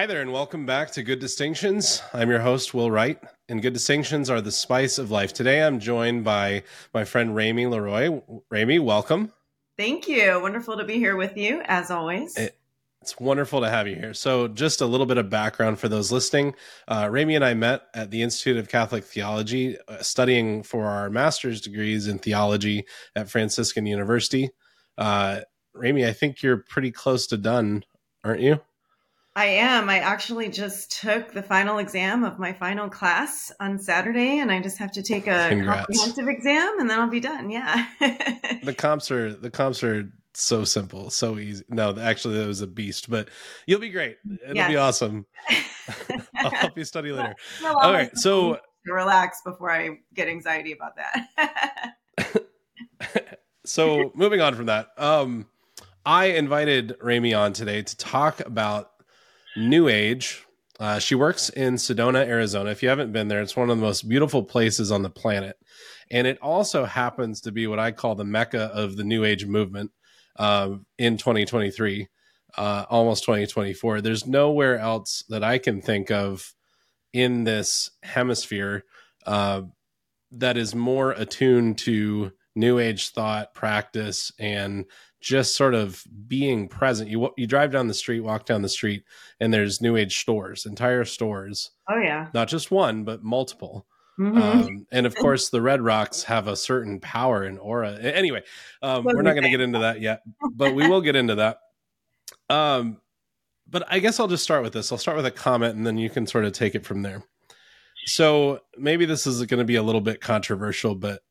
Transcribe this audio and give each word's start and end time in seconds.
Hi 0.00 0.06
there, 0.06 0.22
and 0.22 0.32
welcome 0.32 0.64
back 0.64 0.90
to 0.92 1.02
Good 1.02 1.18
Distinctions. 1.18 2.02
I'm 2.14 2.30
your 2.30 2.40
host, 2.40 2.72
Will 2.72 2.90
Wright, 2.90 3.18
and 3.50 3.60
Good 3.60 3.74
Distinctions 3.74 4.30
are 4.30 4.40
the 4.40 4.50
spice 4.50 4.96
of 4.96 5.10
life. 5.10 5.34
Today 5.34 5.62
I'm 5.62 5.78
joined 5.78 6.24
by 6.24 6.62
my 6.94 7.04
friend 7.04 7.36
Rae-Mi 7.36 7.64
LeRoy. 7.64 8.40
Rae-Mi, 8.48 8.78
welcome. 8.78 9.30
Thank 9.76 10.08
you. 10.08 10.40
Wonderful 10.40 10.78
to 10.78 10.84
be 10.84 10.94
here 10.94 11.16
with 11.16 11.36
you, 11.36 11.60
as 11.66 11.90
always. 11.90 12.34
It, 12.38 12.56
it's 13.02 13.20
wonderful 13.20 13.60
to 13.60 13.68
have 13.68 13.86
you 13.86 13.94
here. 13.94 14.14
So, 14.14 14.48
just 14.48 14.80
a 14.80 14.86
little 14.86 15.04
bit 15.04 15.18
of 15.18 15.28
background 15.28 15.78
for 15.78 15.90
those 15.90 16.10
listening. 16.10 16.54
Uh, 16.88 17.06
Rae-Mi 17.10 17.34
and 17.34 17.44
I 17.44 17.52
met 17.52 17.82
at 17.92 18.10
the 18.10 18.22
Institute 18.22 18.56
of 18.56 18.70
Catholic 18.70 19.04
Theology, 19.04 19.76
uh, 19.86 19.98
studying 19.98 20.62
for 20.62 20.86
our 20.86 21.10
master's 21.10 21.60
degrees 21.60 22.06
in 22.06 22.18
theology 22.18 22.86
at 23.14 23.28
Franciscan 23.28 23.84
University. 23.84 24.48
Uh, 24.96 25.40
Rae-Mi, 25.74 26.06
I 26.06 26.14
think 26.14 26.42
you're 26.42 26.64
pretty 26.70 26.90
close 26.90 27.26
to 27.26 27.36
done, 27.36 27.84
aren't 28.24 28.40
you? 28.40 28.62
I 29.40 29.46
am. 29.46 29.88
I 29.88 30.00
actually 30.00 30.50
just 30.50 31.00
took 31.00 31.32
the 31.32 31.42
final 31.42 31.78
exam 31.78 32.24
of 32.24 32.38
my 32.38 32.52
final 32.52 32.90
class 32.90 33.50
on 33.58 33.78
Saturday, 33.78 34.38
and 34.40 34.52
I 34.52 34.60
just 34.60 34.76
have 34.76 34.92
to 34.92 35.02
take 35.02 35.26
a 35.26 35.48
Congrats. 35.48 35.86
comprehensive 35.86 36.28
exam, 36.28 36.78
and 36.78 36.90
then 36.90 37.00
I'll 37.00 37.08
be 37.08 37.20
done. 37.20 37.48
Yeah. 37.48 37.86
the 38.62 38.74
comps 38.76 39.10
are 39.10 39.32
the 39.32 39.50
comps 39.50 39.82
are 39.82 40.12
so 40.34 40.64
simple, 40.64 41.08
so 41.08 41.38
easy. 41.38 41.64
No, 41.70 41.96
actually, 41.98 42.36
that 42.36 42.46
was 42.46 42.60
a 42.60 42.66
beast, 42.66 43.08
but 43.08 43.30
you'll 43.64 43.80
be 43.80 43.88
great. 43.88 44.18
It'll 44.42 44.56
yes. 44.56 44.68
be 44.68 44.76
awesome. 44.76 45.24
I'll 46.36 46.50
help 46.50 46.76
you 46.76 46.84
study 46.84 47.10
later. 47.10 47.34
All 47.64 47.94
right, 47.94 48.14
so 48.18 48.58
relax 48.84 49.40
before 49.42 49.70
I 49.70 50.00
get 50.12 50.28
anxiety 50.28 50.72
about 50.72 50.96
that. 50.96 51.96
so 53.64 54.12
moving 54.14 54.42
on 54.42 54.54
from 54.54 54.66
that, 54.66 54.88
um, 54.98 55.46
I 56.04 56.26
invited 56.26 56.96
Rae-Mi 57.00 57.32
on 57.32 57.54
today 57.54 57.80
to 57.80 57.96
talk 57.96 58.40
about 58.40 58.89
New 59.56 59.88
Age. 59.88 60.46
Uh, 60.78 60.98
she 60.98 61.14
works 61.14 61.50
in 61.50 61.74
Sedona, 61.74 62.26
Arizona. 62.26 62.70
If 62.70 62.82
you 62.82 62.88
haven't 62.88 63.12
been 63.12 63.28
there, 63.28 63.42
it's 63.42 63.56
one 63.56 63.68
of 63.68 63.76
the 63.76 63.82
most 63.82 64.08
beautiful 64.08 64.42
places 64.42 64.90
on 64.90 65.02
the 65.02 65.10
planet. 65.10 65.56
And 66.10 66.26
it 66.26 66.38
also 66.40 66.84
happens 66.84 67.42
to 67.42 67.52
be 67.52 67.66
what 67.66 67.78
I 67.78 67.92
call 67.92 68.14
the 68.14 68.24
mecca 68.24 68.70
of 68.72 68.96
the 68.96 69.04
New 69.04 69.24
Age 69.24 69.44
movement 69.46 69.90
uh, 70.36 70.76
in 70.98 71.18
2023, 71.18 72.08
uh, 72.56 72.86
almost 72.88 73.24
2024. 73.24 74.00
There's 74.00 74.26
nowhere 74.26 74.78
else 74.78 75.22
that 75.28 75.44
I 75.44 75.58
can 75.58 75.82
think 75.82 76.10
of 76.10 76.54
in 77.12 77.44
this 77.44 77.90
hemisphere 78.02 78.84
uh, 79.26 79.62
that 80.32 80.56
is 80.56 80.74
more 80.74 81.12
attuned 81.12 81.78
to 81.78 82.32
New 82.54 82.78
Age 82.78 83.10
thought, 83.10 83.54
practice, 83.54 84.32
and 84.38 84.86
just 85.20 85.56
sort 85.56 85.74
of 85.74 86.02
being 86.26 86.68
present. 86.68 87.10
You 87.10 87.30
you 87.36 87.46
drive 87.46 87.70
down 87.70 87.88
the 87.88 87.94
street, 87.94 88.20
walk 88.20 88.46
down 88.46 88.62
the 88.62 88.68
street, 88.68 89.04
and 89.40 89.52
there's 89.52 89.80
new 89.80 89.96
age 89.96 90.20
stores, 90.20 90.66
entire 90.66 91.04
stores. 91.04 91.70
Oh 91.88 91.98
yeah, 91.98 92.28
not 92.34 92.48
just 92.48 92.70
one, 92.70 93.04
but 93.04 93.22
multiple. 93.22 93.86
Mm-hmm. 94.18 94.42
Um, 94.42 94.86
and 94.92 95.06
of 95.06 95.14
course, 95.14 95.48
the 95.48 95.62
Red 95.62 95.80
Rocks 95.80 96.22
have 96.24 96.46
a 96.46 96.56
certain 96.56 97.00
power 97.00 97.44
and 97.44 97.58
aura. 97.58 97.92
Anyway, 97.94 98.42
um, 98.82 99.04
we're 99.04 99.22
not 99.22 99.32
going 99.32 99.44
to 99.44 99.50
get 99.50 99.62
into 99.62 99.78
that 99.78 100.00
yet, 100.02 100.22
but 100.52 100.74
we 100.74 100.86
will 100.86 101.00
get 101.00 101.16
into 101.16 101.36
that. 101.36 101.60
Um, 102.50 103.00
but 103.68 103.84
I 103.88 103.98
guess 103.98 104.20
I'll 104.20 104.28
just 104.28 104.44
start 104.44 104.62
with 104.62 104.74
this. 104.74 104.92
I'll 104.92 104.98
start 104.98 105.16
with 105.16 105.26
a 105.26 105.30
comment, 105.30 105.76
and 105.76 105.86
then 105.86 105.96
you 105.96 106.10
can 106.10 106.26
sort 106.26 106.44
of 106.44 106.52
take 106.52 106.74
it 106.74 106.84
from 106.84 107.00
there. 107.00 107.22
So 108.06 108.60
maybe 108.76 109.06
this 109.06 109.26
is 109.26 109.44
going 109.46 109.58
to 109.58 109.64
be 109.64 109.76
a 109.76 109.82
little 109.82 110.00
bit 110.00 110.20
controversial, 110.20 110.94
but 110.94 111.22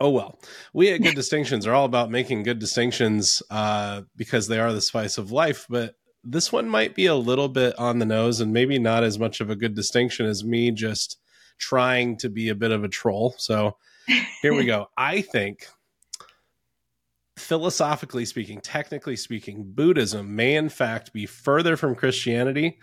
oh 0.00 0.10
well. 0.10 0.38
We 0.72 0.90
at 0.92 1.02
good 1.02 1.14
distinctions 1.14 1.66
are 1.66 1.74
all 1.74 1.84
about 1.84 2.10
making 2.10 2.42
good 2.42 2.58
distinctions 2.58 3.42
uh, 3.50 4.02
because 4.16 4.48
they 4.48 4.58
are 4.58 4.72
the 4.72 4.80
spice 4.80 5.18
of 5.18 5.32
life 5.32 5.66
but 5.68 5.94
this 6.24 6.52
one 6.52 6.68
might 6.68 6.94
be 6.94 7.06
a 7.06 7.14
little 7.14 7.48
bit 7.48 7.78
on 7.78 7.98
the 7.98 8.06
nose 8.06 8.40
and 8.40 8.52
maybe 8.52 8.78
not 8.78 9.04
as 9.04 9.18
much 9.18 9.40
of 9.40 9.50
a 9.50 9.56
good 9.56 9.74
distinction 9.74 10.26
as 10.26 10.44
me 10.44 10.70
just 10.70 11.18
trying 11.58 12.16
to 12.18 12.28
be 12.28 12.48
a 12.48 12.54
bit 12.54 12.70
of 12.70 12.84
a 12.84 12.88
troll. 12.88 13.34
So 13.38 13.76
here 14.42 14.54
we 14.54 14.64
go. 14.64 14.88
I 14.96 15.20
think 15.20 15.66
philosophically 17.36 18.24
speaking 18.24 18.60
technically 18.60 19.14
speaking 19.14 19.62
buddhism 19.64 20.34
may 20.34 20.56
in 20.56 20.68
fact 20.68 21.12
be 21.12 21.24
further 21.24 21.76
from 21.76 21.94
christianity 21.94 22.80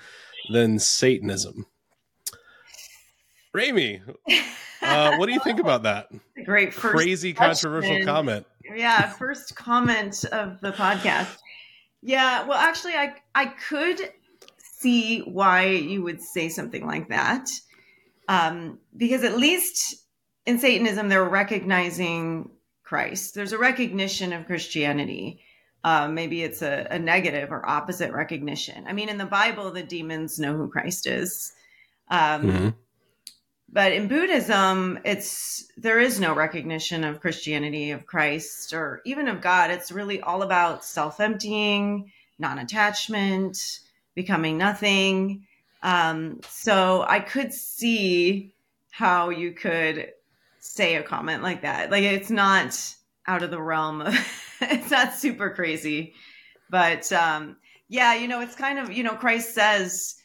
than 0.49 0.79
satanism. 0.79 1.65
Rae-Mi, 3.53 4.01
uh, 4.85 5.17
what 5.17 5.27
do 5.27 5.33
you 5.33 5.39
think 5.39 5.59
about 5.59 5.83
that? 5.83 6.09
Great, 6.45 6.73
crazy 6.73 7.33
controversial 7.33 8.03
comment. 8.03 8.45
Yeah, 8.63 9.09
first 9.09 9.55
comment 9.55 10.23
of 10.25 10.59
the 10.61 10.71
podcast. 10.71 11.37
Yeah, 12.01 12.45
well, 12.47 12.57
actually, 12.57 12.93
I 12.93 13.15
I 13.33 13.45
could 13.45 13.99
see 14.57 15.21
why 15.21 15.67
you 15.67 16.03
would 16.03 16.21
say 16.21 16.49
something 16.49 16.85
like 16.85 17.09
that, 17.09 17.47
um, 18.27 18.79
because 18.95 19.23
at 19.23 19.37
least 19.37 19.95
in 20.45 20.59
Satanism 20.59 21.09
they're 21.09 21.23
recognizing 21.23 22.51
Christ. 22.83 23.33
There's 23.33 23.53
a 23.53 23.57
recognition 23.57 24.33
of 24.33 24.45
Christianity. 24.45 25.41
Uh, 25.83 26.07
maybe 26.07 26.43
it's 26.43 26.61
a, 26.61 26.87
a 26.89 26.97
negative 26.97 27.51
or 27.51 27.67
opposite 27.67 28.11
recognition. 28.11 28.85
I 28.87 28.93
mean, 28.93 29.09
in 29.09 29.17
the 29.17 29.25
Bible, 29.25 29.71
the 29.71 29.83
demons 29.83 30.39
know 30.39 30.55
who 30.55 30.67
Christ 30.67 31.05
is. 31.07 31.53
Um, 32.09 32.43
mm-hmm 32.43 32.69
but 33.75 33.91
in 33.91 34.07
buddhism 34.07 34.97
it's 35.03 35.69
there 35.75 35.99
is 35.99 36.17
no 36.17 36.33
recognition 36.33 37.03
of 37.03 37.19
christianity 37.19 37.91
of 37.91 38.05
christ 38.05 38.73
or 38.73 39.01
even 39.05 39.27
of 39.27 39.41
god. 39.41 39.69
It's 39.69 39.91
really 39.91 40.21
all 40.21 40.41
about 40.41 40.85
self-emptying 40.85 42.11
non-attachment 42.39 43.57
becoming 44.15 44.57
nothing. 44.57 45.45
Um, 45.83 46.39
so 46.47 47.05
i 47.07 47.19
could 47.19 47.53
see 47.53 48.53
how 48.91 49.29
you 49.29 49.51
could 49.51 50.11
say 50.59 50.95
a 50.95 51.03
comment 51.03 51.43
like 51.43 51.61
that. 51.61 51.91
Like 51.91 52.03
it's 52.03 52.31
not 52.31 52.95
out 53.27 53.43
of 53.43 53.51
the 53.51 53.61
realm 53.61 54.01
of 54.01 54.15
it's 54.61 54.89
not 54.89 55.13
super 55.13 55.49
crazy. 55.49 56.13
But 56.69 57.11
um, 57.11 57.57
yeah 57.89 58.15
you 58.15 58.27
know 58.27 58.39
it's 58.39 58.55
kind 58.55 58.79
of 58.79 58.91
you 58.91 59.03
know 59.03 59.15
christ 59.15 59.53
says 59.53 60.15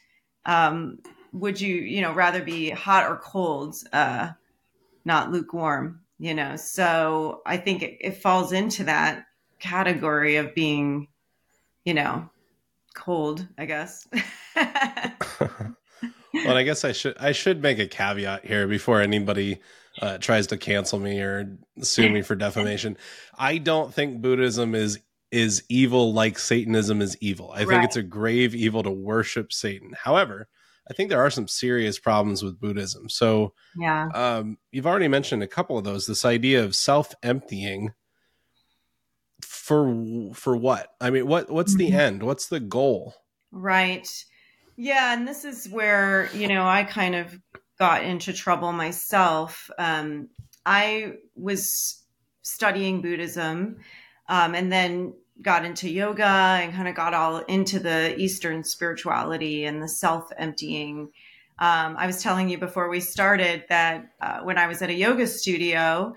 um, 0.45 0.99
would 1.31 1.59
you 1.59 1.75
you 1.75 2.01
know 2.01 2.13
rather 2.13 2.43
be 2.43 2.69
hot 2.69 3.09
or 3.09 3.17
cold 3.17 3.75
uh 3.93 4.29
not 5.05 5.31
lukewarm 5.31 5.99
you 6.19 6.35
know? 6.35 6.55
So 6.55 7.41
i 7.45 7.57
think 7.57 7.81
it, 7.81 7.97
it 7.99 8.17
falls 8.17 8.51
into 8.51 8.83
that 8.85 9.25
category 9.59 10.37
of 10.37 10.55
being 10.55 11.07
you 11.85 11.93
know 11.93 12.29
cold 12.93 13.47
i 13.57 13.65
guess. 13.65 14.07
Well 16.33 16.55
i 16.55 16.63
guess 16.63 16.85
i 16.85 16.93
should 16.93 17.17
i 17.17 17.33
should 17.33 17.61
make 17.61 17.77
a 17.77 17.87
caveat 17.87 18.45
here 18.45 18.65
before 18.65 19.01
anybody 19.01 19.59
uh, 20.01 20.17
tries 20.17 20.47
to 20.47 20.57
cancel 20.57 20.99
me 20.99 21.19
or 21.19 21.57
sue 21.81 22.09
me 22.09 22.21
for 22.21 22.35
defamation. 22.35 22.97
I 23.37 23.57
don't 23.57 23.93
think 23.93 24.21
buddhism 24.21 24.73
is 24.73 24.99
is 25.31 25.63
evil 25.69 26.13
like 26.13 26.37
satanism 26.39 27.01
is 27.01 27.17
evil. 27.21 27.51
I 27.51 27.59
right. 27.59 27.67
think 27.67 27.83
it's 27.85 27.95
a 27.95 28.03
grave 28.03 28.55
evil 28.55 28.83
to 28.83 28.91
worship 28.91 29.51
satan. 29.51 29.93
However 30.01 30.47
I 30.91 30.93
think 30.93 31.09
there 31.09 31.21
are 31.21 31.29
some 31.29 31.47
serious 31.47 31.97
problems 31.97 32.43
with 32.43 32.59
Buddhism. 32.59 33.07
So, 33.07 33.53
yeah, 33.77 34.09
um, 34.13 34.57
you've 34.73 34.85
already 34.85 35.07
mentioned 35.07 35.41
a 35.41 35.47
couple 35.47 35.77
of 35.77 35.85
those. 35.85 36.05
This 36.05 36.25
idea 36.25 36.65
of 36.65 36.75
self 36.75 37.15
emptying 37.23 37.93
for 39.41 40.33
for 40.33 40.57
what? 40.57 40.89
I 40.99 41.09
mean, 41.09 41.27
what 41.27 41.49
what's 41.49 41.75
the 41.75 41.91
mm-hmm. 41.91 41.99
end? 41.99 42.23
What's 42.23 42.47
the 42.47 42.59
goal? 42.59 43.15
Right. 43.53 44.05
Yeah, 44.75 45.13
and 45.13 45.25
this 45.25 45.45
is 45.45 45.69
where 45.69 46.29
you 46.33 46.49
know 46.49 46.67
I 46.67 46.83
kind 46.83 47.15
of 47.15 47.39
got 47.79 48.03
into 48.03 48.33
trouble 48.33 48.73
myself. 48.73 49.69
Um, 49.79 50.27
I 50.65 51.13
was 51.35 52.03
studying 52.41 53.01
Buddhism, 53.01 53.77
um, 54.27 54.55
and 54.55 54.69
then 54.69 55.13
got 55.41 55.65
into 55.65 55.89
yoga 55.89 56.23
and 56.23 56.73
kind 56.73 56.87
of 56.87 56.95
got 56.95 57.13
all 57.13 57.37
into 57.39 57.79
the 57.79 58.17
Eastern 58.19 58.63
spirituality 58.63 59.65
and 59.65 59.81
the 59.81 59.87
self 59.87 60.31
emptying. 60.37 61.11
Um, 61.59 61.95
I 61.97 62.07
was 62.07 62.21
telling 62.21 62.49
you 62.49 62.57
before 62.57 62.89
we 62.89 62.99
started 62.99 63.65
that 63.69 64.13
uh, 64.21 64.39
when 64.41 64.57
I 64.57 64.67
was 64.67 64.81
at 64.81 64.89
a 64.89 64.93
yoga 64.93 65.27
studio, 65.27 66.15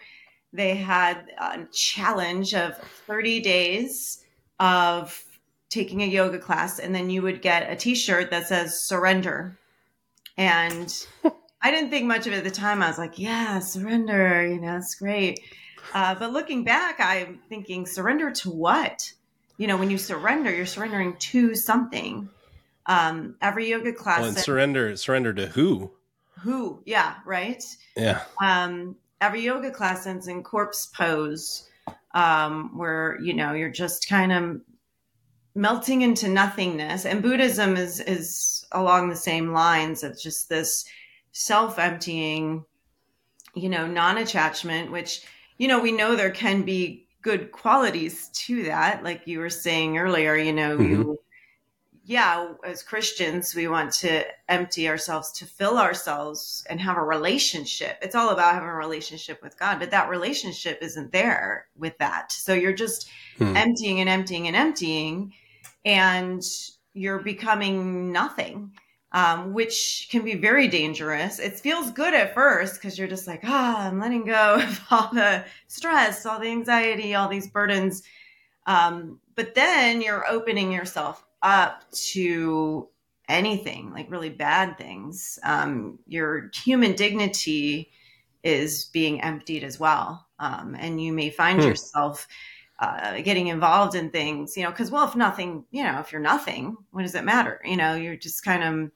they 0.53 0.75
had 0.75 1.31
a 1.39 1.65
challenge 1.73 2.55
of 2.55 2.77
30 3.07 3.41
days 3.41 4.25
of 4.61 5.23
taking 5.69 6.03
a 6.03 6.07
yoga 6.07 6.39
class, 6.39 6.79
and 6.79 6.95
then 6.95 7.11
you 7.11 7.21
would 7.23 7.43
get 7.43 7.71
a 7.71 7.77
t 7.77 7.95
shirt 7.95 8.31
that 8.31 8.47
says 8.47 8.81
surrender. 8.81 9.59
And 10.37 11.07
I 11.63 11.71
didn't 11.71 11.91
think 11.91 12.07
much 12.07 12.27
of 12.27 12.33
it 12.33 12.39
at 12.39 12.45
the 12.45 12.51
time. 12.51 12.83
I 12.83 12.89
was 12.89 12.99
like, 12.99 13.19
yeah, 13.19 13.59
surrender, 13.59 14.47
you 14.47 14.61
know, 14.61 14.77
it's 14.77 14.95
great. 14.95 15.41
Uh, 15.93 16.15
but 16.15 16.33
looking 16.33 16.65
back, 16.65 16.97
I'm 16.99 17.41
thinking, 17.49 17.87
surrender 17.87 18.31
to 18.33 18.51
what? 18.51 19.13
You 19.57 19.67
know, 19.67 19.77
when 19.77 19.91
you 19.91 19.99
surrender, 19.99 20.55
you're 20.55 20.67
surrendering 20.67 21.17
to 21.17 21.55
something. 21.55 22.29
Um, 22.87 23.37
every 23.41 23.71
yoga 23.71 23.93
class. 23.93 24.19
Well, 24.19 24.29
and 24.29 24.37
that, 24.37 24.45
surrender, 24.45 24.97
surrender 24.97 25.33
to 25.35 25.47
who? 25.47 25.93
Who? 26.41 26.83
Yeah, 26.85 27.15
right. 27.25 27.63
Yeah. 27.97 28.23
Um, 28.41 28.97
every 29.21 29.43
yoga 29.43 29.71
class 29.71 30.07
ends 30.07 30.29
in 30.29 30.43
corpse 30.43 30.87
pose, 30.87 31.69
um, 32.15 32.77
where 32.77 33.19
you 33.23 33.35
know 33.35 33.53
you're 33.53 33.71
just 33.71 34.09
kind 34.09 34.33
of 34.33 34.61
melting 35.55 36.03
into 36.03 36.29
nothingness. 36.29 37.07
And 37.07 37.23
Buddhism 37.23 37.77
is 37.77 38.01
is 38.01 38.67
along 38.73 39.09
the 39.09 39.17
same 39.17 39.53
lines 39.53 40.03
of 40.03 40.19
just 40.19 40.49
this 40.49 40.85
self 41.33 41.79
emptying, 41.79 42.65
you 43.55 43.69
know, 43.69 43.87
non 43.87 44.19
attachment, 44.19 44.91
which, 44.91 45.23
you 45.59 45.69
know, 45.69 45.81
we 45.81 45.93
know 45.93 46.17
there 46.17 46.31
can 46.31 46.63
be 46.63 47.07
good 47.23 47.53
qualities 47.53 48.29
to 48.29 48.65
that. 48.65 49.03
Like 49.03 49.27
you 49.27 49.39
were 49.39 49.51
saying 49.51 49.99
earlier, 49.99 50.37
you 50.37 50.53
know, 50.53 50.77
mm-hmm. 50.77 50.93
you, 50.93 51.19
yeah, 52.05 52.53
as 52.67 52.83
Christians, 52.83 53.55
we 53.55 53.67
want 53.67 53.93
to 53.95 54.25
empty 54.49 54.89
ourselves 54.89 55.33
to 55.33 55.47
fill 55.47 55.79
ourselves 55.79 56.65
and 56.69 56.79
have 56.81 56.99
a 56.99 57.03
relationship. 57.03 57.97
It's 58.03 58.15
all 58.15 58.29
about 58.29 58.55
having 58.55 58.69
a 58.69 58.75
relationship 58.75 59.43
with 59.43 59.59
God, 59.59 59.79
but 59.79 59.91
that 59.91 60.11
relationship 60.11 60.79
isn't 60.83 61.13
there 61.13 61.67
with 61.77 61.97
that. 61.99 62.31
So 62.31 62.53
you're 62.53 62.75
just 62.75 63.09
hmm. 63.39 63.57
emptying 63.57 64.01
and 64.01 64.09
emptying 64.09 64.47
and 64.49 64.57
emptying, 64.57 65.33
and 65.85 66.43
you're 66.93 67.21
becoming 67.21 68.13
nothing, 68.13 68.73
um, 69.15 69.55
which 69.55 70.09
can 70.11 70.25
be 70.25 70.35
very 70.35 70.67
dangerous. 70.67 71.39
It 71.39 71.59
feels 71.59 71.93
good 71.93 72.15
at 72.15 72.35
first 72.35 72.75
because 72.75 72.99
you're 72.99 73.09
just 73.09 73.29
like, 73.29 73.43
ah, 73.45 73.87
I'm 73.87 74.01
letting 74.01 74.25
go 74.25 74.57
of 74.61 74.81
all 74.91 75.09
the 75.13 75.45
stress, 75.69 76.27
all 76.27 76.41
the 76.41 76.51
anxiety, 76.51 77.15
all 77.15 77.29
these 77.29 77.49
burdens. 77.49 78.03
Um, 78.67 79.21
but 79.37 79.55
then 79.55 80.03
you're 80.03 80.29
opening 80.29 80.73
yourself 80.73 81.25
up 81.43 81.89
to 81.93 82.89
anything, 83.29 83.93
like 83.93 84.11
really 84.11 84.31
bad 84.31 84.77
things. 84.77 85.39
Um, 85.45 86.01
your 86.09 86.51
human 86.53 86.97
dignity 86.97 87.93
is 88.43 88.87
being 88.87 89.23
emptied 89.23 89.63
as 89.63 89.79
well. 89.79 90.27
Um, 90.41 90.75
and 90.77 91.01
you 91.01 91.13
may 91.13 91.31
find 91.31 91.61
hmm. 91.61 91.69
yourself 91.69 92.27
uh, 92.81 93.21
getting 93.21 93.47
involved 93.47 93.95
in 93.95 94.11
things, 94.11 94.57
you 94.57 94.65
know, 94.65 94.71
because, 94.71 94.91
well, 94.91 95.07
if 95.07 95.15
nothing, 95.15 95.65
you 95.71 95.85
know, 95.85 96.01
if 96.01 96.11
you're 96.11 96.21
nothing, 96.21 96.77
what 96.91 97.03
does 97.03 97.15
it 97.15 97.25
matter? 97.25 97.61
You 97.65 97.77
know, 97.77 97.95
you're 97.95 98.17
just 98.17 98.45
kind 98.45 98.65
of 98.65 98.91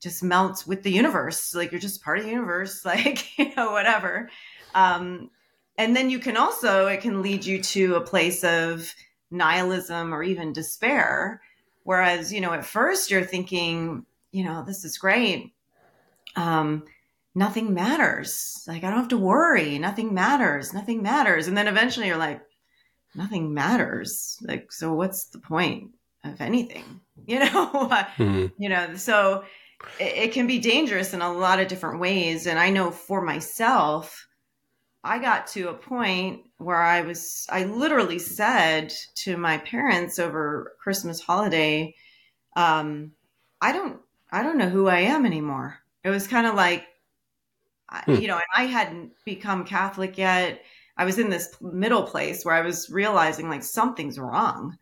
just 0.00 0.22
melt 0.22 0.66
with 0.66 0.82
the 0.82 0.92
universe. 0.92 1.54
Like 1.54 1.72
you're 1.72 1.80
just 1.80 2.02
part 2.02 2.18
of 2.18 2.24
the 2.24 2.30
universe, 2.30 2.84
like, 2.84 3.38
you 3.38 3.54
know, 3.56 3.72
whatever. 3.72 4.30
Um, 4.74 5.30
and 5.78 5.96
then 5.96 6.10
you 6.10 6.18
can 6.18 6.36
also, 6.36 6.86
it 6.86 7.00
can 7.00 7.22
lead 7.22 7.44
you 7.44 7.62
to 7.62 7.94
a 7.94 8.00
place 8.00 8.44
of 8.44 8.92
nihilism 9.30 10.12
or 10.12 10.22
even 10.22 10.52
despair 10.52 11.40
Whereas, 11.84 12.32
you 12.32 12.40
know, 12.40 12.52
at 12.52 12.64
first 12.66 13.10
you're 13.10 13.24
thinking, 13.24 14.04
you 14.32 14.44
know, 14.44 14.62
this 14.66 14.84
is 14.84 14.98
great. 14.98 15.52
Um, 16.36 16.84
nothing 17.34 17.74
matters. 17.74 18.64
Like, 18.68 18.84
I 18.84 18.90
don't 18.90 19.00
have 19.00 19.08
to 19.08 19.18
worry. 19.18 19.78
Nothing 19.78 20.14
matters. 20.14 20.72
Nothing 20.72 21.02
matters. 21.02 21.48
And 21.48 21.56
then 21.56 21.68
eventually 21.68 22.06
you're 22.06 22.16
like, 22.16 22.42
nothing 23.14 23.54
matters. 23.54 24.38
Like, 24.42 24.70
so 24.72 24.94
what's 24.94 25.26
the 25.26 25.38
point 25.38 25.90
of 26.24 26.40
anything? 26.40 26.84
You 27.26 27.38
know, 27.38 27.68
mm-hmm. 28.16 28.46
you 28.56 28.70
know, 28.70 28.96
so 28.96 29.44
it, 29.98 30.16
it 30.16 30.32
can 30.32 30.46
be 30.46 30.58
dangerous 30.58 31.14
in 31.14 31.22
a 31.22 31.32
lot 31.32 31.60
of 31.60 31.68
different 31.68 32.00
ways. 32.00 32.46
And 32.46 32.58
I 32.58 32.70
know 32.70 32.90
for 32.90 33.20
myself, 33.20 34.26
I 35.02 35.18
got 35.18 35.46
to 35.48 35.70
a 35.70 35.74
point 35.74 36.42
where 36.58 36.82
I 36.82 37.00
was, 37.00 37.46
I 37.50 37.64
literally 37.64 38.18
said 38.18 38.92
to 39.16 39.36
my 39.36 39.58
parents 39.58 40.18
over 40.18 40.72
Christmas 40.78 41.20
holiday, 41.20 41.94
um, 42.56 43.12
I 43.60 43.72
don't, 43.72 44.00
I 44.30 44.42
don't 44.42 44.58
know 44.58 44.68
who 44.68 44.88
I 44.88 45.00
am 45.00 45.24
anymore. 45.24 45.78
It 46.04 46.10
was 46.10 46.28
kind 46.28 46.46
of 46.46 46.54
like, 46.54 46.86
hmm. 47.90 48.14
you 48.14 48.28
know, 48.28 48.36
and 48.36 48.44
I 48.54 48.64
hadn't 48.66 49.12
become 49.24 49.64
Catholic 49.64 50.18
yet. 50.18 50.62
I 50.96 51.04
was 51.06 51.18
in 51.18 51.30
this 51.30 51.56
middle 51.62 52.02
place 52.02 52.44
where 52.44 52.54
I 52.54 52.60
was 52.60 52.90
realizing 52.90 53.48
like 53.48 53.62
something's 53.62 54.18
wrong. 54.18 54.76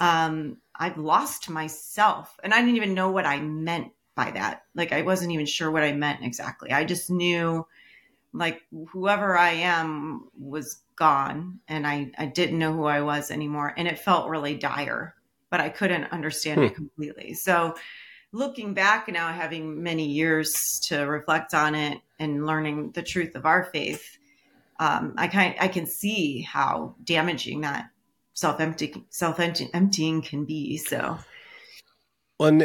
Um, 0.00 0.58
I've 0.76 0.98
lost 0.98 1.50
myself 1.50 2.38
and 2.44 2.54
I 2.54 2.60
didn't 2.60 2.76
even 2.76 2.94
know 2.94 3.10
what 3.10 3.26
I 3.26 3.40
meant 3.40 3.90
by 4.18 4.32
that. 4.32 4.64
Like 4.74 4.92
I 4.92 5.02
wasn't 5.02 5.30
even 5.30 5.46
sure 5.46 5.70
what 5.70 5.84
I 5.84 5.92
meant 5.92 6.24
exactly. 6.24 6.72
I 6.72 6.84
just 6.84 7.08
knew 7.08 7.64
like 8.32 8.62
whoever 8.88 9.38
I 9.38 9.50
am 9.50 10.28
was 10.36 10.82
gone 10.96 11.60
and 11.68 11.86
I, 11.86 12.10
I 12.18 12.26
didn't 12.26 12.58
know 12.58 12.72
who 12.72 12.84
I 12.84 13.00
was 13.00 13.30
anymore. 13.30 13.72
And 13.76 13.86
it 13.86 14.00
felt 14.00 14.28
really 14.28 14.56
dire, 14.56 15.14
but 15.50 15.60
I 15.60 15.68
couldn't 15.68 16.12
understand 16.12 16.58
hmm. 16.58 16.66
it 16.66 16.74
completely. 16.74 17.34
So 17.34 17.76
looking 18.32 18.74
back 18.74 19.06
now, 19.06 19.32
having 19.32 19.84
many 19.84 20.06
years 20.06 20.80
to 20.88 21.02
reflect 21.02 21.54
on 21.54 21.76
it 21.76 21.98
and 22.18 22.44
learning 22.44 22.90
the 22.90 23.02
truth 23.02 23.36
of 23.36 23.46
our 23.46 23.66
faith, 23.66 24.18
um, 24.80 25.14
I 25.16 25.28
kind 25.28 25.54
I 25.60 25.68
can 25.68 25.86
see 25.86 26.42
how 26.42 26.96
damaging 27.04 27.60
that 27.60 27.90
self 28.34 28.60
empty 28.60 29.04
self 29.10 29.40
emptying 29.40 30.22
can 30.22 30.44
be. 30.44 30.76
So, 30.76 31.18
well, 32.38 32.60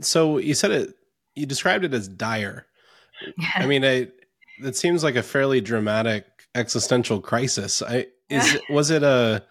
so 0.00 0.38
you 0.38 0.54
said 0.54 0.70
it, 0.70 0.95
you 1.36 1.46
described 1.46 1.84
it 1.84 1.94
as 1.94 2.08
dire. 2.08 2.66
I 3.54 3.66
mean, 3.66 3.84
I 3.84 4.08
it 4.58 4.76
seems 4.76 5.04
like 5.04 5.16
a 5.16 5.22
fairly 5.22 5.60
dramatic 5.60 6.24
existential 6.54 7.20
crisis. 7.20 7.82
I 7.82 8.06
is 8.28 8.58
was 8.70 8.90
it 8.90 9.02
a 9.02 9.44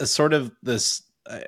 a 0.00 0.06
sort 0.06 0.32
of 0.32 0.50
this 0.62 1.02
uh, 1.26 1.40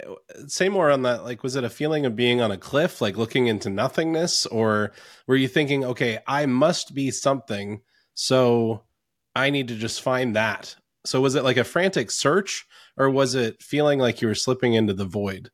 say 0.46 0.68
more 0.68 0.90
on 0.90 1.02
that 1.02 1.24
like 1.24 1.42
was 1.42 1.56
it 1.56 1.64
a 1.64 1.70
feeling 1.70 2.06
of 2.06 2.14
being 2.14 2.40
on 2.40 2.52
a 2.52 2.56
cliff 2.56 3.00
like 3.00 3.16
looking 3.16 3.48
into 3.48 3.70
nothingness? 3.70 4.46
Or 4.46 4.92
were 5.26 5.36
you 5.36 5.48
thinking 5.48 5.84
okay 5.84 6.20
i 6.26 6.46
must 6.46 6.94
be 6.94 7.10
something 7.10 7.80
so 8.14 8.82
i 9.34 9.50
need 9.50 9.68
to 9.68 9.74
just 9.74 10.02
find 10.02 10.36
that. 10.36 10.76
So 11.06 11.20
was 11.20 11.34
it 11.34 11.44
like 11.44 11.56
a 11.56 11.64
frantic 11.64 12.10
search 12.10 12.66
or 12.96 13.10
was 13.10 13.34
it 13.34 13.62
feeling 13.62 13.98
like 13.98 14.22
you 14.22 14.28
were 14.28 14.34
slipping 14.34 14.74
into 14.74 14.94
the 14.94 15.04
void? 15.04 15.50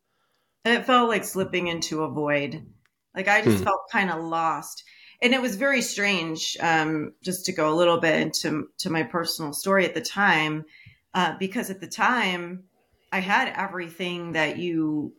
It 0.65 0.85
felt 0.85 1.09
like 1.09 1.25
slipping 1.25 1.69
into 1.69 2.03
a 2.03 2.11
void 2.11 2.67
like 3.15 3.29
i 3.29 3.43
just 3.43 3.59
hmm. 3.59 3.65
felt 3.65 3.81
kind 3.91 4.11
of 4.11 4.23
lost. 4.23 4.85
And 5.23 5.35
it 5.35 5.43
was 5.43 5.57
very 5.57 5.83
strange 5.83 6.57
um, 6.61 7.13
just 7.23 7.45
to 7.45 7.53
go 7.53 7.71
a 7.71 7.77
little 7.77 8.01
bit 8.01 8.19
into 8.23 8.69
to 8.79 8.89
my 8.89 9.03
personal 9.03 9.53
story 9.53 9.85
at 9.85 9.95
the 9.95 10.01
time 10.01 10.65
uh, 11.13 11.35
because 11.39 11.69
at 11.71 11.81
the 11.81 11.87
time 11.87 12.65
i 13.13 13.21
had 13.21 13.53
everything 13.57 14.33
that 14.33 14.59
you 14.59 15.13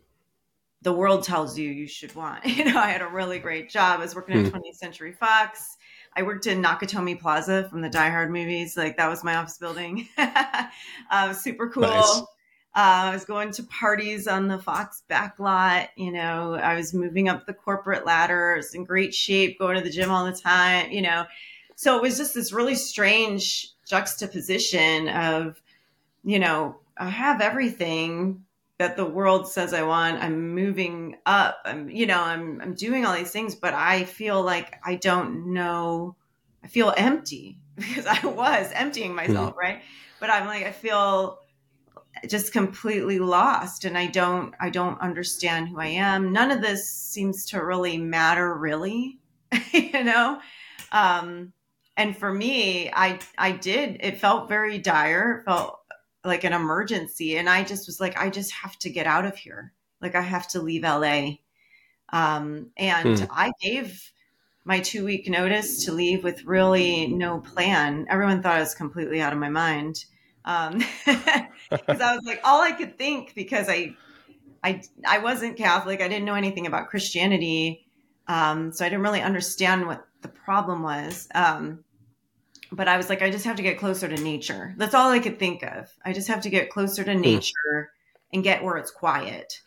the 0.82 0.92
world 0.92 1.24
tells 1.24 1.60
you 1.60 1.70
you 1.70 1.88
should 1.88 2.16
want. 2.16 2.44
You 2.58 2.66
know 2.66 2.80
i 2.80 2.90
had 2.90 3.02
a 3.02 3.08
really 3.08 3.40
great 3.40 3.70
job. 3.70 4.00
I 4.00 4.04
was 4.04 4.16
working 4.16 4.40
at 4.40 4.52
20th 4.52 4.54
hmm. 4.54 4.74
century 4.74 5.14
fox. 5.14 5.78
I 6.16 6.24
worked 6.24 6.46
in 6.46 6.62
nakatomi 6.62 7.20
plaza 7.20 7.68
from 7.70 7.82
the 7.82 7.90
die 7.90 8.10
hard 8.10 8.32
movies. 8.32 8.76
Like 8.76 8.98
that 8.98 9.10
was 9.10 9.24
my 9.24 9.36
office 9.36 9.58
building. 9.58 10.08
Uh, 11.10 11.34
super 11.34 11.70
cool. 11.70 11.84
Nice. 11.84 12.22
Uh, 12.74 13.12
I 13.12 13.14
was 13.14 13.26
going 13.26 13.52
to 13.52 13.64
parties 13.64 14.28
on 14.28 14.48
the 14.48 14.58
Fox 14.58 15.04
backlot. 15.10 15.90
You 15.98 16.12
know, 16.12 16.54
I 16.54 16.76
was 16.76 16.94
moving 16.94 17.28
up 17.28 17.46
the 17.46 17.54
corporate 17.54 18.06
ladder. 18.06 18.54
I 18.54 18.58
was 18.58 18.74
in 18.74 18.86
great 18.86 19.14
shape, 19.14 19.60
going 19.60 19.76
to 19.76 19.84
the 19.84 19.90
gym 19.90 20.10
all 20.10 20.26
the 20.26 20.32
time. 20.32 20.90
You 20.90 21.02
know, 21.02 21.26
so 21.76 21.98
it 21.98 22.02
was 22.02 22.18
just 22.18 22.34
this 22.34 22.54
really 22.54 22.76
strange 22.76 23.72
juxtaposition 23.86 25.10
of, 25.10 25.62
you 26.24 26.40
know, 26.40 26.78
I 26.98 27.10
have 27.10 27.42
everything 27.42 28.46
that 28.78 28.96
the 28.96 29.06
world 29.06 29.48
says 29.48 29.74
I 29.74 29.84
want. 29.84 30.24
I'm 30.24 30.56
moving 30.56 31.18
up. 31.26 31.60
I'm, 31.66 31.90
you 31.90 32.06
know, 32.06 32.20
I'm 32.22 32.62
I'm 32.62 32.74
doing 32.74 33.06
all 33.06 33.14
these 33.14 33.32
things, 33.32 33.54
but 33.54 33.74
I 33.74 34.06
feel 34.06 34.42
like 34.42 34.80
I 34.84 34.96
don't 34.96 35.54
know. 35.54 36.16
I 36.64 36.68
feel 36.68 36.94
empty 36.96 37.60
because 37.76 38.06
I 38.08 38.26
was 38.26 38.72
emptying 38.74 39.14
myself, 39.14 39.52
mm-hmm. 39.52 39.60
right? 39.60 39.82
But 40.20 40.30
I'm 40.30 40.48
like, 40.48 40.66
I 40.66 40.72
feel 40.72 41.41
just 42.28 42.54
completely 42.54 43.20
lost 43.20 43.86
and 43.86 43.98
i 43.98 44.06
don't 44.06 44.54
i 44.60 44.70
don't 44.70 45.00
understand 45.02 45.70
who 45.70 45.80
i 45.80 45.88
am. 45.88 46.32
None 46.32 46.52
of 46.52 46.62
this 46.62 46.90
seems 46.90 47.46
to 47.48 47.64
really 47.64 47.98
matter 47.98 48.54
really 48.56 49.20
you 49.74 50.04
know? 50.04 50.40
Um 50.92 51.54
and 51.98 52.16
for 52.18 52.34
me 52.34 52.90
i 52.94 53.20
i 53.38 53.52
did 53.52 53.98
it 54.02 54.20
felt 54.20 54.50
very 54.50 54.78
dire 54.78 55.40
it 55.40 55.46
felt 55.46 55.80
like 56.24 56.44
an 56.44 56.54
emergency 56.54 57.38
and 57.38 57.50
i 57.50 57.64
just 57.64 57.88
was 57.88 58.00
like 58.00 58.18
i 58.18 58.30
just 58.30 58.52
have 58.52 58.78
to 58.80 58.90
get 58.90 59.08
out 59.08 59.26
of 59.26 59.36
here. 59.36 59.74
Like 60.02 60.16
i 60.16 60.22
have 60.22 60.48
to 60.50 60.62
leave 60.62 60.84
la 60.84 61.30
um 62.14 62.72
and 62.78 63.20
hmm. 63.20 63.26
i 63.32 63.52
gave 63.62 64.12
my 64.64 64.80
two 64.80 65.04
week 65.06 65.28
notice 65.28 65.86
to 65.86 65.92
leave 65.92 66.24
with 66.24 66.46
really 66.46 67.08
no 67.08 67.40
plan. 67.40 68.06
Everyone 68.10 68.44
thought 68.44 68.58
i 68.58 68.60
was 68.60 68.76
completely 68.76 69.22
out 69.22 69.34
of 69.34 69.40
my 69.40 69.50
mind 69.50 70.06
um 70.46 70.78
because 71.06 72.02
i 72.02 72.16
was 72.16 72.24
like 72.26 72.42
all 72.44 72.62
i 72.62 72.72
could 72.72 72.98
think 72.98 73.34
because 73.36 73.70
i 73.70 73.96
i 74.64 74.82
i 75.08 75.20
wasn't 75.20 75.58
catholic 75.58 76.02
i 76.02 76.08
didn't 76.08 76.26
know 76.26 76.36
anything 76.36 76.68
about 76.68 76.90
christianity 76.90 77.86
um 78.28 78.72
so 78.72 78.86
i 78.86 78.90
didn't 78.90 79.04
really 79.04 79.22
understand 79.22 79.86
what 79.88 80.06
the 80.22 80.28
problem 80.28 80.82
was 80.84 81.28
um 81.36 81.84
but 82.72 82.88
i 82.88 82.98
was 82.98 83.10
like 83.10 83.22
i 83.22 83.30
just 83.30 83.46
have 83.46 83.58
to 83.58 83.64
get 83.64 83.80
closer 83.80 84.08
to 84.08 84.22
nature 84.22 84.74
that's 84.78 84.96
all 84.96 85.12
i 85.12 85.20
could 85.20 85.40
think 85.40 85.64
of 85.64 85.90
i 86.06 86.14
just 86.14 86.28
have 86.28 86.42
to 86.42 86.50
get 86.50 86.70
closer 86.70 87.04
to 87.04 87.14
hmm. 87.14 87.22
nature 87.22 87.92
and 88.34 88.44
get 88.44 88.64
where 88.64 88.78
it's 88.78 88.92
quiet 88.92 89.62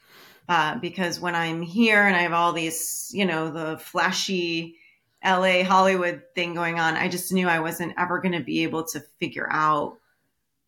uh, 0.49 0.77
because 0.79 1.21
when 1.21 1.35
i'm 1.35 1.63
here 1.63 2.07
and 2.07 2.17
i 2.17 2.21
have 2.21 2.33
all 2.33 2.53
these 2.53 3.11
you 3.15 3.25
know 3.25 3.51
the 3.51 3.79
flashy 3.79 4.77
la 5.25 5.63
hollywood 5.65 6.23
thing 6.35 6.55
going 6.55 6.79
on 6.79 6.97
i 6.97 7.09
just 7.09 7.33
knew 7.33 7.49
i 7.49 7.61
wasn't 7.61 7.95
ever 7.97 8.21
going 8.21 8.33
to 8.33 8.45
be 8.45 8.63
able 8.63 8.85
to 8.85 9.01
figure 9.19 9.49
out 9.51 9.99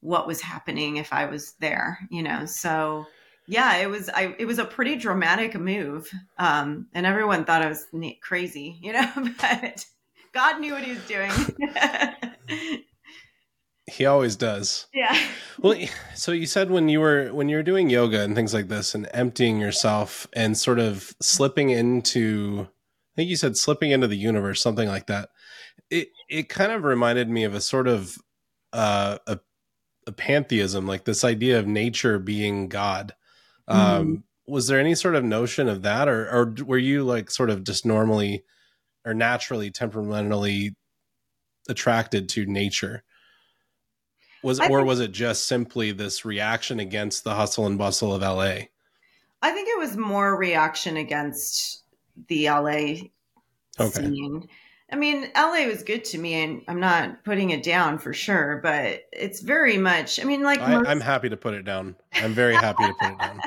what 0.06 0.26
was 0.26 0.40
happening 0.40 0.98
if 0.98 1.12
I 1.12 1.26
was 1.26 1.54
there, 1.58 1.98
you 2.10 2.22
know. 2.22 2.46
So 2.46 3.06
yeah, 3.48 3.76
it 3.78 3.90
was 3.90 4.08
I 4.08 4.36
it 4.38 4.46
was 4.46 4.60
a 4.60 4.64
pretty 4.64 4.96
dramatic 4.96 5.58
move. 5.58 6.08
Um, 6.38 6.86
and 6.94 7.04
everyone 7.04 7.44
thought 7.44 7.62
I 7.62 7.68
was 7.68 7.86
crazy, 8.22 8.78
you 8.80 8.92
know, 8.92 9.10
but 9.40 9.84
God 10.32 10.60
knew 10.60 10.72
what 10.72 10.84
he 10.84 10.92
was 10.92 11.06
doing. 11.06 11.32
he 13.90 14.06
always 14.06 14.36
does. 14.36 14.86
Yeah. 14.94 15.18
Well, 15.58 15.76
so 16.14 16.30
you 16.30 16.46
said 16.46 16.70
when 16.70 16.88
you 16.88 17.00
were 17.00 17.30
when 17.32 17.48
you 17.48 17.56
were 17.56 17.64
doing 17.64 17.90
yoga 17.90 18.20
and 18.20 18.36
things 18.36 18.54
like 18.54 18.68
this 18.68 18.94
and 18.94 19.08
emptying 19.12 19.60
yourself 19.60 20.28
and 20.32 20.56
sort 20.56 20.78
of 20.78 21.16
slipping 21.20 21.70
into 21.70 22.68
I 23.16 23.16
think 23.16 23.30
you 23.30 23.36
said 23.36 23.56
slipping 23.56 23.90
into 23.90 24.06
the 24.06 24.16
universe, 24.16 24.62
something 24.62 24.88
like 24.88 25.08
that. 25.08 25.30
It 25.90 26.10
it 26.28 26.48
kind 26.48 26.70
of 26.70 26.84
reminded 26.84 27.28
me 27.28 27.42
of 27.42 27.54
a 27.54 27.60
sort 27.60 27.88
of 27.88 28.16
uh, 28.72 29.18
a, 29.26 29.32
a 29.32 29.38
pantheism, 30.12 30.86
like 30.86 31.04
this 31.04 31.24
idea 31.24 31.58
of 31.58 31.66
nature 31.66 32.18
being 32.18 32.68
God 32.68 33.14
um, 33.68 33.78
mm-hmm. 33.78 34.14
Was 34.52 34.68
there 34.68 34.78
any 34.78 34.94
sort 34.94 35.16
of 35.16 35.24
notion 35.24 35.68
of 35.68 35.82
that, 35.82 36.08
or 36.08 36.28
or 36.28 36.54
were 36.64 36.78
you 36.78 37.02
like 37.02 37.30
sort 37.30 37.50
of 37.50 37.64
just 37.64 37.84
normally 37.84 38.44
or 39.04 39.12
naturally 39.12 39.70
temperamentally 39.70 40.76
attracted 41.68 42.28
to 42.30 42.46
nature? 42.46 43.02
Was 44.44 44.60
or 44.60 44.84
was 44.84 45.00
it 45.00 45.10
just 45.10 45.48
simply 45.48 45.90
this 45.90 46.24
reaction 46.24 46.78
against 46.78 47.24
the 47.24 47.34
hustle 47.34 47.66
and 47.66 47.76
bustle 47.76 48.14
of 48.14 48.22
LA? 48.22 48.66
I 49.42 49.50
think 49.50 49.68
it 49.68 49.78
was 49.78 49.96
more 49.96 50.36
reaction 50.36 50.96
against 50.96 51.82
the 52.28 52.48
LA 52.48 52.68
okay. 53.80 53.90
scene. 53.90 54.48
I 54.90 54.96
mean, 54.96 55.28
LA 55.34 55.66
was 55.66 55.82
good 55.82 56.04
to 56.06 56.18
me, 56.18 56.34
and 56.34 56.62
I'm 56.68 56.78
not 56.78 57.24
putting 57.24 57.50
it 57.50 57.64
down 57.64 57.98
for 57.98 58.12
sure, 58.12 58.60
but 58.62 59.02
it's 59.12 59.40
very 59.40 59.78
much. 59.78 60.20
I 60.20 60.24
mean, 60.24 60.42
like 60.42 60.60
I, 60.60 60.90
am 60.90 61.00
happy 61.00 61.28
to 61.28 61.36
put 61.36 61.54
it 61.54 61.64
down. 61.64 61.96
I'm 62.14 62.32
very 62.32 62.54
happy 62.54 62.84
to 62.84 62.94
put 62.94 63.12
it 63.12 63.18
down. 63.18 63.40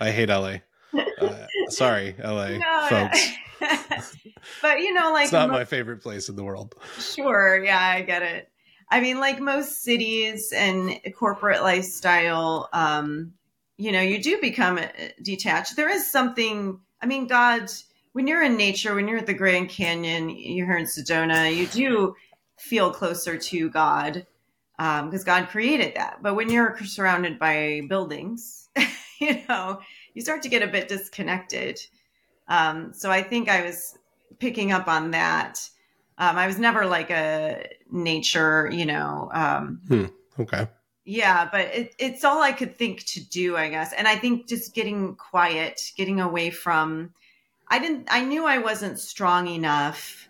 I 0.00 0.10
hate 0.10 0.28
LA. 0.28 0.56
Uh, 0.92 1.46
sorry, 1.68 2.16
LA 2.18 2.48
no, 2.58 2.86
folks. 2.88 3.30
but 4.62 4.80
you 4.80 4.92
know, 4.92 5.12
like 5.12 5.24
it's 5.24 5.32
not 5.32 5.48
most, 5.48 5.58
my 5.58 5.64
favorite 5.64 6.02
place 6.02 6.28
in 6.28 6.34
the 6.34 6.42
world. 6.42 6.74
Sure, 6.98 7.62
yeah, 7.62 7.78
I 7.78 8.02
get 8.02 8.22
it. 8.22 8.48
I 8.90 9.00
mean, 9.00 9.20
like 9.20 9.38
most 9.38 9.82
cities 9.82 10.52
and 10.52 10.98
corporate 11.16 11.62
lifestyle, 11.62 12.68
um, 12.72 13.34
you 13.76 13.92
know, 13.92 14.00
you 14.00 14.20
do 14.20 14.40
become 14.40 14.78
uh, 14.78 14.88
detached. 15.22 15.76
There 15.76 15.88
is 15.88 16.10
something. 16.10 16.80
I 17.00 17.06
mean, 17.06 17.28
God, 17.28 17.70
when 18.12 18.26
you're 18.26 18.42
in 18.42 18.56
nature, 18.56 18.94
when 18.94 19.08
you're 19.08 19.18
at 19.18 19.26
the 19.26 19.34
Grand 19.34 19.68
Canyon, 19.68 20.30
you're 20.30 20.66
here 20.66 20.78
in 20.78 20.86
Sedona, 20.86 21.54
you 21.54 21.66
do 21.66 22.14
feel 22.58 22.90
closer 22.90 23.38
to 23.38 23.70
God 23.70 24.26
because 24.76 25.20
um, 25.20 25.26
God 25.26 25.48
created 25.48 25.94
that. 25.96 26.22
But 26.22 26.34
when 26.34 26.50
you're 26.50 26.78
surrounded 26.84 27.38
by 27.38 27.82
buildings, 27.88 28.68
you 29.20 29.42
know, 29.48 29.80
you 30.14 30.22
start 30.22 30.42
to 30.42 30.48
get 30.48 30.62
a 30.62 30.66
bit 30.66 30.88
disconnected. 30.88 31.78
Um, 32.48 32.92
so 32.92 33.10
I 33.10 33.22
think 33.22 33.48
I 33.48 33.64
was 33.64 33.96
picking 34.38 34.72
up 34.72 34.88
on 34.88 35.12
that. 35.12 35.60
Um, 36.18 36.36
I 36.36 36.46
was 36.46 36.58
never 36.58 36.86
like 36.86 37.10
a 37.10 37.66
nature, 37.90 38.68
you 38.72 38.86
know. 38.86 39.30
Um, 39.32 39.80
hmm. 39.86 40.06
Okay. 40.38 40.66
Yeah, 41.04 41.48
but 41.50 41.60
it, 41.74 41.94
it's 41.98 42.24
all 42.24 42.42
I 42.42 42.52
could 42.52 42.76
think 42.76 43.04
to 43.06 43.24
do, 43.24 43.56
I 43.56 43.68
guess. 43.68 43.92
And 43.92 44.06
I 44.06 44.16
think 44.16 44.48
just 44.48 44.74
getting 44.74 45.14
quiet, 45.16 45.80
getting 45.96 46.20
away 46.20 46.50
from. 46.50 47.14
I 47.70 47.78
didn't. 47.78 48.08
I 48.10 48.24
knew 48.24 48.44
I 48.44 48.58
wasn't 48.58 48.98
strong 48.98 49.46
enough. 49.46 50.28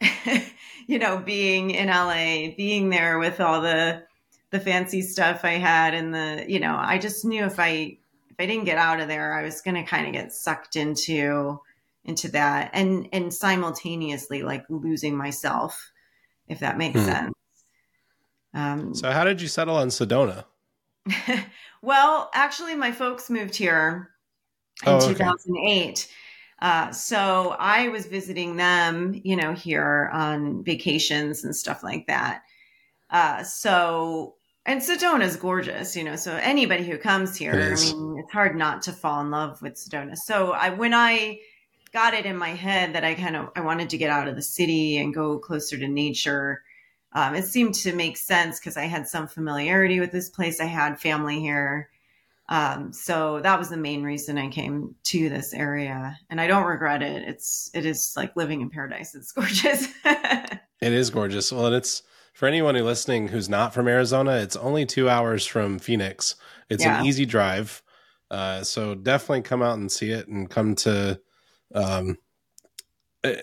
you 0.86 0.98
know, 0.98 1.18
being 1.18 1.70
in 1.70 1.88
LA, 1.88 2.54
being 2.56 2.90
there 2.90 3.18
with 3.18 3.40
all 3.40 3.60
the 3.60 4.04
the 4.50 4.60
fancy 4.60 5.02
stuff 5.02 5.44
I 5.44 5.52
had, 5.52 5.94
and 5.94 6.14
the 6.14 6.44
you 6.46 6.60
know, 6.60 6.76
I 6.78 6.98
just 6.98 7.24
knew 7.24 7.44
if 7.44 7.58
I 7.58 7.98
if 8.28 8.36
I 8.38 8.46
didn't 8.46 8.66
get 8.66 8.78
out 8.78 9.00
of 9.00 9.08
there, 9.08 9.34
I 9.34 9.42
was 9.42 9.62
going 9.62 9.74
to 9.74 9.82
kind 9.82 10.06
of 10.06 10.12
get 10.12 10.32
sucked 10.32 10.76
into 10.76 11.60
into 12.04 12.28
that 12.28 12.70
and 12.72 13.08
and 13.12 13.34
simultaneously 13.34 14.42
like 14.42 14.64
losing 14.70 15.16
myself 15.16 15.92
if 16.48 16.60
that 16.60 16.78
makes 16.78 17.00
hmm. 17.00 17.06
sense. 17.06 17.34
Um, 18.54 18.94
so 18.94 19.10
how 19.10 19.24
did 19.24 19.40
you 19.40 19.48
settle 19.48 19.76
on 19.76 19.88
Sedona? 19.88 20.44
well, 21.82 22.30
actually 22.34 22.74
my 22.74 22.92
folks 22.92 23.30
moved 23.30 23.54
here 23.54 24.10
in 24.86 24.92
oh, 24.92 24.96
okay. 24.96 25.12
2008. 25.12 26.08
Uh, 26.60 26.90
so 26.90 27.54
I 27.58 27.88
was 27.88 28.06
visiting 28.06 28.56
them, 28.56 29.20
you 29.24 29.36
know, 29.36 29.52
here 29.52 30.10
on 30.12 30.64
vacations 30.64 31.44
and 31.44 31.54
stuff 31.54 31.82
like 31.82 32.06
that. 32.08 32.42
Uh, 33.10 33.42
so 33.44 34.34
and 34.68 34.82
Sedona 34.82 35.22
is 35.22 35.36
gorgeous, 35.36 35.96
you 35.96 36.04
know. 36.04 36.16
So 36.16 36.36
anybody 36.36 36.84
who 36.84 36.98
comes 36.98 37.36
here, 37.36 37.54
I 37.54 37.74
mean, 37.74 38.18
it's 38.18 38.32
hard 38.32 38.54
not 38.54 38.82
to 38.82 38.92
fall 38.92 39.22
in 39.22 39.30
love 39.30 39.62
with 39.62 39.76
Sedona. 39.76 40.14
So 40.14 40.52
I, 40.52 40.68
when 40.68 40.92
I 40.92 41.38
got 41.90 42.12
it 42.12 42.26
in 42.26 42.36
my 42.36 42.50
head 42.50 42.94
that 42.94 43.02
I 43.02 43.14
kind 43.14 43.34
of 43.34 43.48
I 43.56 43.62
wanted 43.62 43.88
to 43.90 43.96
get 43.96 44.10
out 44.10 44.28
of 44.28 44.36
the 44.36 44.42
city 44.42 44.98
and 44.98 45.14
go 45.14 45.38
closer 45.38 45.78
to 45.78 45.88
nature, 45.88 46.62
um, 47.14 47.34
it 47.34 47.46
seemed 47.46 47.74
to 47.76 47.94
make 47.94 48.18
sense 48.18 48.60
because 48.60 48.76
I 48.76 48.84
had 48.84 49.08
some 49.08 49.26
familiarity 49.26 50.00
with 50.00 50.12
this 50.12 50.28
place. 50.28 50.60
I 50.60 50.66
had 50.66 51.00
family 51.00 51.40
here, 51.40 51.88
um, 52.48 52.92
so 52.92 53.40
that 53.40 53.58
was 53.58 53.68
the 53.68 53.76
main 53.76 54.02
reason 54.02 54.38
I 54.38 54.48
came 54.48 54.94
to 55.04 55.28
this 55.28 55.52
area, 55.52 56.18
and 56.30 56.40
I 56.40 56.46
don't 56.46 56.64
regret 56.64 57.02
it. 57.02 57.28
It's 57.28 57.70
it 57.74 57.84
is 57.84 58.14
like 58.16 58.36
living 58.36 58.62
in 58.62 58.70
paradise. 58.70 59.14
It's 59.14 59.32
gorgeous. 59.32 59.88
it 60.04 60.92
is 60.92 61.10
gorgeous. 61.10 61.52
Well, 61.52 61.66
and 61.66 61.76
it's 61.76 62.02
for 62.32 62.48
anyone 62.48 62.74
who 62.74 62.84
listening 62.84 63.28
who's 63.28 63.50
not 63.50 63.74
from 63.74 63.86
Arizona, 63.86 64.36
it's 64.36 64.56
only 64.56 64.86
two 64.86 65.10
hours 65.10 65.44
from 65.44 65.78
Phoenix. 65.78 66.36
It's 66.70 66.84
yeah. 66.84 67.00
an 67.00 67.06
easy 67.06 67.26
drive. 67.26 67.82
Uh, 68.30 68.62
so 68.62 68.94
definitely 68.94 69.42
come 69.42 69.62
out 69.62 69.78
and 69.78 69.92
see 69.92 70.10
it 70.10 70.28
and 70.28 70.48
come 70.48 70.74
to 70.74 71.20
um, 71.74 72.16
eh, 73.24 73.40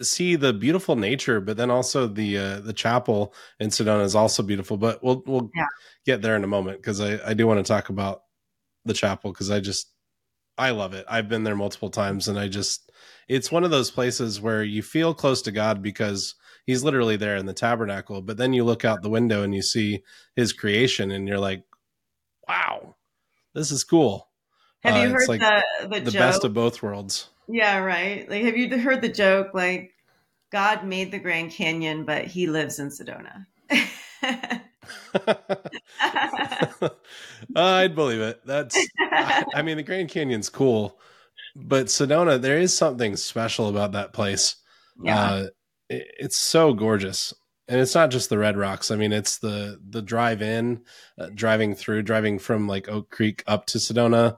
see 0.00 0.34
the 0.34 0.52
beautiful 0.52 0.96
nature, 0.96 1.40
but 1.40 1.56
then 1.56 1.70
also 1.70 2.08
the 2.08 2.38
uh, 2.38 2.60
the 2.60 2.72
chapel 2.72 3.34
in 3.60 3.70
Sedona 3.70 4.02
is 4.02 4.16
also 4.16 4.42
beautiful. 4.42 4.76
But 4.76 5.00
we'll 5.04 5.22
we'll 5.26 5.50
yeah. 5.54 5.66
get 6.04 6.22
there 6.22 6.34
in 6.34 6.42
a 6.42 6.48
moment 6.48 6.78
because 6.78 7.00
I, 7.00 7.20
I 7.24 7.34
do 7.34 7.46
want 7.46 7.64
to 7.64 7.72
talk 7.72 7.88
about 7.88 8.22
the 8.84 8.94
chapel 8.94 9.32
because 9.32 9.50
I 9.50 9.60
just 9.60 9.90
I 10.58 10.70
love 10.70 10.94
it. 10.94 11.04
I've 11.08 11.28
been 11.28 11.44
there 11.44 11.56
multiple 11.56 11.90
times 11.90 12.28
and 12.28 12.38
I 12.38 12.48
just 12.48 12.92
it's 13.28 13.52
one 13.52 13.64
of 13.64 13.70
those 13.70 13.90
places 13.90 14.40
where 14.40 14.62
you 14.62 14.82
feel 14.82 15.14
close 15.14 15.42
to 15.42 15.52
God 15.52 15.82
because 15.82 16.34
he's 16.66 16.84
literally 16.84 17.16
there 17.16 17.36
in 17.36 17.46
the 17.46 17.52
tabernacle. 17.52 18.22
But 18.22 18.36
then 18.36 18.52
you 18.52 18.64
look 18.64 18.84
out 18.84 19.02
the 19.02 19.10
window 19.10 19.42
and 19.42 19.54
you 19.54 19.62
see 19.62 20.02
his 20.36 20.52
creation, 20.52 21.10
and 21.10 21.26
you're 21.28 21.38
like, 21.38 21.64
wow, 22.48 22.96
this 23.54 23.70
is 23.70 23.84
cool. 23.84 24.28
Have 24.82 24.96
uh, 24.96 24.98
you 24.98 25.10
heard 25.10 25.28
like 25.28 25.40
the 25.40 25.62
the, 25.88 26.00
the 26.00 26.12
best 26.12 26.44
of 26.44 26.54
both 26.54 26.82
worlds? 26.82 27.28
Yeah, 27.48 27.78
right. 27.78 28.28
Like, 28.28 28.44
have 28.44 28.56
you 28.56 28.78
heard 28.78 29.02
the 29.02 29.08
joke? 29.08 29.48
Like, 29.52 29.92
God 30.50 30.84
made 30.84 31.10
the 31.10 31.18
Grand 31.18 31.50
Canyon, 31.50 32.04
but 32.04 32.26
he 32.26 32.46
lives 32.46 32.78
in 32.78 32.88
Sedona. 32.88 33.46
I'd 37.56 37.94
believe 37.94 38.20
it. 38.20 38.40
That's, 38.44 38.76
I, 39.54 39.62
mean, 39.62 39.76
the 39.76 39.82
Grand 39.82 40.08
Canyon's 40.08 40.48
cool, 40.48 40.98
but 41.54 41.86
Sedona, 41.86 42.40
there 42.40 42.58
is 42.58 42.76
something 42.76 43.16
special 43.16 43.68
about 43.68 43.92
that 43.92 44.12
place. 44.12 44.56
Yeah. 45.02 45.20
Uh, 45.20 45.46
it's 45.88 46.38
so 46.38 46.72
gorgeous 46.72 47.34
and 47.68 47.80
it's 47.80 47.94
not 47.94 48.10
just 48.10 48.28
the 48.28 48.38
red 48.38 48.56
rocks 48.56 48.90
i 48.90 48.96
mean 48.96 49.12
it's 49.12 49.38
the 49.38 49.80
the 49.88 50.02
drive 50.02 50.42
in 50.42 50.82
uh, 51.18 51.28
driving 51.34 51.74
through 51.74 52.02
driving 52.02 52.38
from 52.38 52.66
like 52.66 52.88
oak 52.88 53.10
creek 53.10 53.42
up 53.46 53.66
to 53.66 53.78
sedona 53.78 54.36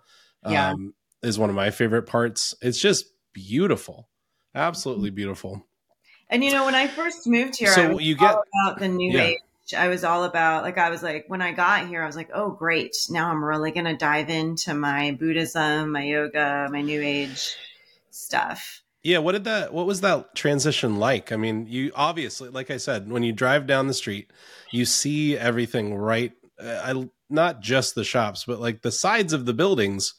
yeah. 0.48 0.70
um, 0.70 0.94
is 1.22 1.38
one 1.38 1.50
of 1.50 1.56
my 1.56 1.70
favorite 1.70 2.06
parts 2.06 2.54
it's 2.62 2.80
just 2.80 3.06
beautiful 3.32 4.08
absolutely 4.54 5.10
beautiful 5.10 5.66
and 6.30 6.44
you 6.44 6.52
know 6.52 6.64
when 6.64 6.74
i 6.74 6.86
first 6.86 7.26
moved 7.26 7.56
here 7.56 7.72
so 7.72 7.98
you 7.98 8.14
get 8.14 8.34
about 8.34 8.78
the 8.78 8.88
new 8.88 9.12
yeah. 9.12 9.24
age 9.24 9.38
i 9.76 9.88
was 9.88 10.04
all 10.04 10.24
about 10.24 10.62
like 10.62 10.78
i 10.78 10.90
was 10.90 11.02
like 11.02 11.24
when 11.28 11.40
i 11.40 11.52
got 11.52 11.88
here 11.88 12.02
i 12.02 12.06
was 12.06 12.16
like 12.16 12.30
oh 12.34 12.50
great 12.50 12.94
now 13.10 13.30
i'm 13.30 13.42
really 13.42 13.70
going 13.70 13.86
to 13.86 13.96
dive 13.96 14.28
into 14.28 14.74
my 14.74 15.16
buddhism 15.18 15.92
my 15.92 16.04
yoga 16.04 16.68
my 16.70 16.82
new 16.82 17.00
age 17.00 17.56
stuff 18.10 18.82
yeah, 19.04 19.18
what 19.18 19.32
did 19.32 19.44
that 19.44 19.74
what 19.74 19.86
was 19.86 20.00
that 20.00 20.34
transition 20.34 20.96
like? 20.96 21.30
I 21.30 21.36
mean, 21.36 21.66
you 21.68 21.92
obviously 21.94 22.48
like 22.48 22.70
I 22.70 22.78
said, 22.78 23.10
when 23.10 23.22
you 23.22 23.32
drive 23.32 23.66
down 23.66 23.86
the 23.86 23.94
street, 23.94 24.30
you 24.72 24.86
see 24.86 25.36
everything 25.36 25.94
right 25.94 26.32
uh, 26.58 26.80
I 26.82 27.08
not 27.28 27.60
just 27.60 27.94
the 27.94 28.02
shops, 28.02 28.44
but 28.46 28.60
like 28.60 28.80
the 28.80 28.90
sides 28.90 29.34
of 29.34 29.44
the 29.44 29.52
buildings 29.52 30.14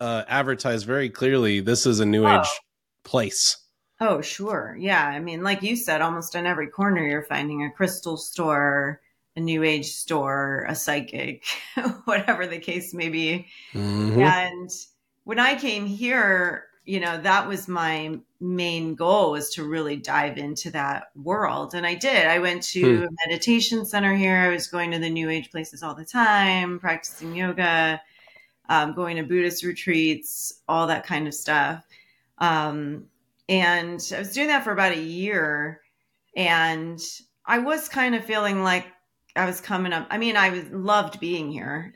uh 0.00 0.22
advertise 0.28 0.84
very 0.84 1.10
clearly 1.10 1.60
this 1.60 1.84
is 1.84 1.98
a 1.98 2.06
new 2.06 2.24
oh. 2.24 2.38
age 2.38 2.48
place. 3.04 3.56
Oh, 4.02 4.20
sure. 4.20 4.76
Yeah, 4.78 5.06
I 5.06 5.20
mean, 5.20 5.42
like 5.42 5.62
you 5.62 5.76
said, 5.76 6.00
almost 6.00 6.34
on 6.34 6.46
every 6.46 6.68
corner 6.68 7.06
you're 7.06 7.22
finding 7.22 7.64
a 7.64 7.70
crystal 7.70 8.16
store, 8.16 9.00
a 9.36 9.40
new 9.40 9.62
age 9.62 9.92
store, 9.92 10.66
a 10.68 10.74
psychic, 10.74 11.44
whatever 12.04 12.46
the 12.46 12.58
case 12.58 12.92
may 12.92 13.08
be. 13.08 13.46
Mm-hmm. 13.72 14.20
And 14.20 14.70
when 15.24 15.38
I 15.38 15.56
came 15.56 15.86
here, 15.86 16.66
you 16.84 16.98
know 16.98 17.16
that 17.20 17.46
was 17.46 17.68
my 17.68 18.18
main 18.40 18.96
goal 18.96 19.30
was 19.30 19.54
to 19.54 19.62
really 19.62 19.94
dive 19.94 20.36
into 20.36 20.68
that 20.72 21.12
world 21.14 21.76
and 21.76 21.86
i 21.86 21.94
did 21.94 22.26
i 22.26 22.40
went 22.40 22.60
to 22.60 22.80
hmm. 22.80 23.04
a 23.04 23.08
meditation 23.28 23.86
center 23.86 24.16
here 24.16 24.38
i 24.38 24.48
was 24.48 24.66
going 24.66 24.90
to 24.90 24.98
the 24.98 25.08
new 25.08 25.30
age 25.30 25.48
places 25.52 25.84
all 25.84 25.94
the 25.94 26.04
time 26.04 26.80
practicing 26.80 27.36
yoga 27.36 28.00
um, 28.68 28.94
going 28.94 29.16
to 29.16 29.22
Buddhist 29.22 29.64
retreats, 29.64 30.60
all 30.68 30.86
that 30.86 31.04
kind 31.04 31.26
of 31.26 31.34
stuff. 31.34 31.84
Um, 32.38 33.06
and 33.48 34.00
I 34.14 34.18
was 34.18 34.32
doing 34.32 34.48
that 34.48 34.64
for 34.64 34.72
about 34.72 34.92
a 34.92 35.00
year. 35.00 35.80
And 36.36 37.00
I 37.44 37.58
was 37.58 37.88
kind 37.88 38.14
of 38.14 38.24
feeling 38.24 38.62
like 38.62 38.86
I 39.36 39.46
was 39.46 39.60
coming 39.60 39.92
up. 39.92 40.06
I 40.10 40.18
mean, 40.18 40.36
I 40.36 40.50
was, 40.50 40.70
loved 40.70 41.20
being 41.20 41.50
here 41.50 41.94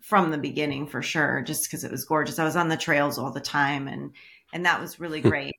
from 0.00 0.30
the 0.30 0.38
beginning 0.38 0.86
for 0.86 1.02
sure, 1.02 1.42
just 1.42 1.64
because 1.64 1.84
it 1.84 1.90
was 1.90 2.04
gorgeous. 2.04 2.38
I 2.38 2.44
was 2.44 2.56
on 2.56 2.68
the 2.68 2.76
trails 2.76 3.18
all 3.18 3.32
the 3.32 3.40
time, 3.40 3.88
and 3.88 4.12
and 4.52 4.64
that 4.66 4.80
was 4.80 5.00
really 5.00 5.20
great. 5.20 5.56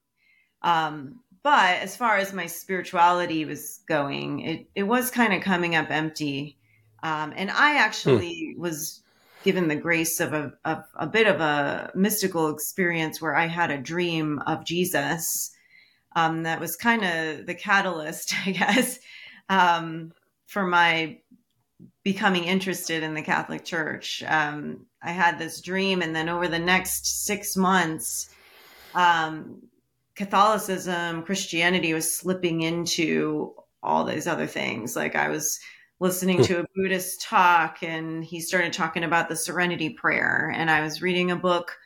um, 0.61 1.19
but 1.41 1.77
as 1.77 1.95
far 1.95 2.17
as 2.17 2.33
my 2.33 2.47
spirituality 2.47 3.45
was 3.45 3.79
going, 3.87 4.41
it 4.41 4.67
it 4.75 4.83
was 4.83 5.11
kind 5.11 5.33
of 5.33 5.41
coming 5.41 5.75
up 5.75 5.89
empty. 5.89 6.57
Um, 7.01 7.33
and 7.35 7.49
I 7.49 7.77
actually 7.77 8.53
hmm. 8.55 8.61
was 8.61 9.01
given 9.43 9.67
the 9.67 9.75
grace 9.75 10.19
of 10.19 10.33
a, 10.33 10.53
of 10.65 10.83
a 10.95 11.07
bit 11.07 11.27
of 11.27 11.39
a 11.39 11.91
mystical 11.95 12.49
experience 12.49 13.21
where 13.21 13.35
I 13.35 13.47
had 13.47 13.71
a 13.71 13.77
dream 13.77 14.39
of 14.45 14.65
Jesus. 14.65 15.51
Um, 16.15 16.43
that 16.43 16.59
was 16.59 16.75
kind 16.75 17.03
of 17.03 17.45
the 17.45 17.53
catalyst, 17.53 18.33
I 18.45 18.51
guess, 18.51 18.99
um, 19.47 20.11
for 20.47 20.63
my 20.63 21.19
becoming 22.03 22.45
interested 22.45 23.03
in 23.03 23.13
the 23.13 23.21
Catholic 23.21 23.63
Church. 23.63 24.23
Um, 24.25 24.85
I 25.01 25.11
had 25.11 25.39
this 25.39 25.61
dream, 25.61 26.01
and 26.01 26.15
then 26.15 26.27
over 26.27 26.47
the 26.47 26.59
next 26.59 27.25
six 27.25 27.55
months, 27.55 28.29
um, 28.93 29.61
Catholicism, 30.15 31.23
Christianity 31.23 31.93
was 31.93 32.13
slipping 32.13 32.61
into 32.61 33.53
all 33.81 34.03
these 34.03 34.27
other 34.27 34.47
things. 34.47 34.95
Like 34.95 35.15
I 35.15 35.29
was 35.29 35.59
listening 35.99 36.37
hmm. 36.37 36.43
to 36.43 36.59
a 36.61 36.65
Buddhist 36.75 37.21
talk 37.21 37.83
and 37.83 38.23
he 38.23 38.39
started 38.39 38.73
talking 38.73 39.03
about 39.03 39.29
the 39.29 39.35
serenity 39.35 39.89
prayer. 39.89 40.51
And 40.55 40.71
I 40.71 40.81
was 40.81 41.01
reading 41.01 41.31
a 41.31 41.35
book 41.35 41.77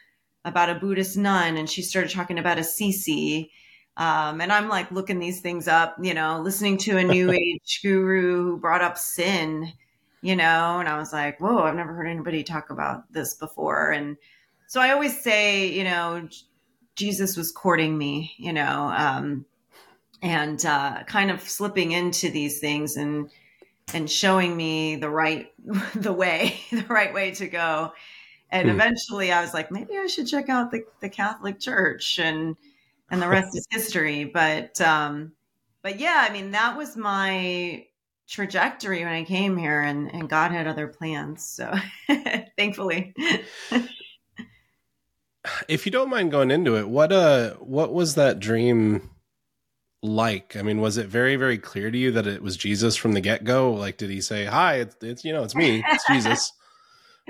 about 0.45 0.69
a 0.69 0.75
Buddhist 0.75 1.17
nun 1.17 1.57
and 1.57 1.69
she 1.69 1.81
started 1.81 2.11
talking 2.11 2.37
about 2.37 2.59
Assisi. 2.59 3.51
Um, 3.97 4.41
and 4.41 4.51
I'm 4.51 4.69
like 4.69 4.91
looking 4.91 5.19
these 5.19 5.41
things 5.41 5.67
up, 5.67 5.95
you 6.01 6.13
know, 6.13 6.39
listening 6.41 6.77
to 6.79 6.97
a 6.97 7.03
new 7.03 7.31
age 7.33 7.79
guru 7.81 8.43
who 8.43 8.57
brought 8.57 8.81
up 8.81 8.97
sin, 8.97 9.71
you 10.21 10.35
know, 10.35 10.79
and 10.79 10.87
I 10.87 10.97
was 10.97 11.11
like, 11.11 11.39
whoa, 11.39 11.63
I've 11.63 11.75
never 11.75 11.93
heard 11.93 12.07
anybody 12.07 12.43
talk 12.43 12.69
about 12.69 13.11
this 13.11 13.33
before. 13.33 13.91
And 13.91 14.17
so 14.67 14.81
I 14.81 14.91
always 14.91 15.21
say, 15.21 15.67
you 15.67 15.83
know, 15.83 16.27
Jesus 16.95 17.35
was 17.35 17.51
courting 17.51 17.97
me, 17.97 18.33
you 18.37 18.53
know, 18.53 18.91
um, 18.95 19.45
and 20.21 20.63
uh, 20.65 21.03
kind 21.03 21.31
of 21.31 21.41
slipping 21.41 21.91
into 21.91 22.29
these 22.29 22.59
things 22.59 22.95
and 22.95 23.29
and 23.93 24.09
showing 24.09 24.55
me 24.55 24.95
the 24.95 25.09
right 25.09 25.51
the 25.95 26.13
way 26.13 26.59
the 26.71 26.85
right 26.89 27.13
way 27.13 27.31
to 27.31 27.47
go. 27.47 27.93
And 28.49 28.69
hmm. 28.69 28.75
eventually 28.75 29.31
i 29.31 29.41
was 29.41 29.53
like 29.53 29.71
maybe 29.71 29.97
i 29.97 30.05
should 30.07 30.27
check 30.27 30.49
out 30.49 30.71
the, 30.71 30.85
the 31.01 31.09
catholic 31.09 31.59
church 31.59 32.19
and 32.19 32.55
and 33.09 33.21
the 33.21 33.27
rest 33.27 33.55
is 33.55 33.67
history. 33.69 34.25
But 34.25 34.79
um 34.81 35.33
but 35.81 35.99
yeah 35.99 36.25
i 36.27 36.33
mean 36.33 36.51
that 36.51 36.77
was 36.77 36.95
my 36.95 37.85
trajectory 38.27 39.03
when 39.03 39.13
i 39.13 39.23
came 39.23 39.57
here 39.57 39.81
and 39.81 40.13
and 40.13 40.29
god 40.29 40.51
had 40.51 40.65
other 40.65 40.87
plans 40.87 41.43
so 41.45 41.73
thankfully. 42.57 43.13
If 45.67 45.85
you 45.85 45.91
don't 45.91 46.09
mind 46.09 46.31
going 46.31 46.51
into 46.51 46.77
it 46.77 46.87
what 46.87 47.11
uh 47.11 47.55
what 47.55 47.93
was 47.93 48.15
that 48.15 48.39
dream 48.39 49.09
like? 50.03 50.55
I 50.55 50.61
mean, 50.61 50.81
was 50.81 50.97
it 50.97 51.07
very, 51.07 51.35
very 51.35 51.57
clear 51.57 51.89
to 51.89 51.97
you 51.97 52.11
that 52.11 52.27
it 52.27 52.43
was 52.43 52.55
Jesus 52.57 52.95
from 52.95 53.13
the 53.13 53.21
get 53.21 53.43
go? 53.43 53.71
Like, 53.71 53.97
did 53.97 54.09
he 54.09 54.21
say, 54.21 54.45
"Hi, 54.45 54.75
it's, 54.75 54.95
it's 55.01 55.25
you 55.25 55.33
know, 55.33 55.43
it's 55.43 55.55
me, 55.55 55.83
it's 55.87 56.05
Jesus"? 56.11 56.51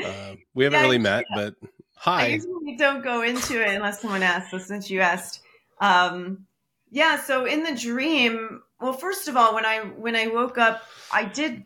Uh, 0.04 0.36
we 0.54 0.66
haven't 0.66 0.80
yeah, 0.80 0.86
really 0.86 0.98
met, 0.98 1.26
yeah. 1.30 1.36
but 1.62 1.70
hi. 1.96 2.24
I 2.24 2.28
usually 2.28 2.76
don't 2.76 3.04
go 3.04 3.22
into 3.22 3.62
it 3.62 3.76
unless 3.76 4.02
someone 4.02 4.24
asks. 4.24 4.52
So 4.52 4.58
since 4.58 4.90
you 4.90 5.02
asked, 5.02 5.42
um, 5.80 6.46
yeah. 6.90 7.22
So 7.22 7.46
in 7.46 7.64
the 7.64 7.76
dream, 7.76 8.64
well, 8.82 8.94
first 8.94 9.28
of 9.28 9.38
all, 9.38 9.54
when 9.54 9.66
I 9.66 9.80
when 9.80 10.16
I 10.16 10.28
woke 10.28 10.58
up, 10.58 10.82
I 11.12 11.26
did 11.26 11.64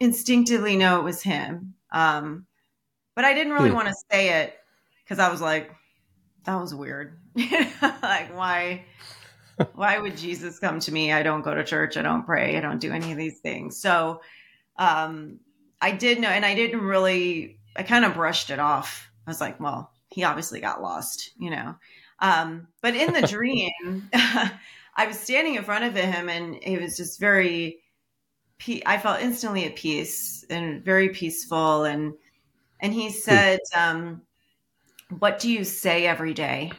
instinctively 0.00 0.76
know 0.76 1.00
it 1.00 1.04
was 1.04 1.22
him, 1.22 1.74
um, 1.92 2.46
but 3.14 3.24
I 3.24 3.34
didn't 3.34 3.52
really 3.52 3.68
hmm. 3.68 3.76
want 3.76 3.88
to 3.88 3.94
say 4.10 4.40
it 4.42 4.54
because 5.04 5.18
I 5.18 5.30
was 5.30 5.40
like, 5.40 5.70
that 6.44 6.58
was 6.58 6.74
weird. 6.74 7.18
like, 7.36 8.34
why? 8.34 8.84
Why 9.74 9.98
would 9.98 10.16
Jesus 10.16 10.58
come 10.58 10.80
to 10.80 10.92
me? 10.92 11.12
I 11.12 11.22
don't 11.22 11.42
go 11.42 11.54
to 11.54 11.64
church. 11.64 11.96
I 11.96 12.02
don't 12.02 12.24
pray. 12.24 12.56
I 12.56 12.60
don't 12.60 12.80
do 12.80 12.92
any 12.92 13.12
of 13.12 13.18
these 13.18 13.40
things. 13.40 13.80
So 13.80 14.20
um, 14.76 15.40
I 15.80 15.92
did 15.92 16.20
know, 16.20 16.28
and 16.28 16.44
I 16.44 16.54
didn't 16.54 16.82
really, 16.82 17.58
I 17.74 17.82
kind 17.82 18.04
of 18.04 18.14
brushed 18.14 18.50
it 18.50 18.58
off. 18.58 19.10
I 19.26 19.30
was 19.30 19.40
like, 19.40 19.58
well, 19.60 19.92
he 20.10 20.24
obviously 20.24 20.60
got 20.60 20.82
lost, 20.82 21.32
you 21.38 21.50
know. 21.50 21.74
Um, 22.20 22.68
but 22.80 22.94
in 22.94 23.12
the 23.12 23.26
dream, 23.26 24.08
I 24.14 25.06
was 25.06 25.18
standing 25.18 25.56
in 25.56 25.64
front 25.64 25.84
of 25.84 25.94
him 25.94 26.28
and 26.28 26.58
it 26.62 26.80
was 26.80 26.96
just 26.96 27.20
very, 27.20 27.80
I 28.86 28.98
felt 28.98 29.20
instantly 29.20 29.64
at 29.64 29.76
peace 29.76 30.44
and 30.48 30.84
very 30.84 31.10
peaceful. 31.10 31.84
And, 31.84 32.14
and 32.80 32.94
he 32.94 33.10
said, 33.10 33.60
um, 33.74 34.22
what 35.18 35.38
do 35.38 35.50
you 35.50 35.64
say 35.64 36.06
every 36.06 36.34
day? 36.34 36.72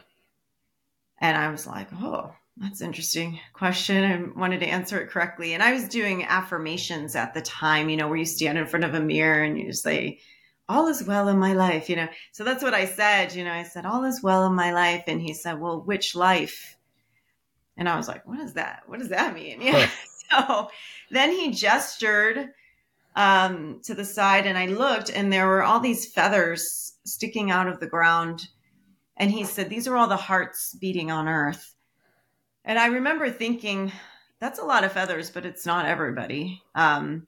And 1.20 1.36
I 1.36 1.50
was 1.50 1.66
like, 1.66 1.88
oh, 1.94 2.32
that's 2.60 2.80
interesting 2.80 3.38
question. 3.52 4.04
I 4.04 4.38
wanted 4.38 4.60
to 4.60 4.66
answer 4.66 5.00
it 5.00 5.10
correctly. 5.10 5.54
And 5.54 5.62
I 5.62 5.72
was 5.72 5.88
doing 5.88 6.24
affirmations 6.24 7.14
at 7.14 7.32
the 7.32 7.40
time, 7.40 7.88
you 7.88 7.96
know, 7.96 8.08
where 8.08 8.16
you 8.16 8.24
stand 8.24 8.58
in 8.58 8.66
front 8.66 8.84
of 8.84 8.94
a 8.94 9.00
mirror 9.00 9.42
and 9.42 9.58
you 9.58 9.72
say, 9.72 10.20
all 10.68 10.88
is 10.88 11.04
well 11.04 11.28
in 11.28 11.38
my 11.38 11.52
life, 11.52 11.88
you 11.88 11.96
know. 11.96 12.08
So 12.32 12.44
that's 12.44 12.62
what 12.62 12.74
I 12.74 12.86
said, 12.86 13.34
you 13.34 13.44
know, 13.44 13.52
I 13.52 13.62
said, 13.62 13.86
all 13.86 14.04
is 14.04 14.22
well 14.22 14.44
in 14.46 14.54
my 14.54 14.72
life. 14.72 15.04
And 15.06 15.20
he 15.20 15.34
said, 15.34 15.60
well, 15.60 15.80
which 15.80 16.14
life? 16.16 16.76
And 17.76 17.88
I 17.88 17.96
was 17.96 18.08
like, 18.08 18.26
what 18.26 18.40
is 18.40 18.54
that? 18.54 18.82
What 18.86 18.98
does 18.98 19.10
that 19.10 19.34
mean? 19.34 19.60
Yeah. 19.62 19.88
so 20.30 20.68
then 21.10 21.30
he 21.30 21.52
gestured 21.52 22.50
um, 23.16 23.80
to 23.84 23.94
the 23.94 24.04
side 24.04 24.46
and 24.46 24.58
I 24.58 24.66
looked 24.66 25.10
and 25.10 25.32
there 25.32 25.46
were 25.46 25.62
all 25.62 25.80
these 25.80 26.12
feathers 26.12 26.92
sticking 27.06 27.50
out 27.50 27.68
of 27.68 27.80
the 27.80 27.86
ground. 27.86 28.46
And 29.16 29.30
he 29.30 29.44
said, 29.44 29.70
these 29.70 29.88
are 29.88 29.96
all 29.96 30.06
the 30.06 30.16
hearts 30.16 30.74
beating 30.74 31.10
on 31.10 31.28
earth. 31.28 31.74
And 32.68 32.78
I 32.78 32.88
remember 32.88 33.30
thinking, 33.30 33.90
that's 34.40 34.58
a 34.58 34.64
lot 34.64 34.84
of 34.84 34.92
feathers, 34.92 35.30
but 35.30 35.46
it's 35.46 35.64
not 35.64 35.86
everybody. 35.86 36.62
Um, 36.74 37.26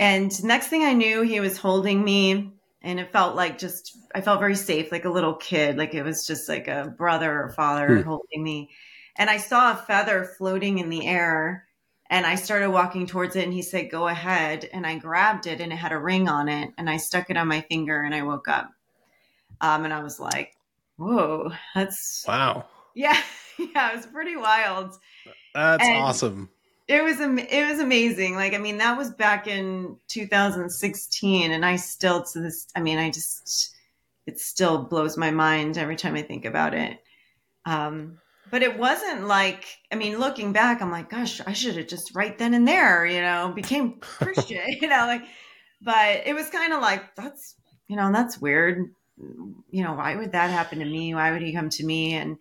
and 0.00 0.42
next 0.42 0.66
thing 0.66 0.82
I 0.82 0.92
knew, 0.92 1.22
he 1.22 1.38
was 1.38 1.56
holding 1.56 2.04
me, 2.04 2.52
and 2.82 2.98
it 2.98 3.12
felt 3.12 3.36
like 3.36 3.58
just, 3.58 3.96
I 4.12 4.20
felt 4.20 4.40
very 4.40 4.56
safe, 4.56 4.90
like 4.90 5.04
a 5.04 5.10
little 5.10 5.34
kid, 5.34 5.78
like 5.78 5.94
it 5.94 6.02
was 6.02 6.26
just 6.26 6.48
like 6.48 6.66
a 6.66 6.92
brother 6.98 7.44
or 7.44 7.50
father 7.50 8.02
hmm. 8.02 8.08
holding 8.08 8.42
me. 8.42 8.70
And 9.14 9.30
I 9.30 9.36
saw 9.36 9.72
a 9.72 9.76
feather 9.76 10.24
floating 10.36 10.78
in 10.78 10.90
the 10.90 11.06
air, 11.06 11.68
and 12.10 12.26
I 12.26 12.34
started 12.34 12.70
walking 12.70 13.06
towards 13.06 13.36
it, 13.36 13.44
and 13.44 13.52
he 13.52 13.62
said, 13.62 13.88
Go 13.88 14.08
ahead. 14.08 14.68
And 14.72 14.84
I 14.84 14.98
grabbed 14.98 15.46
it, 15.46 15.60
and 15.60 15.72
it 15.72 15.76
had 15.76 15.92
a 15.92 15.98
ring 15.98 16.28
on 16.28 16.48
it, 16.48 16.72
and 16.76 16.90
I 16.90 16.96
stuck 16.96 17.30
it 17.30 17.36
on 17.36 17.46
my 17.46 17.60
finger, 17.60 18.02
and 18.02 18.16
I 18.16 18.22
woke 18.22 18.48
up. 18.48 18.72
Um, 19.60 19.84
and 19.84 19.94
I 19.94 20.02
was 20.02 20.18
like, 20.18 20.56
Whoa, 20.96 21.52
that's 21.72 22.24
wow. 22.26 22.66
Yeah. 22.96 23.20
yeah, 23.58 23.92
it 23.92 23.96
was 23.96 24.06
pretty 24.06 24.36
wild. 24.36 24.94
That's 25.54 25.84
and 25.84 26.02
awesome. 26.02 26.50
It 26.88 27.02
was 27.02 27.20
it 27.20 27.68
was 27.68 27.80
amazing. 27.80 28.34
Like 28.34 28.54
I 28.54 28.58
mean, 28.58 28.78
that 28.78 28.96
was 28.96 29.10
back 29.10 29.46
in 29.46 29.96
2016, 30.08 31.52
and 31.52 31.64
I 31.64 31.76
still 31.76 32.24
to 32.24 32.40
this. 32.40 32.66
I 32.76 32.80
mean, 32.80 32.98
I 32.98 33.10
just 33.10 33.74
it 34.26 34.40
still 34.40 34.84
blows 34.84 35.16
my 35.16 35.30
mind 35.30 35.78
every 35.78 35.96
time 35.96 36.14
I 36.14 36.22
think 36.22 36.44
about 36.44 36.74
it. 36.74 36.98
Um, 37.64 38.18
but 38.50 38.62
it 38.62 38.78
wasn't 38.78 39.26
like 39.26 39.66
I 39.90 39.96
mean, 39.96 40.18
looking 40.18 40.52
back, 40.52 40.80
I'm 40.80 40.92
like, 40.92 41.10
gosh, 41.10 41.40
I 41.44 41.52
should 41.52 41.76
have 41.76 41.88
just 41.88 42.14
right 42.14 42.36
then 42.38 42.54
and 42.54 42.66
there, 42.66 43.04
you 43.04 43.20
know, 43.20 43.52
became 43.54 43.94
Christian, 44.00 44.62
you 44.80 44.88
know, 44.88 45.06
like. 45.06 45.22
But 45.82 46.26
it 46.26 46.34
was 46.34 46.48
kind 46.48 46.72
of 46.72 46.80
like 46.80 47.14
that's 47.16 47.54
you 47.86 47.96
know 47.96 48.10
that's 48.10 48.40
weird. 48.40 48.94
You 49.18 49.82
know, 49.84 49.94
why 49.94 50.16
would 50.16 50.32
that 50.32 50.50
happen 50.50 50.78
to 50.78 50.84
me? 50.84 51.14
Why 51.14 51.32
would 51.32 51.42
he 51.42 51.52
come 51.52 51.68
to 51.70 51.84
me? 51.84 52.14
And 52.14 52.38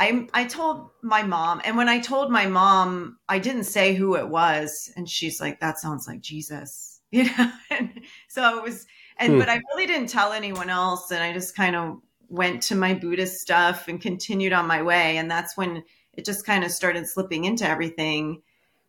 I 0.00 0.26
I 0.32 0.44
told 0.46 0.90
my 1.02 1.22
mom, 1.22 1.60
and 1.62 1.76
when 1.76 1.90
I 1.90 2.00
told 2.00 2.32
my 2.32 2.46
mom, 2.46 3.18
I 3.28 3.38
didn't 3.38 3.64
say 3.64 3.94
who 3.94 4.16
it 4.16 4.28
was, 4.28 4.90
and 4.96 5.08
she's 5.08 5.40
like, 5.40 5.60
"That 5.60 5.78
sounds 5.78 6.08
like 6.08 6.22
Jesus," 6.22 7.02
you 7.12 7.24
know. 7.24 7.52
and 7.70 8.00
so 8.28 8.56
it 8.56 8.62
was, 8.62 8.86
and 9.18 9.34
hmm. 9.34 9.38
but 9.38 9.50
I 9.50 9.60
really 9.72 9.86
didn't 9.86 10.08
tell 10.08 10.32
anyone 10.32 10.70
else, 10.70 11.10
and 11.10 11.22
I 11.22 11.34
just 11.34 11.54
kind 11.54 11.76
of 11.76 11.98
went 12.30 12.62
to 12.62 12.74
my 12.74 12.94
Buddhist 12.94 13.40
stuff 13.40 13.88
and 13.88 14.00
continued 14.00 14.54
on 14.54 14.66
my 14.66 14.80
way, 14.80 15.18
and 15.18 15.30
that's 15.30 15.54
when 15.54 15.84
it 16.14 16.24
just 16.24 16.46
kind 16.46 16.64
of 16.64 16.70
started 16.70 17.06
slipping 17.06 17.44
into 17.44 17.68
everything. 17.68 18.40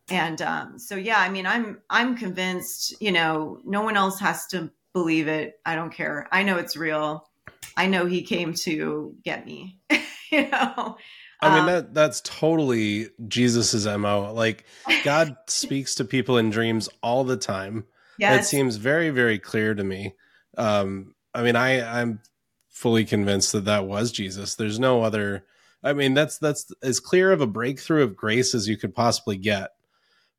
And 0.08 0.40
um, 0.40 0.78
so, 0.78 0.96
yeah, 0.96 1.20
I 1.20 1.28
mean, 1.28 1.46
I'm 1.46 1.82
I'm 1.90 2.16
convinced, 2.16 2.94
you 3.02 3.12
know, 3.12 3.60
no 3.64 3.82
one 3.82 3.98
else 3.98 4.18
has 4.20 4.46
to 4.48 4.70
believe 4.94 5.28
it. 5.28 5.60
I 5.66 5.74
don't 5.74 5.92
care. 5.92 6.26
I 6.32 6.42
know 6.42 6.56
it's 6.56 6.76
real. 6.76 7.28
I 7.76 7.86
know 7.86 8.06
he 8.06 8.22
came 8.22 8.54
to 8.54 9.14
get 9.22 9.44
me. 9.44 9.78
you 10.44 10.48
know. 10.48 10.96
I 11.40 11.50
mean 11.50 11.60
um, 11.60 11.66
that 11.66 11.94
that's 11.94 12.20
totally 12.22 13.08
Jesus's 13.26 13.86
MO. 13.86 14.32
Like 14.32 14.64
God 15.04 15.36
speaks 15.48 15.96
to 15.96 16.04
people 16.04 16.38
in 16.38 16.50
dreams 16.50 16.88
all 17.02 17.24
the 17.24 17.36
time. 17.36 17.84
Yes. 18.18 18.36
That 18.36 18.44
seems 18.46 18.76
very 18.76 19.10
very 19.10 19.38
clear 19.38 19.74
to 19.74 19.84
me. 19.84 20.14
Um 20.56 21.14
I 21.34 21.42
mean, 21.42 21.56
I 21.56 22.00
I'm 22.00 22.20
fully 22.68 23.04
convinced 23.04 23.52
that 23.52 23.66
that 23.66 23.86
was 23.86 24.12
Jesus. 24.12 24.54
There's 24.54 24.80
no 24.80 25.02
other. 25.02 25.44
I 25.82 25.92
mean, 25.92 26.14
that's 26.14 26.38
that's 26.38 26.72
as 26.82 27.00
clear 27.00 27.32
of 27.32 27.40
a 27.40 27.46
breakthrough 27.46 28.02
of 28.02 28.16
grace 28.16 28.54
as 28.54 28.68
you 28.68 28.76
could 28.76 28.94
possibly 28.94 29.36
get. 29.36 29.70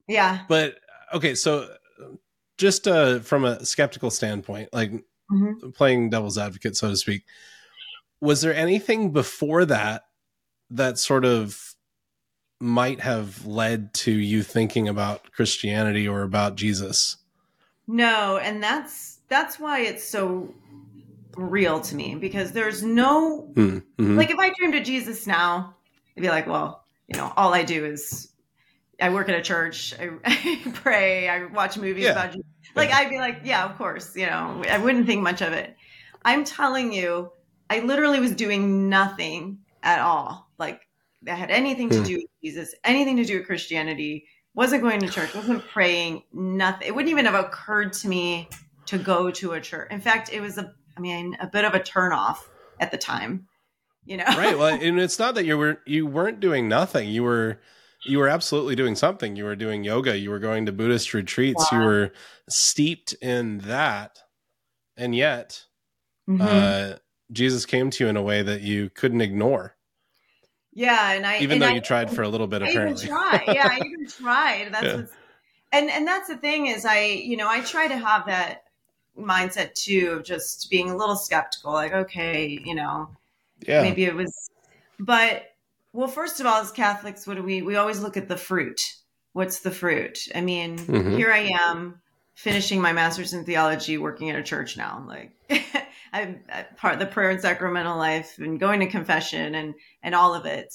Yeah. 0.08 0.42
But 0.48 0.76
okay, 1.14 1.36
so 1.36 1.70
just 2.58 2.88
uh, 2.88 3.20
from 3.20 3.46
a 3.46 3.64
skeptical 3.66 4.10
standpoint, 4.10 4.70
like 4.74 4.92
mm-hmm. 4.92 5.70
playing 5.72 6.10
devil's 6.10 6.38
advocate, 6.38 6.78
so 6.78 6.90
to 6.90 6.98
speak, 6.98 7.24
was 8.24 8.40
there 8.42 8.56
anything 8.56 9.12
before 9.12 9.66
that 9.66 10.04
that 10.70 10.98
sort 10.98 11.26
of 11.26 11.76
might 12.62 13.02
have 13.02 13.46
led 13.46 13.94
to 13.94 14.12
you 14.12 14.42
thinking 14.42 14.88
about 14.88 15.30
Christianity 15.34 16.08
or 16.08 16.22
about 16.22 16.56
Jesus? 16.56 17.18
No, 17.86 18.38
and 18.38 18.64
that's 18.64 19.20
that's 19.28 19.60
why 19.60 19.82
it's 19.82 20.06
so 20.08 20.54
real 21.36 21.82
to 21.82 21.96
me 21.96 22.16
because 22.16 22.54
there's 22.54 22.82
no 22.82 23.42
hmm, 23.56 23.80
mm-hmm. 23.80 24.18
like 24.18 24.32
if 24.32 24.40
I 24.40 24.54
dreamed 24.58 24.76
of 24.76 24.84
Jesus 24.84 25.28
now, 25.28 25.76
I'd 26.16 26.22
be 26.22 26.30
like, 26.30 26.48
well, 26.48 26.86
you 27.08 27.20
know, 27.20 27.34
all 27.36 27.54
I 27.54 27.64
do 27.64 27.84
is 27.84 28.30
I 29.02 29.10
work 29.10 29.28
at 29.28 29.36
a 29.36 29.42
church, 29.42 29.94
I, 30.00 30.12
I 30.26 30.62
pray, 30.76 31.28
I 31.28 31.46
watch 31.48 31.78
movies 31.78 32.06
yeah. 32.06 32.12
about 32.12 32.32
Jesus. 32.32 32.48
Like 32.74 32.88
yeah. 32.88 33.00
I'd 33.00 33.10
be 33.10 33.18
like, 33.18 33.42
yeah, 33.44 33.66
of 33.66 33.78
course, 33.78 34.16
you 34.16 34.28
know, 34.28 34.64
I 34.70 34.78
wouldn't 34.78 35.08
think 35.08 35.24
much 35.24 35.42
of 35.42 35.52
it. 35.52 35.76
I'm 36.24 36.46
telling 36.46 36.94
you, 36.94 37.30
I 37.70 37.80
literally 37.80 38.20
was 38.20 38.32
doing 38.32 38.90
nothing 38.90 39.60
at 39.82 40.00
all. 40.00 40.50
Like 40.58 40.82
that 41.24 41.38
had 41.38 41.52
anything 41.52 41.90
to 41.90 42.00
hmm. 42.00 42.04
do 42.04 42.16
with 42.18 42.30
Jesus, 42.44 42.76
anything 42.84 43.18
to 43.18 43.26
do 43.26 43.38
with 43.38 43.48
Christianity. 43.48 44.26
Wasn't 44.56 44.84
going 44.84 45.00
to 45.00 45.10
church, 45.10 45.34
wasn't 45.34 45.68
praying, 45.70 46.22
nothing. 46.32 46.88
It 46.88 46.94
wouldn't 46.94 47.10
even 47.10 47.26
have 47.26 47.34
occurred 47.34 47.92
to 47.94 48.08
me 48.08 48.50
to 48.86 49.00
go 49.00 49.32
to 49.32 49.54
a 49.54 49.62
church. 49.62 49.88
In 49.90 50.00
fact, 50.00 50.32
it 50.32 50.42
was 50.42 50.60
a, 50.60 50.72
I 50.96 51.00
mean, 51.00 51.36
a 51.40 51.48
bit 51.48 51.66
of 51.66 51.74
a 51.74 51.80
turnoff 51.80 52.38
at 52.80 52.92
the 52.92 52.98
time. 52.98 53.48
You 54.06 54.18
know, 54.18 54.26
right? 54.26 54.58
Well, 54.58 54.68
and 54.82 55.00
it's 55.00 55.18
not 55.18 55.36
that 55.36 55.46
you 55.46 55.58
were 55.58 55.80
you 55.86 56.06
weren't 56.06 56.40
doing 56.40 56.68
nothing. 56.68 57.10
You 57.10 57.24
were 57.24 57.62
you 58.06 58.20
were 58.20 58.28
absolutely 58.28 58.76
doing 58.76 58.96
something. 58.96 59.36
You 59.36 59.46
were 59.46 59.56
doing 59.56 59.84
yoga. 59.84 60.18
You 60.18 60.30
were 60.30 60.40
going 60.40 60.66
to 60.66 60.72
Buddhist 60.72 61.14
retreats. 61.14 61.72
Wow. 61.72 61.80
You 61.80 61.86
were 61.86 62.12
steeped 62.50 63.14
in 63.22 63.60
that, 63.60 64.20
and 64.98 65.16
yet, 65.16 65.64
mm-hmm. 66.30 66.42
uh, 66.42 66.98
Jesus 67.34 67.66
came 67.66 67.90
to 67.90 68.04
you 68.04 68.10
in 68.10 68.18
a 68.18 68.22
way 68.22 68.42
that 68.42 68.62
you 68.62 68.90
couldn't 68.90 69.22
ignore. 69.22 69.76
Yeah, 70.74 71.12
and 71.12 71.26
I 71.26 71.40
even 71.40 71.54
and 71.54 71.62
though 71.62 71.68
I, 71.68 71.74
you 71.74 71.82
tried 71.82 72.10
for 72.10 72.24
a 72.24 72.30
little 72.30 72.48
bit, 72.48 72.64
I 72.64 72.70
apparently. 72.70 73.06
Even 73.06 73.16
tried. 73.16 73.44
Yeah, 73.48 73.68
I 73.72 73.78
even 73.86 74.08
tried. 74.08 74.70
That's 74.72 74.86
yeah. 74.86 74.96
what's, 74.96 75.12
and 75.72 75.90
and 75.90 76.08
that's 76.08 76.28
the 76.28 76.38
thing 76.38 76.68
is, 76.68 76.86
I 76.86 77.04
you 77.04 77.38
know 77.38 77.48
I 77.48 77.62
try 77.62 77.88
to 77.88 77.98
have 77.98 78.26
that 78.26 78.64
mindset 79.18 79.74
too 79.76 80.16
of 80.18 80.24
just 80.24 80.70
being 80.70 80.90
a 80.90 80.98
little 80.98 81.16
skeptical, 81.16 81.74
like 81.74 81.94
okay, 81.94 82.60
you 82.64 82.76
know, 82.76 83.10
yeah, 83.68 83.82
maybe 83.84 84.06
it 84.06 84.16
was, 84.16 84.50
but 85.00 85.54
well, 85.94 86.08
first 86.08 86.40
of 86.40 86.48
all, 86.48 86.60
as 86.60 86.72
Catholics, 86.72 87.28
what 87.28 87.38
do 87.38 87.44
we 87.44 87.62
we 87.62 87.76
always 87.76 88.00
look 88.00 88.18
at 88.18 88.28
the 88.28 88.38
fruit? 88.38 88.96
What's 89.34 89.60
the 89.60 89.72
fruit? 89.72 90.28
I 90.34 90.42
mean, 90.42 90.78
mm-hmm. 90.78 91.16
here 91.16 91.32
I 91.32 91.52
am 91.60 92.02
finishing 92.36 92.82
my 92.82 92.94
master's 92.94 93.34
in 93.34 93.46
theology, 93.46 93.98
working 93.98 94.30
at 94.30 94.40
a 94.40 94.44
church 94.44 94.78
now. 94.78 95.06
Like 95.08 95.32
I'm 96.14 96.42
part 96.78 96.94
of 96.94 97.00
the 97.00 97.06
prayer 97.06 97.30
and 97.30 97.42
sacramental 97.42 97.98
life 97.98 98.38
and 98.38 98.60
going 98.60 98.80
to 98.82 98.88
confession 98.88 99.56
and 99.56 99.76
and 100.02 100.16
all 100.16 100.34
of 100.34 100.46
it. 100.46 100.74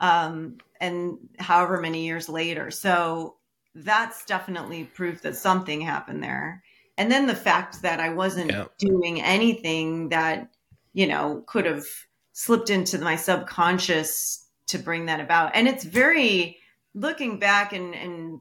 Um, 0.00 0.58
and 0.80 1.18
however 1.38 1.80
many 1.80 2.04
years 2.04 2.28
later. 2.28 2.72
So 2.72 3.36
that's 3.74 4.24
definitely 4.24 4.84
proof 4.84 5.22
that 5.22 5.36
something 5.36 5.80
happened 5.80 6.22
there. 6.22 6.62
And 6.98 7.10
then 7.10 7.26
the 7.26 7.36
fact 7.36 7.82
that 7.82 8.00
I 8.00 8.10
wasn't 8.10 8.50
yeah. 8.50 8.64
doing 8.78 9.22
anything 9.22 10.10
that, 10.10 10.50
you 10.92 11.06
know, 11.06 11.44
could 11.46 11.64
have 11.66 11.86
slipped 12.32 12.68
into 12.68 12.98
my 12.98 13.16
subconscious 13.16 14.46
to 14.68 14.78
bring 14.78 15.06
that 15.06 15.20
about. 15.20 15.52
And 15.54 15.68
it's 15.68 15.84
very 15.84 16.58
looking 16.94 17.38
back 17.38 17.72
and 17.72 17.94
and 17.94 18.40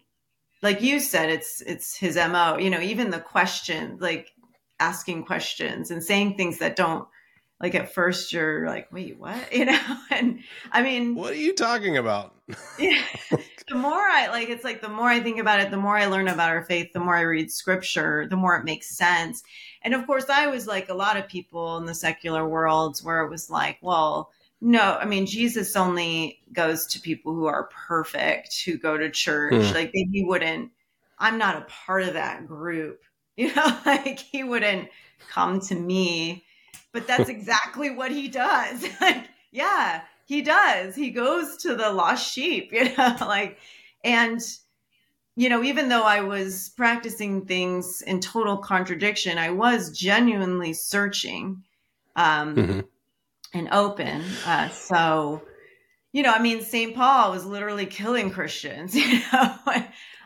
like 0.62 0.82
you 0.82 1.00
said, 1.00 1.30
it's 1.30 1.62
it's 1.62 1.96
his 1.96 2.16
MO, 2.16 2.58
you 2.58 2.70
know, 2.70 2.82
even 2.82 3.10
the 3.10 3.20
question, 3.20 3.98
like 4.00 4.32
asking 4.80 5.26
questions 5.26 5.92
and 5.92 6.04
saying 6.04 6.36
things 6.36 6.60
that 6.60 6.76
don't 6.76 7.08
like 7.62 7.76
at 7.76 7.94
first 7.94 8.34
you're 8.34 8.68
like, 8.68 8.92
wait, 8.92 9.20
what? 9.20 9.54
You 9.54 9.66
know? 9.66 9.98
And 10.10 10.40
I 10.72 10.82
mean 10.82 11.16
What 11.16 11.34
are 11.34 11.36
you 11.36 11.54
talking 11.54 11.98
about? 11.98 12.36
yeah. 12.80 13.04
The 13.68 13.76
more 13.76 13.94
I 13.94 14.28
like 14.28 14.50
it's 14.50 14.64
like 14.64 14.82
the 14.82 14.90
more 14.90 15.08
I 15.08 15.20
think 15.20 15.40
about 15.40 15.62
it, 15.62 15.72
the 15.72 15.78
more 15.78 15.98
I 15.98 16.08
learn 16.08 16.28
about 16.28 16.50
our 16.50 16.64
faith, 16.64 16.92
the 16.94 17.00
more 17.00 17.16
I 17.16 17.22
read 17.22 17.52
scripture, 17.52 18.28
the 18.30 18.36
more 18.36 18.56
it 18.58 18.66
makes 18.66 18.96
sense. 18.96 19.44
And 19.84 19.94
of 19.94 20.06
course 20.06 20.30
I 20.30 20.48
was 20.48 20.68
like 20.68 20.90
a 20.90 20.94
lot 20.94 21.18
of 21.18 21.28
people 21.28 21.78
in 21.78 21.86
the 21.86 21.96
secular 21.96 22.48
world 22.48 23.00
where 23.04 23.22
it 23.22 23.30
was 23.30 23.50
like, 23.50 23.78
well, 23.82 24.32
no, 24.62 24.98
I 25.00 25.06
mean 25.06 25.26
Jesus 25.26 25.76
only 25.76 26.40
goes 26.54 26.86
to 26.88 27.00
people 27.00 27.34
who 27.34 27.48
are 27.48 27.70
perfect, 27.88 28.62
who 28.64 28.78
go 28.78 28.96
to 28.96 29.10
church. 29.10 29.54
Mm. 29.54 29.74
Like 29.74 29.92
he 29.92 30.24
wouldn't 30.24 30.72
I'm 31.18 31.38
not 31.40 31.58
a 31.58 31.66
part 31.86 32.04
of 32.04 32.14
that 32.14 32.48
group. 32.48 33.02
You 33.38 33.56
know, 33.56 33.78
like 33.86 34.20
he 34.20 34.44
wouldn't 34.44 34.90
come 35.30 35.62
to 35.62 35.74
me. 35.74 36.44
But 36.92 37.08
that's 37.08 37.30
exactly 37.30 37.90
what 37.90 38.12
he 38.12 38.28
does. 38.28 38.86
like, 39.02 39.30
yeah, 39.52 40.02
he 40.26 40.42
does. 40.42 40.96
He 40.96 41.10
goes 41.10 41.58
to 41.64 41.74
the 41.76 41.92
lost 41.92 42.32
sheep, 42.32 42.70
you 42.74 42.96
know, 42.96 43.16
like 43.22 43.58
and 44.04 44.40
you 45.38 45.48
know, 45.50 45.64
even 45.64 45.88
though 45.88 46.04
I 46.04 46.20
was 46.20 46.72
practicing 46.76 47.46
things 47.46 48.02
in 48.02 48.20
total 48.20 48.58
contradiction, 48.58 49.38
I 49.38 49.50
was 49.50 49.98
genuinely 49.98 50.74
searching. 50.74 51.64
Um 52.18 52.56
mm-hmm 52.56 52.80
and 53.54 53.70
open. 53.72 54.24
Uh, 54.46 54.70
so, 54.70 55.42
you 56.12 56.24
know, 56.24 56.34
I 56.34 56.42
mean, 56.42 56.62
St. 56.62 56.96
Paul 56.96 57.32
was 57.32 57.46
literally 57.46 57.86
killing 57.86 58.32
Christians, 58.32 58.96
you 58.96 59.22
know? 59.32 59.56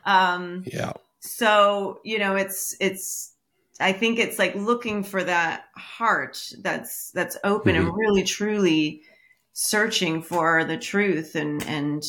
um, 0.06 0.64
yeah. 0.66 0.94
So, 1.20 2.00
you 2.04 2.20
know, 2.20 2.36
it's, 2.36 2.76
it's, 2.80 3.34
I 3.80 3.92
think 3.92 4.20
it's 4.20 4.40
like 4.40 4.56
looking 4.56 5.04
for 5.04 5.24
that 5.24 5.66
heart 5.76 6.40
that's, 6.60 7.12
that's 7.12 7.38
open 7.44 7.76
mm-hmm. 7.76 7.88
and 7.88 7.98
really 7.98 8.24
truly 8.24 9.02
searching 9.54 10.22
for 10.22 10.64
the 10.64 10.78
truth 10.78 11.36
and, 11.36 11.64
and, 11.66 12.04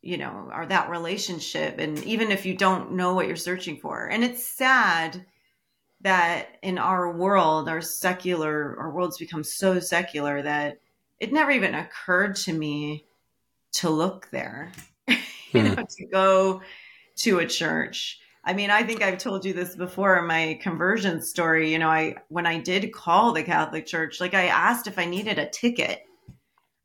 you 0.00 0.16
know, 0.16 0.50
or 0.52 0.66
that 0.66 0.90
relationship. 0.90 1.78
And 1.78 2.02
even 2.04 2.30
if 2.30 2.46
you 2.46 2.56
don't 2.56 2.92
know 2.92 3.14
what 3.14 3.26
you're 3.26 3.36
searching 3.36 3.76
for, 3.76 4.06
and 4.06 4.24
it's 4.24 4.44
sad 4.44 5.24
that 6.04 6.58
in 6.62 6.78
our 6.78 7.10
world, 7.10 7.68
our 7.68 7.80
secular, 7.80 8.76
our 8.78 8.90
world's 8.90 9.18
become 9.18 9.42
so 9.42 9.80
secular 9.80 10.42
that 10.42 10.78
it 11.18 11.32
never 11.32 11.50
even 11.50 11.74
occurred 11.74 12.36
to 12.36 12.52
me 12.52 13.06
to 13.72 13.88
look 13.88 14.28
there, 14.30 14.70
you 15.08 15.62
know, 15.62 15.74
hmm. 15.74 15.82
to 15.82 16.06
go 16.06 16.62
to 17.16 17.38
a 17.38 17.46
church. 17.46 18.20
I 18.44 18.52
mean, 18.52 18.70
I 18.70 18.82
think 18.82 19.02
I've 19.02 19.16
told 19.16 19.46
you 19.46 19.54
this 19.54 19.74
before 19.74 20.18
in 20.18 20.26
my 20.26 20.58
conversion 20.60 21.22
story. 21.22 21.72
You 21.72 21.78
know, 21.78 21.88
I 21.88 22.16
when 22.28 22.46
I 22.46 22.60
did 22.60 22.92
call 22.92 23.32
the 23.32 23.42
Catholic 23.42 23.86
Church, 23.86 24.20
like 24.20 24.34
I 24.34 24.48
asked 24.48 24.86
if 24.86 24.98
I 24.98 25.06
needed 25.06 25.38
a 25.38 25.48
ticket. 25.48 26.02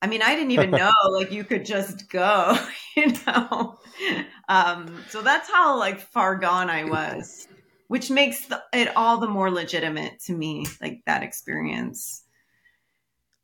I 0.02 0.08
mean, 0.08 0.22
I 0.22 0.34
didn't 0.34 0.52
even 0.52 0.72
know 0.72 0.94
like 1.12 1.34
you 1.34 1.44
could 1.44 1.66
just 1.66 2.10
go, 2.10 2.58
you 2.96 3.14
know. 3.28 3.78
Um, 4.48 5.04
so 5.10 5.22
that's 5.22 5.50
how 5.50 5.78
like 5.78 6.00
far 6.00 6.38
gone 6.38 6.70
I 6.70 6.86
was 6.86 7.50
which 7.90 8.12
makes 8.12 8.46
the, 8.46 8.62
it 8.72 8.96
all 8.96 9.18
the 9.18 9.28
more 9.28 9.50
legitimate 9.50 10.20
to 10.20 10.32
me, 10.32 10.64
like 10.80 11.02
that 11.08 11.24
experience. 11.24 12.24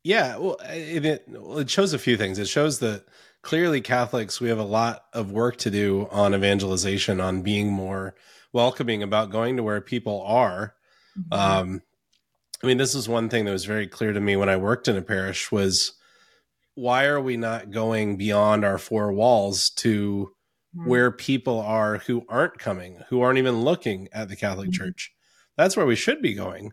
Yeah, 0.04 0.38
well, 0.38 0.56
it, 0.70 1.04
it, 1.04 1.28
it 1.28 1.68
shows 1.68 1.92
a 1.92 1.98
few 1.98 2.16
things. 2.16 2.38
It 2.38 2.46
shows 2.46 2.78
that 2.78 3.06
clearly 3.42 3.80
Catholics 3.80 4.40
we 4.40 4.48
have 4.48 4.60
a 4.60 4.64
lot 4.64 5.06
of 5.12 5.32
work 5.32 5.56
to 5.58 5.70
do 5.70 6.06
on 6.12 6.32
evangelization, 6.32 7.20
on 7.20 7.42
being 7.42 7.72
more 7.72 8.14
welcoming 8.52 9.02
about 9.02 9.32
going 9.32 9.56
to 9.56 9.64
where 9.64 9.80
people 9.80 10.22
are. 10.22 10.76
Mm-hmm. 11.18 11.32
Um, 11.32 11.82
I 12.62 12.68
mean, 12.68 12.78
this 12.78 12.94
is 12.94 13.08
one 13.08 13.28
thing 13.28 13.46
that 13.46 13.52
was 13.52 13.64
very 13.64 13.88
clear 13.88 14.12
to 14.12 14.20
me 14.20 14.36
when 14.36 14.48
I 14.48 14.58
worked 14.58 14.86
in 14.86 14.96
a 14.96 15.02
parish 15.02 15.50
was 15.50 15.94
why 16.76 17.06
are 17.06 17.20
we 17.20 17.36
not 17.36 17.72
going 17.72 18.16
beyond 18.16 18.64
our 18.64 18.78
four 18.78 19.12
walls 19.12 19.70
to 19.70 20.35
mm-hmm. 20.76 20.88
where 20.88 21.10
people 21.10 21.60
are 21.60 21.98
who 21.98 22.24
aren't 22.28 22.58
coming, 22.58 23.02
who 23.08 23.20
aren't 23.20 23.38
even 23.38 23.62
looking 23.62 24.08
at 24.12 24.28
the 24.28 24.36
Catholic 24.36 24.70
mm-hmm. 24.70 24.84
Church. 24.84 25.12
That's 25.56 25.76
where 25.76 25.86
we 25.86 25.96
should 25.96 26.20
be 26.20 26.34
going. 26.34 26.72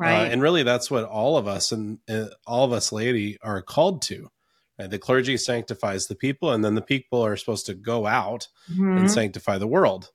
Uh, 0.00 0.06
right. 0.06 0.26
Uh, 0.26 0.30
and 0.30 0.42
really, 0.42 0.62
that's 0.62 0.90
what 0.90 1.04
all 1.04 1.36
of 1.36 1.46
us 1.46 1.72
and 1.72 1.98
uh, 2.08 2.26
all 2.46 2.64
of 2.64 2.72
us 2.72 2.92
laity 2.92 3.38
are 3.42 3.62
called 3.62 4.02
to. 4.02 4.30
Right? 4.78 4.90
The 4.90 4.98
clergy 4.98 5.36
sanctifies 5.36 6.06
the 6.06 6.16
people, 6.16 6.50
and 6.50 6.64
then 6.64 6.74
the 6.74 6.82
people 6.82 7.24
are 7.24 7.36
supposed 7.36 7.66
to 7.66 7.74
go 7.74 8.06
out 8.06 8.48
mm-hmm. 8.70 8.98
and 8.98 9.10
sanctify 9.10 9.58
the 9.58 9.68
world. 9.68 10.10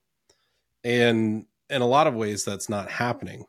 And 0.84 1.46
in 1.70 1.82
a 1.82 1.88
lot 1.88 2.08
of 2.08 2.16
ways, 2.16 2.44
that's 2.44 2.70
not 2.70 2.90
happening. 2.90 3.46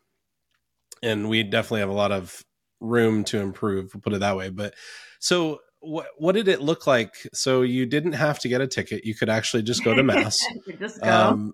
And 1.01 1.27
we 1.27 1.43
definitely 1.43 1.79
have 1.79 1.89
a 1.89 1.93
lot 1.93 2.11
of 2.11 2.43
room 2.79 3.23
to 3.25 3.39
improve, 3.39 3.93
we'll 3.93 4.01
put 4.01 4.13
it 4.13 4.19
that 4.19 4.37
way. 4.37 4.49
But 4.49 4.73
so 5.19 5.59
what 5.81 6.07
what 6.17 6.33
did 6.33 6.47
it 6.47 6.61
look 6.61 6.87
like? 6.87 7.15
So 7.33 7.61
you 7.63 7.85
didn't 7.85 8.13
have 8.13 8.39
to 8.39 8.47
get 8.47 8.61
a 8.61 8.67
ticket; 8.67 9.05
you 9.05 9.15
could 9.15 9.29
actually 9.29 9.63
just 9.63 9.83
go 9.83 9.93
to 9.93 10.03
mass. 10.03 10.39
just 10.79 11.01
go. 11.01 11.09
Um, 11.09 11.53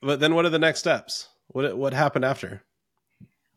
but 0.00 0.20
then, 0.20 0.34
what 0.34 0.44
are 0.44 0.50
the 0.50 0.58
next 0.58 0.80
steps? 0.80 1.28
What 1.48 1.76
what 1.76 1.92
happened 1.92 2.24
after? 2.24 2.62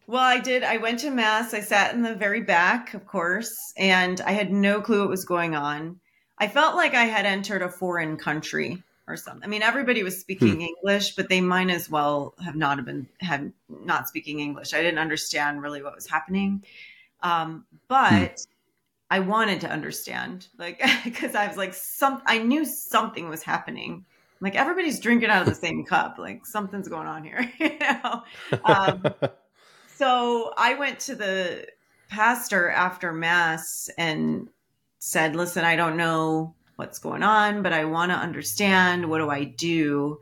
Well, 0.07 0.23
I 0.23 0.39
did. 0.39 0.63
I 0.63 0.77
went 0.77 0.99
to 1.01 1.11
mass. 1.11 1.53
I 1.53 1.61
sat 1.61 1.93
in 1.93 2.01
the 2.01 2.15
very 2.15 2.41
back, 2.41 2.95
of 2.95 3.05
course, 3.05 3.55
and 3.77 4.19
I 4.21 4.31
had 4.31 4.51
no 4.51 4.81
clue 4.81 5.01
what 5.01 5.09
was 5.09 5.23
going 5.23 5.55
on. 5.55 5.99
I 6.39 6.47
felt 6.47 6.75
like 6.75 6.95
I 6.95 7.03
had 7.03 7.27
entered 7.27 7.61
a 7.61 7.69
foreign 7.69 8.17
country 8.17 8.81
or 9.07 9.17
something. 9.17 9.43
I 9.43 9.47
mean, 9.47 9.61
everybody 9.61 10.01
was 10.01 10.19
speaking 10.19 10.55
hmm. 10.55 10.61
English, 10.61 11.15
but 11.15 11.29
they 11.29 11.41
might 11.41 11.69
as 11.69 11.89
well 11.89 12.33
have 12.43 12.55
not 12.55 12.77
have 12.77 12.85
been 12.85 13.07
have 13.19 13.51
not 13.69 14.07
speaking 14.07 14.39
English. 14.39 14.73
I 14.73 14.81
didn't 14.81 14.99
understand 14.99 15.61
really 15.61 15.83
what 15.83 15.93
was 15.93 16.07
happening, 16.07 16.63
um, 17.21 17.65
but 17.87 18.39
hmm. 18.39 18.58
I 19.11 19.19
wanted 19.19 19.61
to 19.61 19.69
understand, 19.69 20.47
like, 20.57 20.81
because 21.03 21.35
I 21.35 21.47
was 21.47 21.57
like, 21.57 21.73
some 21.73 22.21
I 22.25 22.39
knew 22.39 22.65
something 22.65 23.29
was 23.29 23.43
happening. 23.43 24.05
Like 24.41 24.55
everybody's 24.55 24.99
drinking 24.99 25.29
out 25.29 25.41
of 25.41 25.47
the 25.47 25.55
same 25.67 25.85
cup. 25.85 26.17
Like 26.17 26.45
something's 26.45 26.87
going 26.87 27.07
on 27.07 27.23
here, 27.23 27.51
you 27.59 27.77
know. 27.79 28.23
Um, 28.63 29.03
so 29.95 30.53
I 30.57 30.75
went 30.75 30.99
to 31.01 31.15
the 31.15 31.67
pastor 32.09 32.69
after 32.69 33.11
mass 33.11 33.89
and 33.97 34.47
said, 34.99 35.35
"Listen, 35.35 35.65
I 35.65 35.75
don't 35.75 35.97
know 35.97 36.55
what's 36.77 36.99
going 36.99 37.23
on, 37.23 37.61
but 37.61 37.73
I 37.73 37.85
want 37.85 38.11
to 38.11 38.17
understand. 38.17 39.09
What 39.09 39.17
do 39.17 39.29
I 39.29 39.43
do? 39.43 40.19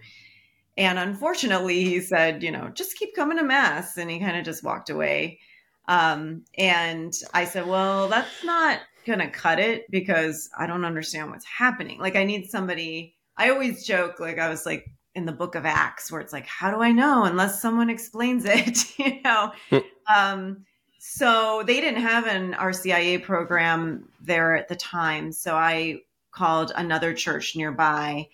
And 0.77 0.99
unfortunately, 0.99 1.83
he 1.83 2.01
said, 2.01 2.43
you 2.43 2.51
know, 2.51 2.69
just 2.69 2.97
keep 2.97 3.15
coming 3.15 3.37
to 3.37 3.43
mass. 3.43 3.97
And 3.97 4.09
he 4.09 4.19
kind 4.19 4.37
of 4.37 4.45
just 4.45 4.63
walked 4.63 4.89
away. 4.89 5.39
Um, 5.87 6.43
and 6.57 7.13
I 7.33 7.45
said, 7.45 7.67
well, 7.67 8.07
that's 8.07 8.43
not 8.43 8.79
going 9.05 9.19
to 9.19 9.29
cut 9.29 9.59
it 9.59 9.89
because 9.89 10.49
I 10.57 10.67
don't 10.67 10.85
understand 10.85 11.31
what's 11.31 11.45
happening. 11.45 11.99
Like, 11.99 12.15
I 12.15 12.23
need 12.23 12.49
somebody. 12.49 13.15
I 13.37 13.49
always 13.49 13.85
joke, 13.85 14.19
like, 14.19 14.39
I 14.39 14.49
was 14.49 14.65
like, 14.65 14.85
in 15.15 15.25
the 15.25 15.31
book 15.31 15.55
of 15.55 15.65
acts 15.65 16.11
where 16.11 16.21
it's 16.21 16.31
like 16.31 16.45
how 16.45 16.69
do 16.69 16.79
i 16.79 16.91
know 16.91 17.23
unless 17.23 17.59
someone 17.59 17.89
explains 17.89 18.45
it 18.45 18.99
you 18.99 19.19
know 19.23 19.51
hmm. 19.71 19.77
um, 20.15 20.63
so 20.99 21.63
they 21.65 21.81
didn't 21.81 22.03
have 22.03 22.27
an 22.27 22.53
rcia 22.53 23.23
program 23.23 24.07
there 24.21 24.55
at 24.55 24.67
the 24.67 24.75
time 24.75 25.31
so 25.31 25.55
i 25.55 25.99
called 26.37 26.71
another 26.75 27.13
church 27.13 27.55
nearby. 27.55 28.27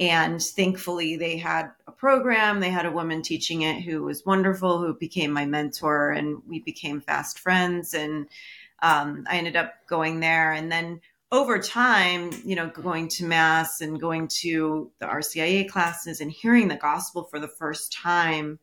And 0.00 0.40
thankfully, 0.40 1.16
they 1.16 1.36
had 1.36 1.70
program. 2.02 2.58
They 2.58 2.70
had 2.70 2.84
a 2.84 2.90
woman 2.90 3.22
teaching 3.22 3.62
it 3.62 3.80
who 3.80 4.02
was 4.02 4.26
wonderful, 4.26 4.80
who 4.80 4.92
became 4.92 5.30
my 5.30 5.46
mentor, 5.46 6.10
and 6.10 6.42
we 6.48 6.58
became 6.58 7.00
fast 7.00 7.38
friends. 7.38 7.94
And 7.94 8.26
um, 8.82 9.24
I 9.30 9.36
ended 9.36 9.54
up 9.54 9.72
going 9.86 10.18
there. 10.18 10.50
And 10.50 10.70
then 10.70 11.00
over 11.30 11.60
time, 11.60 12.32
you 12.44 12.56
know, 12.56 12.68
going 12.68 13.06
to 13.06 13.24
mass 13.24 13.80
and 13.80 14.00
going 14.00 14.26
to 14.40 14.90
the 14.98 15.06
RCIA 15.06 15.68
classes 15.68 16.20
and 16.20 16.32
hearing 16.32 16.66
the 16.66 16.74
gospel 16.74 17.22
for 17.22 17.38
the 17.38 17.46
first 17.46 17.92
time, 17.92 18.58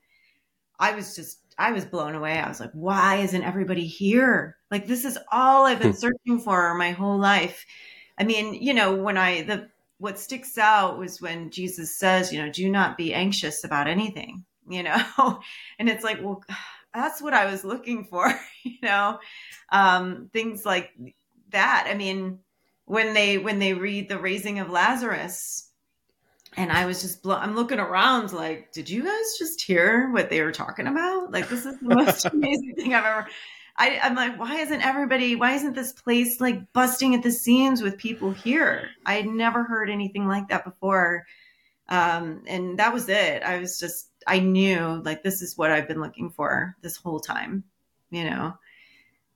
I 0.78 0.93
was 0.93 1.15
just, 1.15 1.39
I 1.58 1.71
was 1.71 1.86
blown 1.86 2.15
away. 2.15 2.38
I 2.38 2.49
was 2.49 2.60
like, 2.60 2.73
why 2.73 3.21
isn't 3.21 3.43
everybody 3.43 3.88
here? 3.88 4.58
Like, 4.69 4.86
this 4.86 5.06
is 5.06 5.17
all 5.32 5.65
I've 5.65 5.80
been 5.80 5.93
hmm. 5.93 5.97
searching 5.97 6.39
for 6.43 6.73
my 6.73 6.91
whole 6.91 7.17
life. 7.17 7.65
I 8.17 8.25
mean, 8.25 8.54
you 8.54 8.73
know, 8.73 8.95
when 8.95 9.17
I 9.17 9.43
the 9.43 9.69
what 9.99 10.17
sticks 10.17 10.57
out 10.57 10.97
was 10.97 11.21
when 11.21 11.51
Jesus 11.51 11.95
says, 11.95 12.33
you 12.33 12.41
know, 12.41 12.49
do 12.49 12.69
not 12.69 12.97
be 12.97 13.13
anxious 13.13 13.63
about 13.63 13.88
anything, 13.88 14.43
you 14.69 14.83
know, 14.83 15.39
and 15.77 15.89
it's 15.89 16.03
like, 16.03 16.19
well, 16.21 16.43
that's 16.93 17.21
what 17.21 17.33
I 17.33 17.45
was 17.45 17.63
looking 17.63 18.05
for, 18.05 18.33
you 18.63 18.77
know, 18.81 19.19
um, 19.71 20.29
things 20.33 20.65
like 20.65 20.91
that. 21.51 21.88
I 21.89 21.93
mean, 21.93 22.39
when 22.85 23.13
they 23.13 23.38
when 23.38 23.59
they 23.59 23.73
read 23.73 24.09
the 24.09 24.17
raising 24.17 24.57
of 24.59 24.71
Lazarus, 24.71 25.69
and 26.57 26.71
I 26.71 26.88
was 26.88 27.01
just 27.01 27.25
I'm 27.27 27.55
looking 27.55 27.79
around 27.79 28.33
like, 28.33 28.71
did 28.71 28.89
you 28.89 29.03
guys 29.03 29.38
just 29.38 29.62
hear 29.62 30.12
what 30.12 30.29
they 30.29 30.41
were 30.41 30.51
talking 30.51 30.88
about? 30.88 31.31
Like, 31.31 31.49
this 31.49 31.65
is 31.65 31.77
the 31.79 31.95
most 31.95 32.25
amazing 32.33 32.73
thing 32.75 32.93
I've 32.95 33.05
ever 33.05 33.27
I, 33.79 33.97
I'm 34.03 34.13
like, 34.13 34.37
why 34.37 34.57
isn't 34.57 34.81
everybody, 34.81 35.37
why 35.37 35.53
isn't 35.53 35.73
this 35.73 35.93
place 35.93 36.41
like 36.41 36.73
busting 36.73 37.15
at 37.15 37.23
the 37.23 37.31
seams 37.31 37.81
with 37.81 37.97
people 37.97 38.31
here? 38.31 38.89
I 39.05 39.13
had 39.13 39.25
never 39.25 39.63
heard 39.63 39.89
anything 39.89 40.27
like 40.27 40.49
that 40.49 40.65
before. 40.65 41.25
Um, 41.87 42.43
and 42.45 42.77
that 42.77 42.93
was 42.93 43.07
it. 43.07 43.41
I 43.41 43.59
was 43.59 43.79
just, 43.79 44.09
I 44.27 44.39
knew 44.39 45.01
like 45.05 45.23
this 45.23 45.41
is 45.41 45.57
what 45.57 45.71
I've 45.71 45.87
been 45.87 46.01
looking 46.01 46.29
for 46.29 46.75
this 46.81 46.97
whole 46.97 47.21
time, 47.21 47.63
you 48.11 48.25
know? 48.25 48.53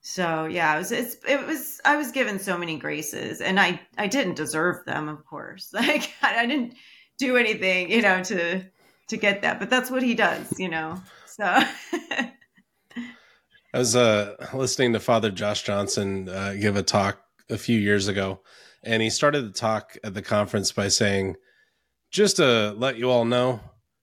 So 0.02 0.44
yeah, 0.44 0.74
it 0.74 0.78
was, 0.78 0.92
it 0.92 1.46
was, 1.46 1.80
I 1.82 1.96
was 1.96 2.12
given 2.12 2.38
so 2.38 2.58
many 2.58 2.76
graces 2.76 3.40
and 3.40 3.58
I, 3.58 3.80
I 3.96 4.08
didn't 4.08 4.34
deserve 4.34 4.84
them, 4.84 5.08
of 5.08 5.24
course. 5.24 5.70
Like 5.72 6.12
I, 6.20 6.42
I 6.42 6.46
didn't 6.46 6.74
do 7.16 7.38
anything, 7.38 7.90
you 7.90 8.02
know, 8.02 8.22
to, 8.24 8.62
to 9.08 9.16
get 9.16 9.40
that, 9.40 9.58
but 9.58 9.70
that's 9.70 9.90
what 9.90 10.02
he 10.02 10.14
does, 10.14 10.60
you 10.60 10.68
know? 10.68 11.02
So 11.26 11.44
I 13.74 13.78
was 13.78 13.96
uh, 13.96 14.36
listening 14.54 14.92
to 14.92 15.00
Father 15.00 15.32
Josh 15.32 15.64
Johnson 15.64 16.28
uh, 16.28 16.54
give 16.60 16.76
a 16.76 16.82
talk 16.84 17.18
a 17.50 17.58
few 17.58 17.76
years 17.76 18.06
ago, 18.06 18.40
and 18.84 19.02
he 19.02 19.10
started 19.10 19.48
the 19.48 19.52
talk 19.52 19.98
at 20.04 20.14
the 20.14 20.22
conference 20.22 20.70
by 20.70 20.86
saying, 20.86 21.34
"Just 22.12 22.36
to 22.36 22.72
let 22.78 22.98
you 22.98 23.10
all 23.10 23.24
know, 23.24 23.58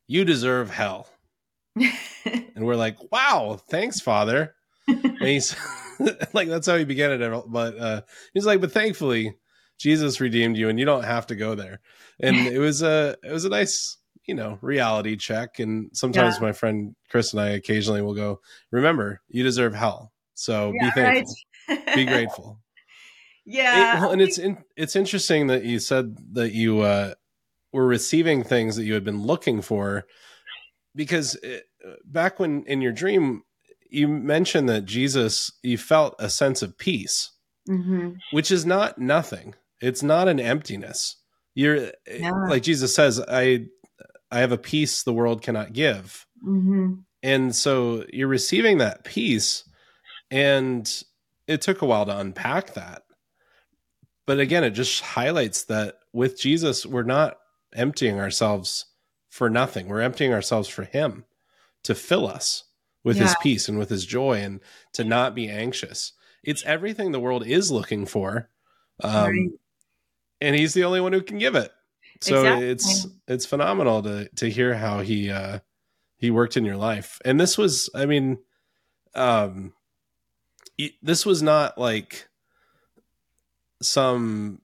you 0.07 0.25
deserve 0.25 0.71
hell." 0.71 1.07
and 1.75 2.65
we're 2.65 2.75
like, 2.75 2.97
"Wow, 3.13 3.61
thanks, 3.69 4.01
Father." 4.01 4.55
and 4.89 5.21
he's 5.21 5.55
like, 6.33 6.49
"That's 6.49 6.67
how 6.67 6.75
he 6.75 6.83
began 6.83 7.21
it." 7.21 7.43
But 7.47 7.77
uh, 7.77 8.01
he's 8.33 8.45
like, 8.45 8.59
"But 8.59 8.73
thankfully, 8.73 9.37
Jesus 9.79 10.19
redeemed 10.19 10.57
you, 10.57 10.67
and 10.67 10.79
you 10.79 10.85
don't 10.85 11.05
have 11.05 11.27
to 11.27 11.35
go 11.37 11.55
there." 11.55 11.79
And 12.19 12.35
it 12.35 12.59
was 12.59 12.81
a 12.81 13.15
it 13.23 13.31
was 13.31 13.45
a 13.45 13.49
nice 13.49 13.95
you 14.25 14.35
know 14.35 14.57
reality 14.61 15.15
check 15.15 15.59
and 15.59 15.89
sometimes 15.93 16.35
yeah. 16.35 16.41
my 16.41 16.51
friend 16.51 16.95
chris 17.09 17.33
and 17.33 17.41
i 17.41 17.49
occasionally 17.49 18.01
will 18.01 18.13
go 18.13 18.39
remember 18.71 19.21
you 19.27 19.43
deserve 19.43 19.73
hell 19.73 20.11
so 20.33 20.71
yeah, 20.75 20.85
be 20.85 20.91
thankful 20.91 21.35
right. 21.69 21.95
be 21.95 22.05
grateful 22.05 22.59
yeah 23.45 24.05
it, 24.05 24.11
and 24.11 24.21
it's 24.21 24.37
in, 24.37 24.57
it's 24.77 24.95
interesting 24.95 25.47
that 25.47 25.63
you 25.63 25.79
said 25.79 26.15
that 26.33 26.51
you 26.51 26.81
uh, 26.81 27.13
were 27.73 27.85
receiving 27.85 28.43
things 28.43 28.75
that 28.75 28.83
you 28.83 28.93
had 28.93 29.03
been 29.03 29.21
looking 29.21 29.61
for 29.61 30.05
because 30.95 31.35
it, 31.35 31.63
uh, 31.85 31.93
back 32.05 32.39
when 32.39 32.63
in 32.65 32.81
your 32.81 32.91
dream 32.91 33.43
you 33.89 34.07
mentioned 34.07 34.69
that 34.69 34.85
jesus 34.85 35.51
you 35.63 35.77
felt 35.77 36.15
a 36.19 36.29
sense 36.29 36.61
of 36.61 36.77
peace 36.77 37.31
mm-hmm. 37.67 38.11
which 38.31 38.51
is 38.51 38.65
not 38.65 38.99
nothing 38.99 39.55
it's 39.81 40.03
not 40.03 40.27
an 40.27 40.39
emptiness 40.39 41.17
you're 41.55 41.91
yeah. 42.07 42.31
like 42.47 42.61
jesus 42.61 42.93
says 42.95 43.19
i 43.27 43.65
I 44.31 44.39
have 44.39 44.51
a 44.51 44.57
peace 44.57 45.03
the 45.03 45.13
world 45.13 45.41
cannot 45.41 45.73
give. 45.73 46.25
Mm-hmm. 46.45 46.93
And 47.23 47.55
so 47.55 48.05
you're 48.11 48.27
receiving 48.27 48.79
that 48.79 49.03
peace. 49.03 49.63
And 50.31 50.91
it 51.47 51.61
took 51.61 51.81
a 51.81 51.85
while 51.85 52.05
to 52.05 52.17
unpack 52.17 52.73
that. 52.73 53.03
But 54.25 54.39
again, 54.39 54.63
it 54.63 54.71
just 54.71 55.01
highlights 55.01 55.63
that 55.65 55.99
with 56.13 56.39
Jesus, 56.39 56.85
we're 56.85 57.03
not 57.03 57.37
emptying 57.73 58.19
ourselves 58.19 58.85
for 59.29 59.49
nothing. 59.49 59.87
We're 59.87 60.01
emptying 60.01 60.33
ourselves 60.33 60.69
for 60.69 60.83
Him 60.83 61.25
to 61.83 61.95
fill 61.95 62.27
us 62.27 62.63
with 63.03 63.17
yeah. 63.17 63.23
His 63.23 63.35
peace 63.41 63.67
and 63.67 63.77
with 63.77 63.89
His 63.89 64.05
joy 64.05 64.39
and 64.41 64.61
to 64.93 65.03
not 65.03 65.35
be 65.35 65.49
anxious. 65.49 66.13
It's 66.43 66.63
everything 66.63 67.11
the 67.11 67.19
world 67.19 67.45
is 67.45 67.71
looking 67.71 68.05
for. 68.05 68.49
Um, 69.03 69.29
right. 69.29 69.49
And 70.39 70.55
He's 70.55 70.73
the 70.73 70.85
only 70.85 71.01
one 71.01 71.13
who 71.13 71.21
can 71.21 71.37
give 71.37 71.55
it 71.55 71.71
so 72.21 72.41
exactly. 72.41 72.69
it's 72.69 73.07
it's 73.27 73.45
phenomenal 73.45 74.01
to 74.03 74.29
to 74.35 74.49
hear 74.49 74.75
how 74.75 75.01
he 75.01 75.29
uh 75.29 75.59
he 76.17 76.31
worked 76.31 76.57
in 76.57 76.65
your 76.65 76.77
life. 76.77 77.19
And 77.25 77.39
this 77.39 77.57
was 77.57 77.89
i 77.95 78.05
mean 78.05 78.37
um 79.15 79.73
this 81.01 81.25
was 81.25 81.43
not 81.43 81.77
like 81.77 82.27
some 83.81 84.61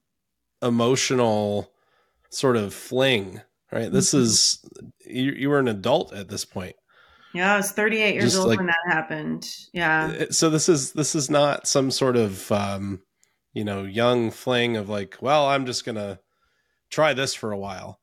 emotional 0.62 1.72
sort 2.30 2.58
of 2.58 2.74
fling 2.74 3.42
right? 3.72 3.92
This 3.92 4.10
mm-hmm. 4.10 4.24
is 4.24 4.66
you, 5.06 5.32
you 5.32 5.50
were 5.50 5.60
an 5.60 5.68
adult 5.68 6.14
at 6.14 6.30
this 6.30 6.46
point. 6.46 6.76
Yeah 7.34 7.54
i 7.54 7.58
was 7.58 7.72
38 7.72 8.14
years 8.14 8.24
Just 8.24 8.38
old 8.38 8.48
like, 8.48 8.58
when 8.58 8.68
that 8.68 8.76
happened. 8.88 9.48
Yeah. 9.74 10.26
So 10.32 10.50
this 10.50 10.70
is 10.70 10.94
this 10.94 11.14
is 11.14 11.30
not 11.30 11.68
some 11.68 11.92
sort 11.92 12.16
of 12.16 12.52
um 12.52 13.02
you 13.54 13.64
know 13.64 13.84
young 13.84 14.32
fling 14.32 14.78
of 14.78 14.88
like 14.88 15.18
well 15.22 15.48
i'm 15.48 15.66
just 15.66 15.86
gonna 15.86 16.20
try 16.90 17.14
this 17.14 17.34
for 17.34 17.52
a 17.52 17.58
while. 17.58 18.00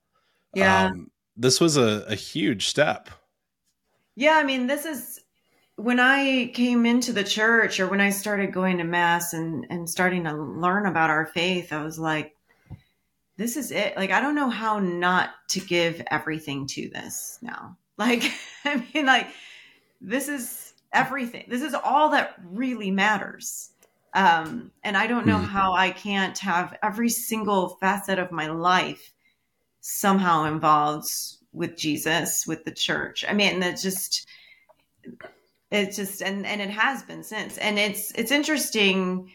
Yeah. 0.55 0.87
Um, 0.87 1.11
this 1.37 1.61
was 1.61 1.77
a, 1.77 2.05
a 2.09 2.15
huge 2.15 2.67
step. 2.69 3.11
Yeah. 4.17 4.37
I 4.37 4.45
mean, 4.45 4.67
this 4.67 4.85
is 4.85 5.21
when 5.77 5.99
I 5.99 6.53
came 6.55 6.87
into 6.87 7.13
the 7.13 7.25
church 7.25 7.81
or 7.81 7.89
when 7.89 8.01
I 8.01 8.11
started 8.11 8.53
going 8.53 8.79
to 8.79 8.85
mass 8.85 9.33
and, 9.33 9.67
and 9.71 9.91
starting 9.91 10.25
to 10.25 10.33
learn 10.33 10.87
about 10.87 11.11
our 11.11 11.27
faith, 11.27 11.73
I 11.73 11.83
was 11.83 11.99
like, 11.99 12.37
this 13.37 13.57
is 13.57 13.73
it. 13.73 13.97
Like, 13.97 14.11
I 14.11 14.21
don't 14.21 14.37
know 14.37 14.51
how 14.51 14.79
not 14.79 15.31
to 15.49 15.61
give 15.61 16.01
everything 16.11 16.67
to 16.69 16.89
this 16.89 17.39
now. 17.43 17.77
Like, 17.97 18.25
I 18.65 18.85
mean, 18.93 19.07
like, 19.07 19.29
this 20.01 20.29
is 20.29 20.73
everything. 20.93 21.45
This 21.47 21.63
is 21.63 21.75
all 21.75 22.11
that 22.11 22.35
really 22.45 22.91
matters. 22.91 23.71
Um, 24.15 24.71
and 24.85 24.97
I 24.97 25.07
don't 25.09 25.27
know 25.27 25.37
mm-hmm. 25.37 25.45
how 25.47 25.73
I 25.73 25.91
can't 25.91 26.39
have 26.39 26.77
every 26.83 27.09
single 27.09 27.77
facet 27.81 28.19
of 28.19 28.31
my 28.31 28.47
life 28.47 29.13
somehow 29.81 30.45
involved 30.45 31.09
with 31.53 31.77
Jesus, 31.77 32.47
with 32.47 32.65
the 32.65 32.71
church. 32.71 33.25
I 33.29 33.33
mean, 33.33 33.61
that 33.61 33.81
just 33.81 34.27
it's 35.71 35.97
just 35.97 36.23
and 36.23 36.47
and 36.47 36.61
it 36.61 36.71
has 36.71 37.03
been 37.03 37.25
since. 37.25 37.59
And 37.59 37.79
it's 37.79 38.13
it's 38.13 38.31
interesting 38.31 39.33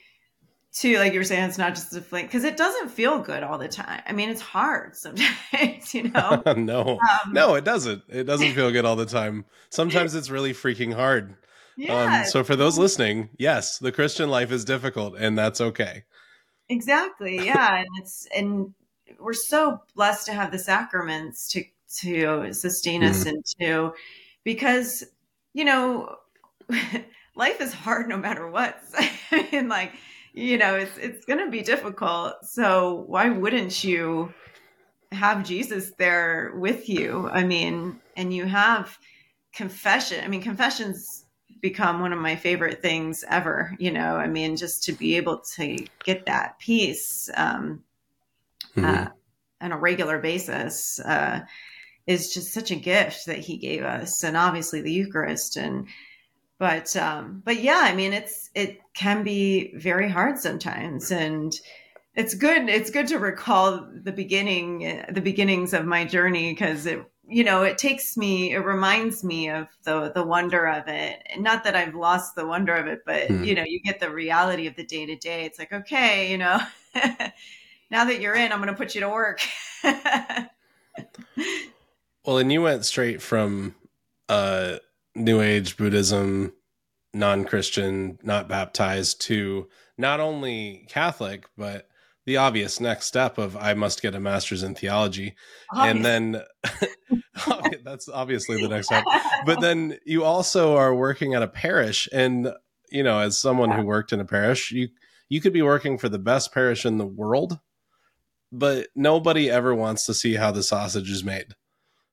too 0.72 0.98
like 0.98 1.14
you 1.14 1.20
were 1.20 1.26
saying 1.26 1.44
it's 1.44 1.58
not 1.58 1.76
just 1.76 1.96
a 1.96 2.02
fling 2.02 2.26
because 2.26 2.44
it 2.44 2.56
doesn't 2.56 2.90
feel 2.90 3.20
good 3.20 3.44
all 3.44 3.58
the 3.58 3.68
time. 3.68 4.02
I 4.08 4.14
mean 4.14 4.30
it's 4.30 4.42
hard 4.42 4.96
sometimes 4.96 5.94
you 5.94 6.04
know? 6.10 6.42
No. 6.58 7.00
Um, 7.00 7.34
no 7.34 7.56
it 7.56 7.66
doesn't. 7.66 8.04
It 8.08 8.24
doesn't 8.24 8.54
feel 8.54 8.72
good 8.72 8.86
all 8.86 8.96
the 8.96 9.06
time. 9.06 9.46
Sometimes 9.70 10.16
it's 10.16 10.30
really 10.30 10.54
freaking 10.54 10.94
hard 10.94 11.36
yeah. 11.80 12.22
Um, 12.22 12.26
so 12.26 12.44
for 12.44 12.56
those 12.56 12.78
listening 12.78 13.30
yes 13.38 13.78
the 13.80 13.92
christian 13.92 14.30
life 14.30 14.52
is 14.52 14.66
difficult 14.66 15.16
and 15.18 15.38
that's 15.38 15.62
okay 15.62 16.04
exactly 16.68 17.38
yeah 17.46 17.78
and 17.78 17.88
it's 18.00 18.28
and 18.36 18.74
we're 19.20 19.34
so 19.34 19.82
blessed 19.96 20.26
to 20.28 20.34
have 20.34 20.52
the 20.52 20.60
sacraments 20.60 21.50
to 21.52 21.64
to 22.02 22.54
sustain 22.54 23.04
us 23.04 23.20
mm-hmm. 23.20 23.30
and 23.30 23.46
to 23.60 23.94
because 24.44 25.04
you 25.54 25.66
know 25.66 26.16
life 27.36 27.62
is 27.62 27.74
hard 27.74 28.08
no 28.08 28.18
matter 28.18 28.48
what 28.50 28.78
and 29.52 29.70
like 29.70 29.94
you 30.34 30.58
know 30.58 30.76
it's 30.76 30.98
it's 30.98 31.26
going 31.26 31.44
to 31.44 31.50
be 31.50 31.62
difficult 31.62 32.36
so 32.44 33.04
why 33.08 33.30
wouldn't 33.30 33.84
you 33.84 34.32
have 35.12 35.44
jesus 35.44 35.92
there 35.98 36.54
with 36.56 36.88
you 36.88 37.28
i 37.32 37.44
mean 37.44 38.00
and 38.16 38.34
you 38.34 38.46
have 38.46 39.00
confession 39.54 40.24
i 40.24 40.28
mean 40.28 40.42
confessions 40.42 41.26
become 41.62 42.00
one 42.00 42.14
of 42.14 42.20
my 42.20 42.36
favorite 42.36 42.82
things 42.82 43.24
ever 43.30 43.76
you 43.80 43.92
know 43.92 44.16
i 44.16 44.28
mean 44.28 44.56
just 44.56 44.84
to 44.84 44.94
be 44.94 45.18
able 45.18 45.40
to 45.40 45.86
get 46.04 46.26
that 46.26 46.58
peace 46.60 47.30
um, 47.36 47.84
mm-hmm. 48.76 48.86
uh, 48.86 49.08
on 49.62 49.72
a 49.72 49.78
regular 49.78 50.20
basis 50.20 51.00
uh, 51.02 51.42
is 52.08 52.34
just 52.34 52.54
such 52.54 52.72
a 52.72 52.76
gift 52.76 53.26
that 53.26 53.40
he 53.40 53.58
gave 53.58 53.84
us 53.84 54.24
and 54.24 54.38
obviously 54.38 54.82
the 54.82 54.92
eucharist 54.92 55.58
and 55.58 55.88
but 56.58 56.96
um 56.96 57.42
but 57.46 57.62
yeah 57.62 57.82
i 57.84 57.96
mean 57.96 58.14
it's 58.14 58.50
it 58.56 58.80
can 58.94 59.24
be 59.24 59.74
very 59.76 60.10
hard 60.10 60.38
sometimes 60.38 61.12
and 61.12 61.60
it's 62.16 62.34
good 62.34 62.68
it's 62.70 62.90
good 62.90 63.08
to 63.08 63.20
recall 63.20 63.88
the 63.94 64.12
beginning 64.12 65.04
the 65.10 65.22
beginnings 65.22 65.74
of 65.74 65.86
my 65.86 66.04
journey 66.04 66.52
because 66.52 66.86
it 66.86 67.04
you 67.30 67.44
know 67.44 67.64
it 67.64 67.78
takes 67.78 68.18
me 68.18 68.52
it 68.54 68.60
reminds 68.60 69.24
me 69.24 69.50
of 69.50 69.68
the 69.84 70.12
the 70.14 70.24
wonder 70.24 70.66
of 70.66 70.88
it. 70.88 71.22
Not 71.38 71.64
that 71.64 71.76
i've 71.76 71.96
lost 71.96 72.36
the 72.36 72.46
wonder 72.46 72.76
of 72.76 72.88
it 72.88 73.02
but 73.06 73.30
mm. 73.30 73.46
you 73.46 73.56
know 73.56 73.64
you 73.66 73.80
get 73.82 74.00
the 74.00 74.12
reality 74.12 74.68
of 74.68 74.76
the 74.76 74.84
day 74.84 75.06
to 75.06 75.16
day 75.16 75.46
it's 75.46 75.60
like 75.60 75.72
okay 75.72 76.32
you 76.32 76.38
know 76.38 76.60
now 77.92 78.06
that 78.06 78.20
you're 78.20 78.36
in 78.36 78.52
i'm 78.52 78.60
going 78.60 78.68
to 78.70 78.76
put 78.76 78.96
you 78.96 79.02
to 79.02 79.10
work. 79.10 79.42
Well 82.26 82.38
and 82.38 82.52
you 82.52 82.62
went 82.62 82.86
straight 82.86 83.24
from 83.24 83.74
uh 84.28 84.78
New 85.16 85.42
Age 85.42 85.78
Buddhism, 85.78 86.54
non 87.14 87.44
Christian, 87.44 88.20
not 88.24 88.48
baptized, 88.48 89.22
to 89.22 89.68
not 89.98 90.20
only 90.20 90.86
Catholic, 90.90 91.50
but 91.58 91.89
the 92.30 92.38
obvious 92.38 92.80
next 92.80 93.08
step 93.08 93.40
of 93.40 93.58
I 93.58 93.74
must 93.74 94.04
get 94.04 94.14
a 94.14 94.20
master's 94.20 94.62
in 94.62 94.76
theology. 94.76 95.34
And 95.76 96.06
then 96.06 96.44
that's 97.84 98.08
obviously 98.08 98.62
the 98.62 98.68
next 98.68 98.86
step. 98.86 99.04
But 99.48 99.60
then 99.62 99.98
you 100.06 100.24
also 100.24 100.78
are 100.78 100.94
working 100.94 101.34
at 101.34 101.42
a 101.42 101.48
parish. 101.48 102.08
And, 102.14 102.54
you 102.92 103.02
know, 103.02 103.18
as 103.18 103.40
someone 103.40 103.72
who 103.72 103.84
worked 103.84 104.14
in 104.14 104.20
a 104.20 104.26
parish, 104.26 104.72
you 104.72 104.90
you 105.28 105.42
could 105.42 105.54
be 105.54 105.64
working 105.64 105.98
for 105.98 106.08
the 106.08 106.20
best 106.20 106.54
parish 106.54 106.86
in 106.86 107.00
the 107.00 107.06
world, 107.06 107.58
but 108.52 108.90
nobody 108.96 109.50
ever 109.50 109.74
wants 109.74 110.06
to 110.06 110.14
see 110.14 110.36
how 110.36 110.52
the 110.52 110.62
sausage 110.62 111.10
is 111.10 111.24
made. 111.24 111.56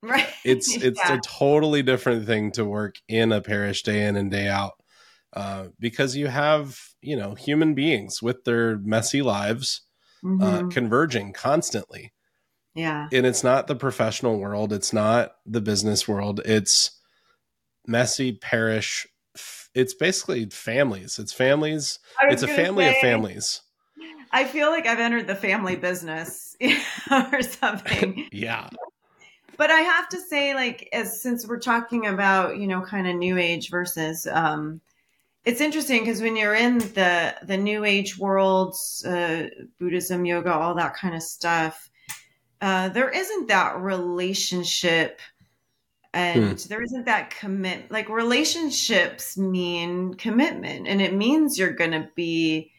Right. 0.03 0.29
It's 0.47 0.75
it's 0.83 1.01
yeah. 1.05 1.17
a 1.17 1.21
totally 1.21 1.83
different 1.83 2.25
thing 2.25 2.53
to 2.53 2.65
work 2.65 2.97
in 3.07 3.33
a 3.33 3.43
parish 3.43 3.83
day 3.83 4.07
in 4.07 4.17
and 4.17 4.31
day 4.31 4.49
out. 4.49 4.83
Uh, 5.35 5.67
because 5.79 6.17
you 6.17 6.29
have, 6.29 6.81
you 7.03 7.17
know, 7.17 7.35
human 7.35 7.75
beings 7.75 8.23
with 8.23 8.45
their 8.45 8.79
messy 8.79 9.21
lives 9.21 9.83
mm-hmm. 10.25 10.43
uh, 10.43 10.69
converging 10.69 11.33
constantly. 11.33 12.13
Yeah. 12.75 13.09
And 13.13 13.25
it's 13.25 13.43
not 13.43 13.67
the 13.67 13.75
professional 13.75 14.39
world, 14.39 14.73
it's 14.73 14.93
not 14.93 15.37
the 15.47 15.61
business 15.61 16.07
world, 16.07 16.41
it's 16.45 16.99
messy 17.87 18.33
parish 18.33 19.07
it's 19.75 19.93
basically 19.93 20.47
families. 20.47 21.19
It's 21.19 21.35
families. 21.35 21.99
It's 22.23 22.43
a 22.43 22.49
family 22.49 22.85
say, 22.85 22.93
of 22.93 22.97
families. 22.97 23.61
I 24.33 24.45
feel 24.45 24.71
like 24.71 24.87
I've 24.87 25.01
entered 25.01 25.27
the 25.27 25.35
family 25.35 25.77
business 25.77 26.57
or 27.11 27.43
something. 27.43 28.27
yeah 28.33 28.71
but 29.57 29.71
I 29.71 29.81
have 29.81 30.09
to 30.11 30.21
say, 30.21 30.55
like, 30.55 30.89
as 30.93 31.21
since 31.21 31.47
we're 31.47 31.59
talking 31.59 32.07
about, 32.07 32.59
you 32.59 32.67
know, 32.67 32.83
kind 32.83 33.07
of 33.07 33.17
new 33.17 33.39
age 33.39 33.71
versus, 33.71 34.27
um, 34.31 34.81
it's 35.47 35.61
interesting 35.61 36.01
because 36.03 36.21
when 36.21 36.37
you're 36.37 36.57
in 36.57 36.79
the 36.79 37.35
the 37.45 37.57
new 37.57 37.85
age 37.85 38.19
worlds, 38.19 39.05
uh, 39.07 39.49
Buddhism, 39.79 40.27
yoga, 40.27 40.53
all 40.53 40.75
that 40.75 40.97
kind 40.97 41.15
of 41.15 41.23
stuff, 41.23 41.89
uh, 42.61 42.91
there 42.91 43.09
isn't 43.09 43.49
that 43.49 43.81
relationship 43.81 45.21
and 46.13 46.61
hmm. 46.61 46.69
there 46.69 46.83
isn't 46.83 47.07
that 47.07 47.31
commit 47.31 47.91
like 47.91 48.09
relationships 48.09 49.39
mean 49.39 50.15
commitment 50.15 50.89
and 50.89 51.01
it 51.01 51.15
means 51.15 51.59
you're 51.59 51.73
gonna 51.73 52.11
be 52.15 52.73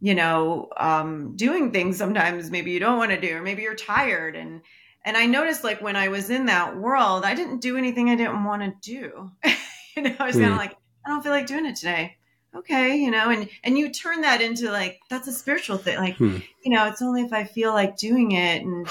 you 0.00 0.14
know 0.14 0.68
um, 0.76 1.34
doing 1.36 1.72
things 1.72 1.96
sometimes 1.96 2.50
maybe 2.50 2.70
you 2.70 2.78
don't 2.78 2.98
want 2.98 3.10
to 3.10 3.20
do 3.20 3.36
or 3.36 3.42
maybe 3.42 3.62
you're 3.62 3.74
tired 3.74 4.36
and 4.36 4.60
and 5.06 5.16
I 5.16 5.26
noticed 5.26 5.62
like 5.62 5.80
when 5.80 5.94
I 5.94 6.08
was 6.08 6.30
in 6.30 6.46
that 6.46 6.76
world, 6.76 7.24
I 7.24 7.34
didn't 7.36 7.60
do 7.60 7.76
anything 7.76 8.10
I 8.10 8.16
didn't 8.16 8.42
want 8.42 8.62
to 8.62 8.74
do. 8.80 9.30
you 9.96 10.02
know, 10.02 10.16
I 10.18 10.26
was 10.26 10.34
mm. 10.34 10.40
kind 10.40 10.52
of 10.52 10.58
like, 10.58 10.76
I 11.06 11.10
don't 11.10 11.22
feel 11.22 11.32
like 11.32 11.46
doing 11.46 11.66
it 11.66 11.76
today. 11.76 12.16
Okay, 12.54 12.96
you 12.96 13.10
know, 13.10 13.30
and 13.30 13.48
and 13.64 13.78
you 13.78 13.92
turn 13.92 14.22
that 14.22 14.40
into 14.40 14.70
like 14.70 15.00
that's 15.10 15.28
a 15.28 15.32
spiritual 15.32 15.76
thing. 15.76 15.98
Like, 15.98 16.16
hmm. 16.16 16.38
you 16.64 16.72
know, 16.72 16.86
it's 16.86 17.02
only 17.02 17.22
if 17.22 17.32
I 17.32 17.44
feel 17.44 17.72
like 17.72 17.96
doing 17.96 18.32
it 18.32 18.62
and 18.62 18.88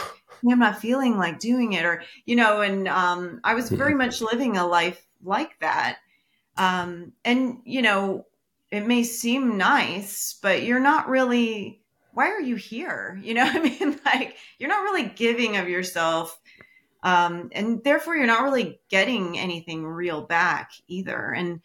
I'm 0.50 0.60
not 0.60 0.80
feeling 0.80 1.18
like 1.18 1.40
doing 1.40 1.74
it 1.74 1.84
or 1.84 2.04
you 2.26 2.36
know, 2.36 2.62
and 2.62 2.88
um 2.88 3.42
I 3.44 3.56
was 3.56 3.70
very 3.70 3.92
hmm. 3.92 3.98
much 3.98 4.22
living 4.22 4.56
a 4.56 4.66
life 4.66 5.06
like 5.24 5.60
that. 5.60 5.98
Um 6.58 7.14
and 7.26 7.58
you 7.66 7.82
know, 7.82 8.26
it 8.72 8.86
may 8.86 9.04
seem 9.04 9.58
nice, 9.58 10.38
but 10.42 10.64
you're 10.64 10.80
not 10.80 11.10
really 11.10 11.82
why 12.14 12.30
are 12.32 12.42
you 12.42 12.56
here? 12.56 13.20
You 13.24 13.34
know, 13.34 13.44
I 13.44 13.60
mean, 13.60 14.00
like 14.06 14.38
you're 14.60 14.70
not 14.70 14.84
really 14.84 15.12
giving 15.16 15.58
of 15.58 15.68
yourself. 15.68 16.40
Um, 17.04 17.50
and 17.52 17.84
therefore 17.84 18.16
you're 18.16 18.26
not 18.26 18.44
really 18.44 18.80
getting 18.90 19.38
anything 19.38 19.86
real 19.86 20.22
back 20.22 20.72
either. 20.88 21.32
And 21.32 21.62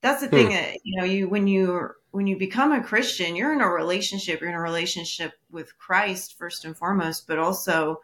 that's 0.00 0.20
the 0.20 0.28
hmm. 0.28 0.36
thing 0.36 0.48
that, 0.50 0.76
you 0.84 0.98
know, 0.98 1.04
you, 1.04 1.28
when 1.28 1.46
you, 1.46 1.90
when 2.10 2.26
you 2.26 2.38
become 2.38 2.72
a 2.72 2.82
Christian, 2.82 3.36
you're 3.36 3.52
in 3.52 3.60
a 3.60 3.68
relationship, 3.68 4.40
you're 4.40 4.50
in 4.50 4.56
a 4.56 4.60
relationship 4.60 5.32
with 5.50 5.76
Christ 5.78 6.36
first 6.38 6.64
and 6.64 6.76
foremost, 6.76 7.26
but 7.26 7.38
also 7.38 8.00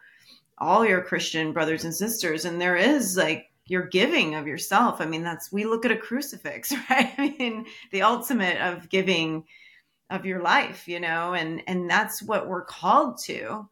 all 0.57 0.85
your 0.85 1.01
Christian 1.01 1.53
brothers 1.53 1.83
and 1.83 1.93
sisters. 1.93 2.45
And 2.45 2.59
there 2.59 2.77
is 2.77 3.17
like, 3.17 3.51
you're 3.65 3.87
giving 3.87 4.35
of 4.35 4.47
yourself. 4.47 5.01
I 5.01 5.05
mean, 5.05 5.23
that's, 5.23 5.51
we 5.51 5.65
look 5.65 5.83
at 5.83 5.91
a 5.91 5.97
crucifix, 5.97 6.71
right? 6.89 7.13
I 7.17 7.35
mean, 7.37 7.65
the 7.91 8.03
ultimate 8.03 8.57
of 8.61 8.89
giving, 8.89 9.43
of 10.09 10.25
your 10.25 10.41
life 10.41 10.87
you 10.87 10.99
know 10.99 11.33
and 11.33 11.61
and 11.67 11.89
that's 11.89 12.21
what 12.23 12.47
we're 12.47 12.63
called 12.63 13.17
to 13.17 13.67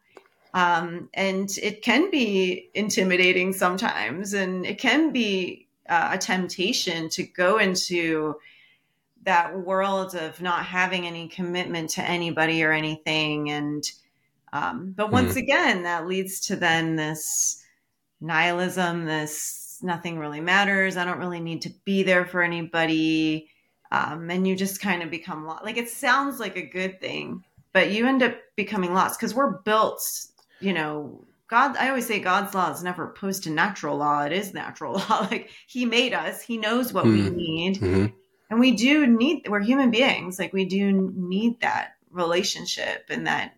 um, 0.54 1.10
and 1.14 1.50
it 1.62 1.82
can 1.82 2.10
be 2.10 2.70
intimidating 2.74 3.52
sometimes 3.52 4.34
and 4.34 4.66
it 4.66 4.78
can 4.78 5.12
be 5.12 5.65
uh, 5.90 6.10
a 6.14 6.18
temptation 6.18 7.10
to 7.10 7.24
go 7.24 7.58
into 7.58 8.36
that 9.24 9.58
world 9.58 10.16
of 10.16 10.42
not 10.42 10.66
having 10.66 11.08
any 11.08 11.28
commitment 11.28 11.90
to 11.90 12.02
anybody 12.02 12.64
or 12.64 12.72
anything 12.72 13.50
and 13.50 13.92
um, 14.54 14.94
but 14.96 15.12
once 15.12 15.34
mm 15.34 15.42
again 15.42 15.84
that 15.84 16.08
leads 16.08 16.40
to 16.40 16.56
then 16.56 16.96
this 16.96 17.64
nihilism 18.22 19.06
this 19.06 19.80
nothing 19.82 20.18
really 20.18 20.40
matters 20.40 20.96
i 20.96 21.04
don't 21.04 21.20
really 21.20 21.42
need 21.42 21.62
to 21.62 21.70
be 21.84 22.04
there 22.04 22.26
for 22.26 22.42
anybody 22.42 23.50
um, 23.92 24.30
and 24.30 24.48
you 24.48 24.56
just 24.56 24.82
kind 24.82 25.04
of 25.04 25.10
become 25.10 25.46
lost. 25.46 25.64
Like 25.64 25.78
it 25.78 25.90
sounds 25.90 26.40
like 26.40 26.58
a 26.58 26.62
good 26.62 27.00
thing, 27.00 27.44
but 27.74 27.92
you 27.92 28.08
end 28.08 28.24
up 28.24 28.36
becoming 28.56 28.94
lost 28.94 29.20
because 29.20 29.34
we're 29.34 29.60
built, 29.60 30.28
you 30.60 30.74
know. 30.74 31.24
God, 31.48 31.78
I 31.78 31.90
always 31.90 32.08
say 32.08 32.20
God's 32.20 32.56
law 32.56 32.72
is 32.72 32.84
never 32.84 33.10
opposed 33.10 33.44
to 33.44 33.52
natural 33.52 33.98
law. 33.98 34.24
It 34.24 34.32
is 34.32 34.54
natural 34.54 34.94
law. 35.10 35.28
Like 35.32 35.50
He 35.68 35.86
made 35.86 36.14
us, 36.14 36.42
He 36.42 36.58
knows 36.58 36.94
what 36.94 37.06
mm-hmm. 37.06 37.24
we 37.24 37.30
need, 37.30 37.76
mm-hmm. 37.78 38.06
and 38.50 38.60
we 38.60 38.72
do 38.72 39.06
need. 39.08 39.48
We're 39.48 39.62
human 39.62 39.92
beings. 39.92 40.40
Like 40.40 40.54
we 40.54 40.66
do 40.66 41.12
need 41.16 41.62
that 41.62 41.96
relationship 42.12 43.06
and 43.10 43.28
that 43.28 43.56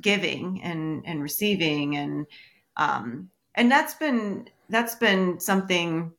giving 0.00 0.60
and 0.62 1.04
and 1.06 1.22
receiving 1.22 1.96
and 1.96 2.26
um 2.76 3.30
and 3.54 3.70
that's 3.70 3.94
been 3.94 4.48
that's 4.68 4.96
been 4.96 5.38
something 5.38 6.12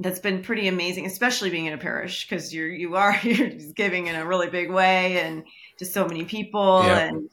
that's 0.00 0.18
been 0.18 0.42
pretty 0.42 0.66
amazing, 0.66 1.06
especially 1.06 1.50
being 1.50 1.66
in 1.66 1.72
a 1.72 1.78
parish 1.78 2.28
because 2.28 2.52
you're 2.52 2.68
you 2.68 2.96
are 2.96 3.16
you're 3.22 3.50
giving 3.74 4.06
in 4.06 4.16
a 4.16 4.26
really 4.26 4.50
big 4.50 4.70
way 4.70 5.20
and 5.20 5.44
to 5.78 5.86
so 5.86 6.06
many 6.06 6.24
people 6.24 6.82
yeah. 6.84 6.98
and 6.98 7.30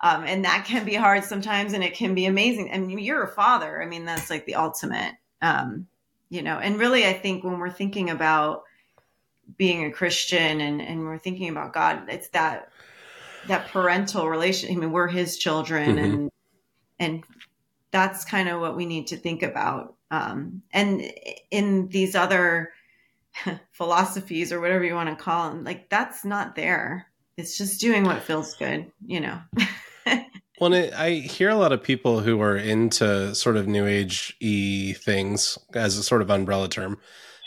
um, 0.00 0.24
and 0.24 0.44
that 0.44 0.64
can 0.66 0.84
be 0.84 0.94
hard 0.94 1.24
sometimes 1.24 1.72
and 1.72 1.82
it 1.82 1.94
can 1.94 2.14
be 2.14 2.26
amazing. 2.26 2.70
I 2.72 2.78
mean, 2.78 2.98
you're 2.98 3.22
a 3.22 3.28
father. 3.28 3.82
I 3.82 3.86
mean, 3.86 4.04
that's 4.04 4.30
like 4.30 4.44
the 4.46 4.56
ultimate. 4.56 5.14
Um, 5.40 5.86
you 6.28 6.42
know, 6.42 6.58
and 6.58 6.78
really, 6.78 7.06
I 7.06 7.12
think 7.12 7.44
when 7.44 7.58
we're 7.58 7.70
thinking 7.70 8.10
about 8.10 8.64
being 9.56 9.84
a 9.84 9.92
Christian 9.92 10.60
and, 10.60 10.82
and 10.82 11.04
we're 11.04 11.18
thinking 11.18 11.48
about 11.48 11.72
God, 11.72 12.08
it's 12.08 12.28
that 12.30 12.70
that 13.46 13.68
parental 13.68 14.28
relation. 14.28 14.72
I 14.72 14.76
mean, 14.76 14.90
we're 14.90 15.06
His 15.06 15.38
children, 15.38 15.96
mm-hmm. 15.96 16.04
and 16.04 16.30
and 16.98 17.24
that's 17.92 18.24
kind 18.24 18.48
of 18.48 18.60
what 18.60 18.76
we 18.76 18.86
need 18.86 19.06
to 19.08 19.16
think 19.16 19.42
about. 19.42 19.94
Um, 20.10 20.62
and 20.72 21.02
in 21.50 21.88
these 21.88 22.16
other 22.16 22.72
philosophies 23.72 24.52
or 24.52 24.60
whatever 24.60 24.84
you 24.84 24.94
want 24.94 25.16
to 25.16 25.22
call 25.22 25.50
them, 25.50 25.64
like 25.64 25.88
that's 25.88 26.24
not 26.24 26.56
there. 26.56 27.06
It's 27.36 27.56
just 27.56 27.80
doing 27.80 28.04
what 28.04 28.22
feels 28.22 28.54
good, 28.54 28.90
you 29.06 29.20
know. 29.20 29.38
well, 30.60 30.74
I 30.74 31.10
hear 31.10 31.50
a 31.50 31.56
lot 31.56 31.72
of 31.72 31.82
people 31.82 32.20
who 32.20 32.40
are 32.40 32.56
into 32.56 33.34
sort 33.34 33.56
of 33.56 33.66
new 33.66 33.86
age 33.86 34.36
e 34.40 34.94
things 34.94 35.58
as 35.74 35.98
a 35.98 36.02
sort 36.02 36.22
of 36.22 36.30
umbrella 36.30 36.68
term, 36.68 36.98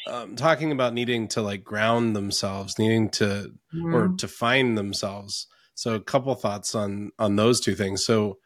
um, 0.07 0.35
talking 0.35 0.71
about 0.71 0.93
needing 0.93 1.27
to 1.29 1.41
like 1.41 1.63
ground 1.63 2.15
themselves, 2.15 2.77
needing 2.77 3.09
to 3.11 3.51
or 3.93 4.09
to 4.17 4.27
find 4.27 4.77
themselves. 4.77 5.47
So, 5.75 5.95
a 5.95 6.01
couple 6.01 6.33
thoughts 6.35 6.75
on 6.75 7.11
on 7.17 7.35
those 7.35 7.59
two 7.59 7.75
things. 7.75 8.05
So, 8.05 8.37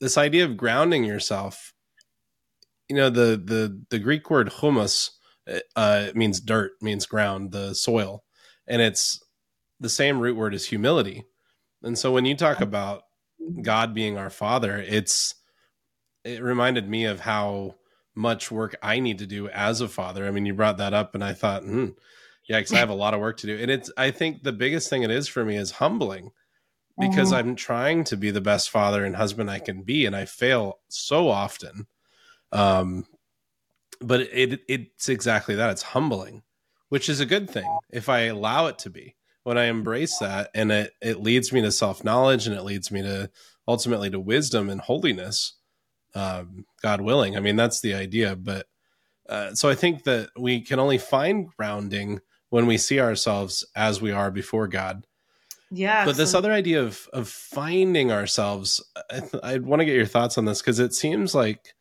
this 0.00 0.18
idea 0.18 0.44
of 0.44 0.56
grounding 0.56 1.04
yourself, 1.04 1.72
you 2.88 2.96
know, 2.96 3.10
the 3.10 3.40
the 3.42 3.80
the 3.90 3.98
Greek 3.98 4.30
word 4.30 4.52
humus 4.60 5.12
uh, 5.76 6.08
means 6.14 6.40
dirt, 6.40 6.72
means 6.80 7.06
ground, 7.06 7.52
the 7.52 7.74
soil, 7.74 8.24
and 8.66 8.82
it's 8.82 9.22
the 9.80 9.88
same 9.88 10.18
root 10.18 10.36
word 10.36 10.54
as 10.54 10.66
humility. 10.66 11.24
And 11.82 11.96
so 11.96 12.12
when 12.12 12.24
you 12.24 12.36
talk 12.36 12.60
about 12.60 13.02
God 13.62 13.94
being 13.94 14.18
our 14.18 14.30
father, 14.30 14.76
it's 14.76 15.34
it 16.24 16.42
reminded 16.42 16.88
me 16.88 17.04
of 17.04 17.20
how 17.20 17.76
much 18.14 18.50
work 18.50 18.76
I 18.82 19.00
need 19.00 19.18
to 19.18 19.26
do 19.26 19.48
as 19.48 19.80
a 19.80 19.88
father. 19.88 20.26
I 20.26 20.30
mean, 20.30 20.44
you 20.44 20.54
brought 20.54 20.78
that 20.78 20.92
up 20.92 21.14
and 21.14 21.22
I 21.22 21.32
thought, 21.32 21.62
hmm, 21.62 21.90
yeah, 22.48 22.58
because 22.58 22.72
I 22.72 22.78
have 22.78 22.90
a 22.90 22.94
lot 22.94 23.14
of 23.14 23.20
work 23.20 23.36
to 23.38 23.46
do. 23.46 23.56
And 23.58 23.70
it's 23.70 23.90
I 23.96 24.10
think 24.10 24.42
the 24.42 24.52
biggest 24.52 24.90
thing 24.90 25.02
it 25.02 25.10
is 25.10 25.28
for 25.28 25.44
me 25.44 25.56
is 25.56 25.72
humbling 25.72 26.32
because 26.98 27.28
mm-hmm. 27.28 27.48
I'm 27.48 27.56
trying 27.56 28.04
to 28.04 28.16
be 28.16 28.30
the 28.30 28.40
best 28.40 28.70
father 28.70 29.04
and 29.04 29.14
husband 29.14 29.50
I 29.50 29.60
can 29.60 29.82
be, 29.82 30.04
and 30.04 30.16
I 30.16 30.24
fail 30.24 30.80
so 30.88 31.28
often. 31.28 31.86
Um, 32.50 33.06
but 34.00 34.20
it 34.20 34.60
it's 34.68 35.08
exactly 35.08 35.54
that. 35.56 35.70
It's 35.70 35.82
humbling, 35.82 36.42
which 36.88 37.08
is 37.08 37.20
a 37.20 37.26
good 37.26 37.48
thing 37.48 37.78
if 37.90 38.08
I 38.08 38.20
allow 38.22 38.66
it 38.66 38.78
to 38.80 38.90
be. 38.90 39.14
When 39.48 39.56
I 39.56 39.64
embrace 39.64 40.18
that, 40.18 40.50
and 40.54 40.70
it 40.70 40.92
it 41.00 41.20
leads 41.22 41.54
me 41.54 41.62
to 41.62 41.72
self 41.72 42.04
knowledge, 42.04 42.46
and 42.46 42.54
it 42.54 42.64
leads 42.64 42.90
me 42.90 43.00
to 43.00 43.30
ultimately 43.66 44.10
to 44.10 44.20
wisdom 44.20 44.68
and 44.68 44.78
holiness. 44.78 45.54
Um, 46.14 46.66
God 46.82 47.00
willing. 47.00 47.34
I 47.34 47.40
mean, 47.40 47.56
that's 47.56 47.80
the 47.80 47.94
idea. 47.94 48.36
But 48.36 48.66
uh, 49.26 49.54
so 49.54 49.70
I 49.70 49.74
think 49.74 50.04
that 50.04 50.28
we 50.38 50.60
can 50.60 50.78
only 50.78 50.98
find 50.98 51.48
grounding 51.56 52.20
when 52.50 52.66
we 52.66 52.76
see 52.76 53.00
ourselves 53.00 53.66
as 53.74 54.02
we 54.02 54.12
are 54.12 54.30
before 54.30 54.68
God. 54.68 55.06
Yeah. 55.70 56.04
But 56.04 56.18
this 56.18 56.34
other 56.34 56.52
idea 56.52 56.82
of 56.82 57.08
of 57.14 57.26
finding 57.26 58.12
ourselves, 58.12 58.84
I, 59.10 59.20
th- 59.20 59.42
I 59.42 59.58
want 59.60 59.80
to 59.80 59.86
get 59.86 59.96
your 59.96 60.04
thoughts 60.04 60.36
on 60.36 60.44
this 60.44 60.60
because 60.60 60.78
it 60.78 60.92
seems 60.92 61.34
like 61.34 61.72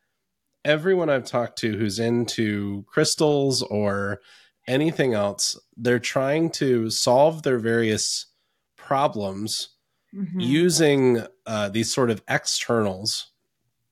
everyone 0.64 1.10
I've 1.10 1.26
talked 1.26 1.58
to 1.60 1.78
who's 1.78 2.00
into 2.00 2.86
crystals 2.88 3.62
or 3.62 4.22
anything 4.68 5.14
else, 5.14 5.60
they're 5.76 6.00
trying 6.00 6.50
to 6.52 6.90
solve 6.90 7.44
their 7.44 7.60
various 7.60 8.28
problems 8.76 9.70
mm-hmm. 10.14 10.40
using 10.40 11.26
uh, 11.46 11.70
these 11.70 11.94
sort 11.94 12.10
of 12.10 12.22
externals. 12.28 13.32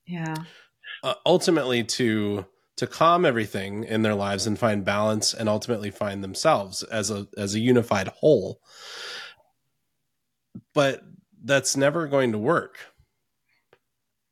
Yeah. 0.06 0.34
Uh, 1.02 1.14
ultimately, 1.24 1.84
to 1.84 2.46
to 2.76 2.86
calm 2.86 3.24
everything 3.24 3.84
in 3.84 4.02
their 4.02 4.14
lives 4.14 4.46
and 4.46 4.58
find 4.58 4.84
balance, 4.84 5.32
and 5.32 5.48
ultimately 5.48 5.90
find 5.90 6.22
themselves 6.22 6.82
as 6.82 7.10
a 7.10 7.26
as 7.36 7.54
a 7.54 7.60
unified 7.60 8.08
whole 8.08 8.60
but 10.74 11.02
that's 11.42 11.76
never 11.76 12.06
going 12.06 12.32
to 12.32 12.38
work 12.38 12.78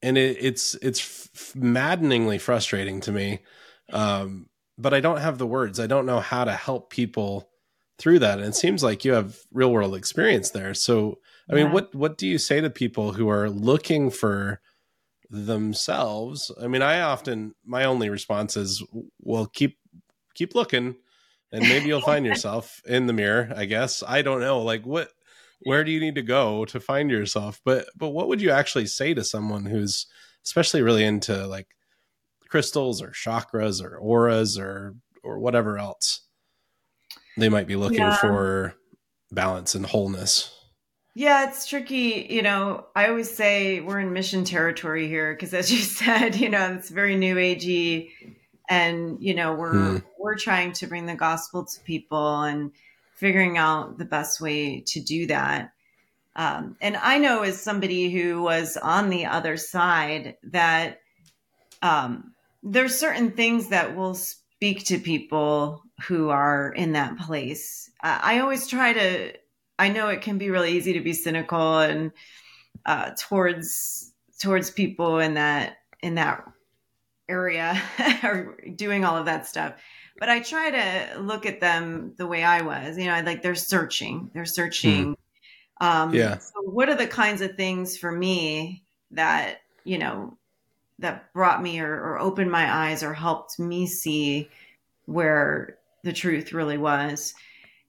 and 0.03 0.19
it, 0.19 0.37
it's 0.41 0.75
it's 0.77 1.01
f- 1.35 1.57
maddeningly 1.57 2.39
frustrating 2.39 3.01
to 3.01 3.11
me 3.11 3.41
um, 3.93 4.47
but 4.79 4.95
i 4.95 5.01
don't 5.01 5.21
have 5.21 5.39
the 5.39 5.47
words. 5.47 5.79
I 5.81 5.87
don't 5.87 6.07
know 6.07 6.21
how 6.21 6.45
to 6.45 6.53
help 6.53 6.91
people 6.91 7.49
through 7.99 8.19
that. 8.21 8.39
And 8.39 8.49
it 8.49 8.57
seems 8.57 8.83
like 8.83 9.05
you 9.05 9.13
have 9.13 9.39
real 9.53 9.71
world 9.71 9.95
experience 9.95 10.51
there. 10.51 10.75
So 10.75 11.19
i 11.51 11.55
mean 11.55 11.73
what 11.73 11.95
what 11.95 12.19
do 12.19 12.27
you 12.27 12.39
say 12.39 12.61
to 12.61 12.71
people 12.71 13.13
who 13.13 13.29
are 13.29 13.51
looking 13.51 14.11
for 14.11 14.61
themselves? 15.31 16.51
I 16.61 16.67
mean 16.67 16.83
i 16.83 17.01
often 17.01 17.55
my 17.65 17.85
only 17.85 18.09
response 18.11 18.57
is 18.57 18.83
well 19.21 19.47
keep 19.47 19.79
keep 20.35 20.55
looking 20.55 20.97
and 21.53 21.63
maybe 21.63 21.87
you'll 21.87 22.01
find 22.01 22.27
yourself 22.31 22.81
in 22.87 23.07
the 23.07 23.13
mirror 23.13 23.53
i 23.57 23.65
guess. 23.65 24.03
I 24.07 24.23
don't 24.23 24.41
know. 24.41 24.63
Like 24.63 24.85
what 24.85 25.11
where 25.65 25.85
do 25.85 25.91
you 25.91 26.01
need 26.01 26.17
to 26.17 26.23
go 26.23 26.65
to 26.67 26.81
find 26.81 27.11
yourself? 27.11 27.61
But 27.65 27.87
but 27.97 28.11
what 28.11 28.29
would 28.29 28.41
you 28.41 28.51
actually 28.51 28.87
say 28.87 29.15
to 29.15 29.25
someone 29.25 29.67
who's 29.67 30.07
especially 30.45 30.83
really 30.83 31.05
into 31.05 31.47
like 31.47 31.69
crystals 32.55 33.03
or 33.03 33.09
chakras 33.09 33.83
or 33.83 33.99
auras 33.99 34.57
or 34.57 34.95
or 35.25 35.41
whatever 35.41 35.77
else 35.77 36.21
they 37.37 37.49
might 37.49 37.67
be 37.67 37.75
looking 37.75 37.99
yeah. 37.99 38.17
for 38.17 38.77
balance 39.33 39.75
and 39.75 39.85
wholeness 39.87 40.57
yeah 41.17 41.49
it's 41.49 41.67
tricky 41.67 42.29
you 42.31 42.43
know 42.43 42.87
i 42.95 43.09
always 43.09 43.29
say 43.29 43.81
we're 43.81 43.99
in 43.99 44.13
mission 44.13 44.45
territory 44.45 45.09
here 45.09 45.35
because 45.35 45.53
as 45.53 45.73
you 45.73 45.79
said 45.99 46.37
you 46.37 46.49
know 46.49 46.75
it's 46.75 46.91
very 46.91 47.17
new 47.17 47.35
agey 47.35 48.11
and 48.69 49.21
you 49.21 49.35
know 49.35 49.53
we're 49.53 49.99
hmm. 49.99 49.99
we're 50.21 50.37
trying 50.37 50.73
to 50.73 50.87
bring 50.87 51.07
the 51.07 51.17
gospel 51.17 51.65
to 51.65 51.81
people 51.81 52.43
and 52.43 52.71
figuring 53.15 53.59
out 53.59 53.99
the 53.99 54.05
best 54.05 54.41
way 54.41 54.81
to 54.81 55.01
do 55.01 55.27
that. 55.27 55.73
Um, 56.37 56.77
and 56.81 56.97
I 56.97 57.19
know 57.19 57.43
as 57.43 57.61
somebody 57.61 58.11
who 58.11 58.43
was 58.43 58.77
on 58.77 59.09
the 59.09 59.27
other 59.27 59.57
side 59.57 60.37
that 60.45 61.01
um, 61.81 62.34
there's 62.65 62.99
certain 62.99 63.31
things 63.31 63.69
that 63.69 63.97
will 63.97 64.15
speak 64.15 64.85
to 64.87 64.99
people 64.99 65.83
who 66.09 66.31
are 66.31 66.73
in 66.73 66.93
that 66.93 67.17
place. 67.19 67.91
I 68.03 68.41
always 68.41 68.67
try 68.67 68.93
to. 68.93 69.33
I 69.79 69.89
know 69.89 70.09
it 70.09 70.23
can 70.23 70.39
be 70.39 70.51
really 70.51 70.73
easy 70.73 70.95
to 70.95 71.01
be 71.01 71.13
cynical 71.13 71.79
and 71.79 72.13
uh, 72.87 73.11
towards 73.19 74.13
towards 74.41 74.71
people 74.71 75.19
in 75.21 75.35
that 75.35 75.77
in 76.03 76.17
that 76.17 76.45
area 77.29 77.81
or 78.23 78.59
doing 78.75 79.05
all 79.05 79.17
of 79.17 79.27
that 79.27 79.47
stuff 79.47 79.75
but 80.19 80.29
I 80.29 80.41
try 80.41 80.71
to 80.71 81.21
look 81.21 81.47
at 81.47 81.61
them 81.61 82.15
the 82.17 82.27
way 82.27 82.45
I 82.45 82.63
was. 82.63 82.97
You 82.97 83.07
know, 83.07 83.21
like 83.25 83.43
they're 83.43 83.55
searching, 83.55 84.31
they're 84.33 84.45
searching. 84.45 85.17
Mm. 85.81 85.87
Um, 85.87 86.15
yeah. 86.15 86.39
So 86.39 86.63
what 86.63 86.89
are 86.89 86.95
the 86.95 87.07
kinds 87.07 87.41
of 87.41 87.57
things 87.57 87.99
for 87.99 88.13
me 88.13 88.85
that 89.11 89.59
you 89.85 89.99
know 89.99 90.37
that 91.05 91.33
brought 91.33 91.63
me 91.63 91.81
or, 91.81 91.93
or 91.93 92.19
opened 92.19 92.51
my 92.51 92.89
eyes 92.89 93.03
or 93.03 93.15
helped 93.15 93.59
me 93.59 93.87
see 93.87 94.49
where 95.07 95.79
the 96.03 96.13
truth 96.13 96.53
really 96.53 96.79
was? 96.79 97.35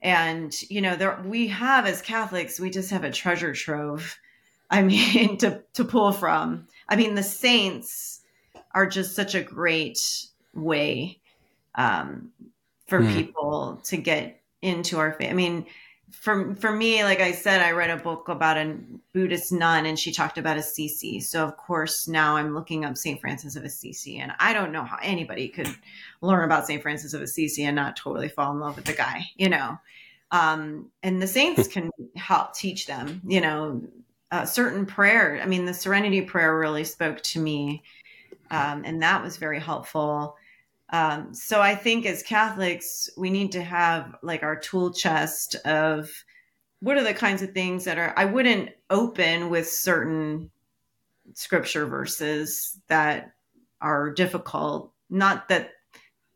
And 0.02 0.54
you 0.70 0.82
know, 0.82 0.96
there 0.96 1.20
we 1.26 1.48
have 1.48 1.86
as 1.86 2.02
Catholics, 2.02 2.60
we 2.60 2.70
just 2.70 2.92
have 2.92 3.04
a 3.04 3.12
treasure 3.12 3.54
trove. 3.54 4.18
I 4.70 4.82
mean, 4.84 5.38
to 5.40 5.64
to 5.74 5.84
pull 5.84 6.12
from. 6.12 6.68
I 6.88 6.96
mean, 6.96 7.16
the 7.16 7.24
saints 7.24 8.22
are 8.74 8.86
just 8.86 9.16
such 9.16 9.36
a 9.36 9.42
great 9.42 10.00
way 10.54 11.20
um, 11.76 12.32
for 12.88 13.00
mm. 13.00 13.14
people 13.14 13.82
to 13.86 13.98
get 13.98 14.42
into 14.62 15.00
our 15.00 15.14
faith. 15.14 15.30
I 15.30 15.34
mean, 15.34 15.66
for 16.20 16.56
for 16.56 16.72
me, 16.72 17.04
like 17.04 17.20
I 17.20 17.32
said, 17.32 17.62
I 17.62 17.72
read 17.72 17.90
a 17.90 17.98
book 17.98 18.30
about 18.30 18.58
a 18.58 18.78
Buddhist 19.14 19.52
nun, 19.52 19.86
and 19.86 19.98
she 19.98 20.12
talked 20.12 20.38
about 20.38 20.58
Assisi. 20.58 21.20
So 21.20 21.44
of 21.44 21.58
course, 21.58 22.08
now 22.08 22.36
I'm 22.36 22.54
looking 22.54 22.86
up 22.86 22.98
Saint 22.98 23.22
Francis 23.22 23.56
of 23.56 23.64
Assisi, 23.64 24.18
and 24.20 24.32
I 24.40 24.54
don't 24.54 24.72
know 24.72 24.84
how 24.84 24.98
anybody 25.02 25.48
could 25.48 25.74
learn 26.22 26.46
about 26.46 26.68
Saint 26.68 26.82
Francis 26.82 27.14
of 27.14 27.22
Assisi 27.22 27.64
and 27.64 27.76
not 27.76 27.96
totally 27.96 28.30
fall 28.30 28.52
in 28.52 28.60
love 28.60 28.76
with 28.76 28.86
the 28.86 28.94
guy, 28.94 29.30
you 29.36 29.50
know. 29.50 29.78
Um, 30.32 30.92
and 31.04 31.22
the 31.22 31.28
saints 31.28 31.68
can 31.72 31.92
help 32.16 32.56
teach 32.56 32.88
them, 32.88 33.22
you 33.26 33.42
know, 33.42 33.82
a 34.32 34.48
certain 34.48 34.86
prayer. 34.86 35.40
I 35.42 35.46
mean, 35.46 35.66
the 35.66 35.74
Serenity 35.74 36.22
Prayer 36.22 36.58
really 36.58 36.84
spoke 36.84 37.22
to 37.22 37.40
me, 37.40 37.84
um, 38.52 38.84
and 38.86 39.02
that 39.02 39.24
was 39.24 39.38
very 39.38 39.60
helpful. 39.60 40.38
Um, 40.90 41.34
so 41.34 41.62
I 41.62 41.76
think 41.76 42.06
as 42.06 42.24
Catholics, 42.24 43.10
we 43.18 43.30
need 43.30 43.54
to 43.54 43.62
have 43.62 44.16
like 44.22 44.44
our 44.44 44.56
tool 44.56 44.94
chest 44.94 45.56
of 45.66 46.12
what 46.80 46.98
are 46.98 47.04
the 47.04 47.14
kinds 47.14 47.42
of 47.42 47.52
things 47.52 47.86
that 47.86 47.98
are, 47.98 48.14
I 48.16 48.26
wouldn't 48.26 48.70
open 48.90 49.50
with 49.50 49.70
certain 49.70 50.52
scripture 51.34 51.86
verses 51.88 52.80
that 52.88 53.34
are 53.82 54.12
difficult. 54.12 54.92
Not 55.10 55.50
that, 55.50 55.72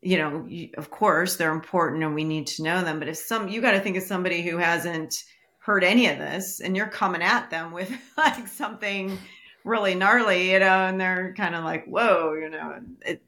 you 0.02 0.18
know, 0.18 0.48
of 0.78 0.90
course 0.90 1.36
they're 1.36 1.52
important 1.52 2.04
and 2.04 2.16
we 2.16 2.24
need 2.24 2.48
to 2.48 2.64
know 2.64 2.84
them, 2.84 3.00
but 3.00 3.10
if 3.10 3.18
some, 3.18 3.50
you 3.50 3.62
got 3.62 3.72
to 3.72 3.80
think 3.80 3.98
of 3.98 4.04
somebody 4.04 4.42
who 4.42 4.58
hasn't 4.58 5.24
heard 5.60 5.84
any 5.84 6.08
of 6.08 6.18
this 6.18 6.62
and 6.62 6.76
you're 6.76 6.88
coming 6.88 7.22
at 7.22 7.52
them 7.52 7.72
with 7.72 7.92
like 8.18 8.48
something 8.48 9.20
really 9.64 9.94
gnarly, 9.94 10.52
you 10.52 10.60
know, 10.60 10.86
and 10.88 11.00
they're 11.00 11.34
kind 11.36 11.54
of 11.54 11.64
like, 11.64 11.86
whoa, 11.86 12.34
you 12.34 12.50
know, 12.50 12.80
it, 13.02 13.22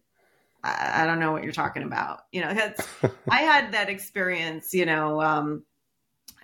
I, 0.64 1.03
I 1.03 1.05
don't 1.05 1.20
know 1.20 1.32
what 1.32 1.43
you're 1.43 1.51
talking 1.51 1.84
about. 1.84 2.22
You 2.32 2.41
know, 2.41 2.53
that's, 2.53 2.88
I 3.30 3.41
had 3.41 3.74
that 3.74 3.89
experience, 3.89 4.74
you 4.74 4.86
know, 4.86 5.22
um, 5.22 5.64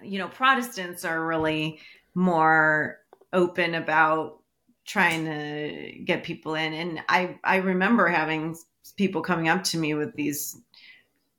you 0.02 0.20
know, 0.20 0.28
Protestants 0.28 1.06
are 1.06 1.26
really 1.26 1.80
more 2.14 3.00
open 3.34 3.76
about 3.76 4.40
trying 4.86 5.26
to 5.26 6.00
get 6.04 6.24
people 6.24 6.56
in. 6.56 6.74
And 6.74 7.02
I, 7.10 7.40
I 7.44 7.58
remember 7.58 8.08
having 8.08 8.56
people 8.96 9.22
coming 9.22 9.50
up 9.50 9.64
to 9.66 9.78
me 9.78 9.94
with 9.94 10.16
these 10.16 10.56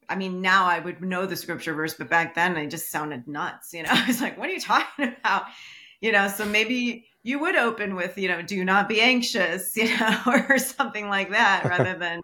I 0.09 0.17
mean, 0.17 0.41
now 0.41 0.65
I 0.67 0.79
would 0.79 1.03
know 1.03 1.27
the 1.27 1.37
scripture 1.37 1.75
verse, 1.75 1.95
but 1.95 2.09
back 2.09 2.35
then 2.35 2.57
I 2.57 2.67
just 2.67 2.91
sounded 2.91 3.29
nuts. 3.29 3.75
You 3.75 3.83
know, 3.83 3.91
I 3.93 4.07
was 4.07 4.21
like, 4.21 4.39
what 4.39 4.49
are 4.49 4.53
you 4.53 4.61
talking 4.61 5.15
about? 5.21 5.45
You 6.01 6.13
know, 6.13 6.29
so 6.29 6.45
maybe 6.45 7.07
you 7.29 7.39
would 7.39 7.57
open 7.57 7.95
with, 7.95 8.17
you 8.17 8.27
know, 8.27 8.41
do 8.41 8.65
not 8.65 8.89
be 8.89 9.03
anxious, 9.03 9.77
you 9.77 9.97
know, 9.99 10.19
or 10.27 10.59
something 10.59 11.09
like 11.09 11.31
that 11.31 11.65
rather 11.69 11.97
than, 11.97 12.23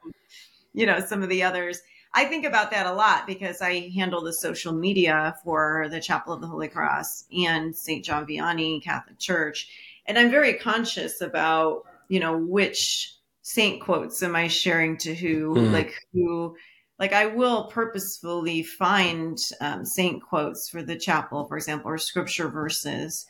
you 0.73 0.87
know, 0.87 0.99
some 1.01 1.23
of 1.23 1.29
the 1.29 1.43
others. 1.43 1.81
I 2.15 2.25
think 2.25 2.45
about 2.47 2.71
that 2.71 2.87
a 2.87 2.93
lot 2.93 3.27
because 3.27 3.61
I 3.61 3.91
handle 3.95 4.23
the 4.23 4.33
social 4.33 4.73
media 4.73 5.37
for 5.45 5.89
the 5.91 6.01
Chapel 6.01 6.33
of 6.33 6.41
the 6.41 6.47
Holy 6.47 6.69
Cross 6.69 7.25
and 7.37 7.75
St. 7.77 8.05
John 8.05 8.25
Vianney 8.25 8.83
Catholic 8.83 9.19
Church. 9.19 9.69
And 10.07 10.19
I'm 10.19 10.31
very 10.31 10.55
conscious 10.55 11.21
about, 11.21 11.83
you 12.09 12.21
know, 12.21 12.39
which 12.39 13.15
saint 13.43 13.83
quotes 13.83 14.23
am 14.23 14.37
I 14.37 14.49
sharing 14.49 14.97
to 14.99 15.15
who, 15.15 15.55
mm. 15.55 15.73
like 15.73 15.93
who, 16.13 16.57
like 17.01 17.13
I 17.13 17.27
will 17.27 17.65
purposefully 17.65 18.63
find 18.63 19.37
um, 19.61 19.85
saint 19.85 20.23
quotes 20.23 20.69
for 20.69 20.83
the 20.83 20.97
chapel, 20.97 21.47
for 21.47 21.57
example, 21.57 21.91
or 21.91 21.99
scripture 21.99 22.49
verses 22.49 23.27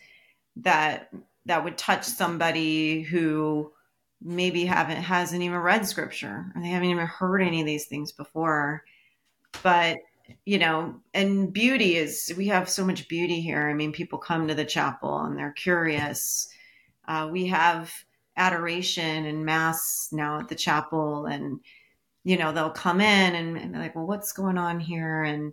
that 0.57 1.11
that 1.47 1.64
would 1.64 1.76
touch 1.76 2.05
somebody 2.05 3.03
who 3.03 3.72
maybe 4.22 4.64
haven't 4.64 5.03
hasn't 5.03 5.42
even 5.42 5.59
read 5.59 5.86
scripture 5.86 6.47
or 6.55 6.62
they 6.62 6.68
haven't 6.68 6.88
even 6.88 7.07
heard 7.07 7.42
any 7.42 7.61
of 7.61 7.66
these 7.66 7.86
things 7.86 8.12
before. 8.12 8.84
But 9.62 9.99
you 10.47 10.59
know 10.59 11.01
and 11.12 11.53
beauty 11.53 11.97
is 11.97 12.32
we 12.36 12.49
have 12.49 12.68
so 12.68 12.84
much 12.84 13.09
beauty 13.09 13.40
here. 13.40 13.68
I 13.68 13.74
mean 13.74 13.92
people 13.92 14.18
come 14.18 14.49
to 14.49 14.55
the 14.55 14.64
chapel 14.64 15.20
and 15.20 15.38
they're 15.38 15.53
curious. 15.53 16.49
Uh, 17.07 17.28
we 17.30 17.49
have 17.49 17.92
adoration 18.36 19.26
and 19.26 19.45
mass 19.45 20.09
now 20.11 20.40
at 20.40 20.49
the 20.49 20.55
chapel 20.55 21.26
and 21.26 21.61
you 22.24 22.38
know 22.38 22.53
they'll 22.53 22.70
come 22.70 23.01
in 23.01 23.34
and, 23.34 23.57
and 23.59 23.74
like 23.74 23.95
well 23.95 24.07
what's 24.07 24.32
going 24.32 24.59
on 24.59 24.80
here? 24.80 25.22
And 25.22 25.53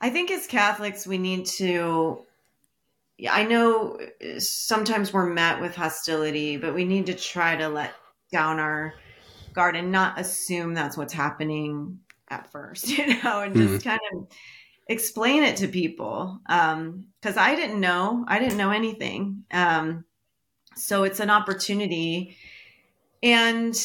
i 0.00 0.10
think 0.10 0.30
as 0.30 0.46
catholics 0.46 1.06
we 1.06 1.18
need 1.18 1.46
to 1.46 2.24
I 3.30 3.44
know 3.44 3.98
sometimes 4.38 5.12
we're 5.12 5.32
met 5.32 5.60
with 5.60 5.74
hostility, 5.74 6.56
but 6.56 6.74
we 6.74 6.84
need 6.84 7.06
to 7.06 7.14
try 7.14 7.56
to 7.56 7.68
let 7.68 7.94
down 8.32 8.58
our 8.58 8.94
guard 9.52 9.76
and 9.76 9.92
not 9.92 10.18
assume 10.18 10.74
that's 10.74 10.96
what's 10.96 11.12
happening 11.12 11.98
at 12.28 12.50
first, 12.50 12.88
you 12.98 13.22
know, 13.22 13.40
and 13.40 13.54
just 13.54 13.74
mm-hmm. 13.74 13.88
kind 13.88 14.00
of 14.14 14.26
explain 14.88 15.42
it 15.42 15.56
to 15.58 15.68
people. 15.68 16.40
Um, 16.48 17.08
cause 17.22 17.36
I 17.36 17.54
didn't 17.54 17.80
know, 17.80 18.24
I 18.26 18.38
didn't 18.38 18.56
know 18.56 18.70
anything. 18.70 19.44
Um, 19.50 20.04
so 20.74 21.04
it's 21.04 21.20
an 21.20 21.30
opportunity 21.30 22.36
and 23.22 23.78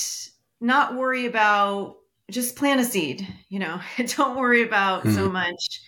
not 0.62 0.96
worry 0.96 1.26
about 1.26 1.98
just 2.32 2.56
plant 2.56 2.82
a 2.82 2.86
seed, 2.86 3.28
you 3.50 3.60
know, 3.60 3.80
don't 4.18 4.38
worry 4.38 4.64
about 4.64 5.04
mm-hmm. 5.04 5.16
so 5.16 5.30
much 5.30 5.82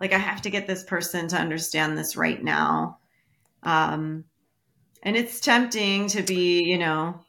like 0.00 0.12
I 0.14 0.18
have 0.18 0.42
to 0.42 0.50
get 0.50 0.66
this 0.66 0.82
person 0.82 1.28
to 1.28 1.36
understand 1.36 1.96
this 1.96 2.16
right 2.16 2.42
now. 2.42 2.98
Um, 3.62 4.24
and 5.02 5.16
it's 5.16 5.40
tempting 5.40 6.08
to 6.08 6.22
be, 6.22 6.62
you 6.64 6.78
know, 6.78 7.20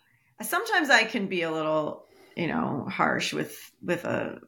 sometimes 0.41 0.89
I 0.89 1.03
can 1.03 1.27
be 1.27 1.41
a 1.41 1.51
little, 1.51 2.05
you 2.35 2.47
know, 2.47 2.87
harsh 2.89 3.33
with 3.33 3.71
with 3.83 4.05
a, 4.05 4.39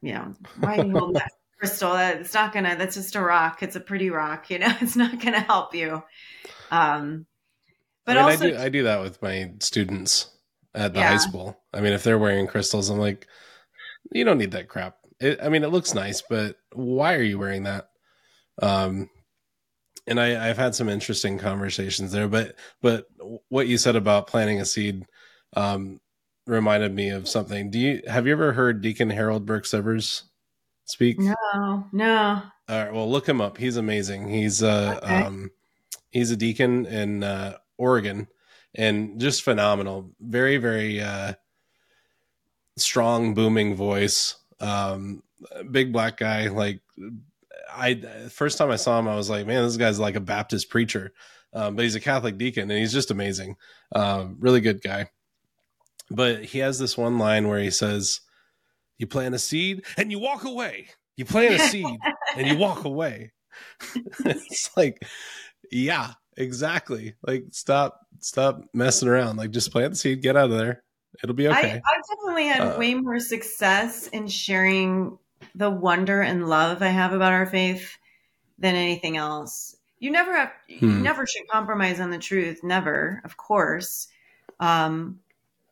you 0.00 0.14
know, 0.14 0.34
why 0.60 0.76
you 0.76 0.90
hold 0.90 1.16
that 1.16 1.32
crystal? 1.58 1.94
It's 1.96 2.34
not 2.34 2.52
gonna. 2.52 2.76
That's 2.76 2.94
just 2.94 3.16
a 3.16 3.20
rock. 3.20 3.62
It's 3.62 3.76
a 3.76 3.80
pretty 3.80 4.10
rock. 4.10 4.50
You 4.50 4.60
know, 4.60 4.72
it's 4.80 4.96
not 4.96 5.20
gonna 5.20 5.40
help 5.40 5.74
you. 5.74 6.02
Um, 6.70 7.26
but 8.04 8.16
I 8.16 8.22
mean, 8.22 8.30
also, 8.30 8.46
I 8.46 8.50
do 8.50 8.56
I 8.58 8.68
do 8.68 8.82
that 8.84 9.00
with 9.02 9.20
my 9.20 9.52
students 9.60 10.30
at 10.74 10.94
the 10.94 11.00
yeah. 11.00 11.10
high 11.10 11.16
school. 11.18 11.58
I 11.72 11.80
mean, 11.80 11.92
if 11.92 12.04
they're 12.04 12.18
wearing 12.18 12.46
crystals, 12.46 12.90
I'm 12.90 12.98
like, 12.98 13.26
you 14.12 14.24
don't 14.24 14.38
need 14.38 14.52
that 14.52 14.68
crap. 14.68 14.98
It, 15.20 15.38
I 15.42 15.48
mean, 15.48 15.64
it 15.64 15.70
looks 15.70 15.94
nice, 15.94 16.22
but 16.22 16.56
why 16.72 17.14
are 17.14 17.22
you 17.22 17.38
wearing 17.38 17.64
that? 17.64 17.88
Um, 18.60 19.08
and 20.06 20.20
I, 20.20 20.48
I've 20.48 20.58
had 20.58 20.74
some 20.74 20.88
interesting 20.88 21.38
conversations 21.38 22.12
there, 22.12 22.28
but 22.28 22.56
but 22.82 23.06
what 23.48 23.68
you 23.68 23.78
said 23.78 23.96
about 23.96 24.26
planting 24.26 24.60
a 24.60 24.64
seed 24.64 25.04
um, 25.56 26.00
reminded 26.46 26.94
me 26.94 27.10
of 27.10 27.28
something. 27.28 27.70
Do 27.70 27.78
you 27.78 28.02
have 28.06 28.26
you 28.26 28.32
ever 28.32 28.52
heard 28.52 28.82
Deacon 28.82 29.10
Harold 29.10 29.46
Burke 29.46 29.64
Sivers 29.64 30.22
speak? 30.84 31.18
No, 31.18 31.86
no. 31.92 32.42
All 32.68 32.84
right, 32.84 32.92
well, 32.92 33.10
look 33.10 33.28
him 33.28 33.40
up. 33.40 33.58
He's 33.58 33.76
amazing. 33.76 34.28
He's 34.28 34.62
uh, 34.62 35.00
okay. 35.02 35.22
um, 35.22 35.50
he's 36.10 36.30
a 36.30 36.36
deacon 36.36 36.86
in 36.86 37.22
uh, 37.22 37.56
Oregon, 37.78 38.28
and 38.74 39.20
just 39.20 39.42
phenomenal. 39.42 40.10
Very, 40.20 40.56
very 40.56 41.00
uh, 41.00 41.34
strong, 42.76 43.34
booming 43.34 43.74
voice 43.74 44.36
um, 44.64 45.22
big 45.70 45.92
black 45.92 46.16
guy. 46.16 46.48
Like 46.48 46.80
I 47.70 47.94
first 48.30 48.58
time 48.58 48.70
I 48.70 48.76
saw 48.76 48.98
him, 48.98 49.08
I 49.08 49.16
was 49.16 49.30
like, 49.30 49.46
man, 49.46 49.62
this 49.64 49.76
guy's 49.76 49.98
like 49.98 50.16
a 50.16 50.20
Baptist 50.20 50.70
preacher, 50.70 51.12
um, 51.52 51.76
but 51.76 51.82
he's 51.82 51.94
a 51.94 52.00
Catholic 52.00 52.38
deacon, 52.38 52.70
and 52.70 52.78
he's 52.78 52.92
just 52.92 53.10
amazing. 53.10 53.56
Um, 53.94 54.36
really 54.40 54.60
good 54.60 54.82
guy. 54.82 55.10
But 56.10 56.44
he 56.44 56.58
has 56.58 56.78
this 56.78 56.96
one 56.96 57.18
line 57.18 57.48
where 57.48 57.60
he 57.60 57.70
says, 57.70 58.20
"You 58.98 59.06
plant 59.06 59.34
a 59.34 59.38
seed 59.38 59.84
and 59.96 60.10
you 60.10 60.18
walk 60.18 60.44
away. 60.44 60.88
You 61.16 61.24
plant 61.24 61.54
a 61.54 61.58
seed 61.60 61.98
and 62.36 62.46
you 62.46 62.56
walk 62.56 62.84
away." 62.84 63.32
it's 64.24 64.76
like, 64.76 65.02
yeah, 65.70 66.12
exactly. 66.36 67.14
Like 67.26 67.44
stop, 67.52 68.00
stop 68.20 68.62
messing 68.72 69.08
around. 69.08 69.36
Like 69.36 69.50
just 69.50 69.72
plant 69.72 69.92
the 69.92 69.96
seed, 69.96 70.22
get 70.22 70.36
out 70.36 70.50
of 70.50 70.58
there. 70.58 70.82
It'll 71.22 71.34
be 71.34 71.48
okay. 71.48 71.56
I, 71.56 71.68
have 71.68 71.82
definitely 72.10 72.46
had 72.48 72.60
uh, 72.60 72.78
way 72.78 72.94
more 72.94 73.20
success 73.20 74.08
in 74.08 74.26
sharing 74.28 75.18
the 75.54 75.70
wonder 75.70 76.20
and 76.20 76.48
love 76.48 76.82
I 76.82 76.88
have 76.88 77.12
about 77.12 77.32
our 77.32 77.46
faith 77.46 77.96
than 78.58 78.74
anything 78.74 79.16
else. 79.16 79.76
You 79.98 80.10
never 80.10 80.36
have, 80.36 80.52
hmm. 80.68 80.84
you 80.84 80.98
never 81.00 81.26
should 81.26 81.48
compromise 81.48 82.00
on 82.00 82.10
the 82.10 82.18
truth. 82.18 82.60
Never, 82.62 83.22
of 83.24 83.36
course. 83.36 84.08
Um, 84.60 85.20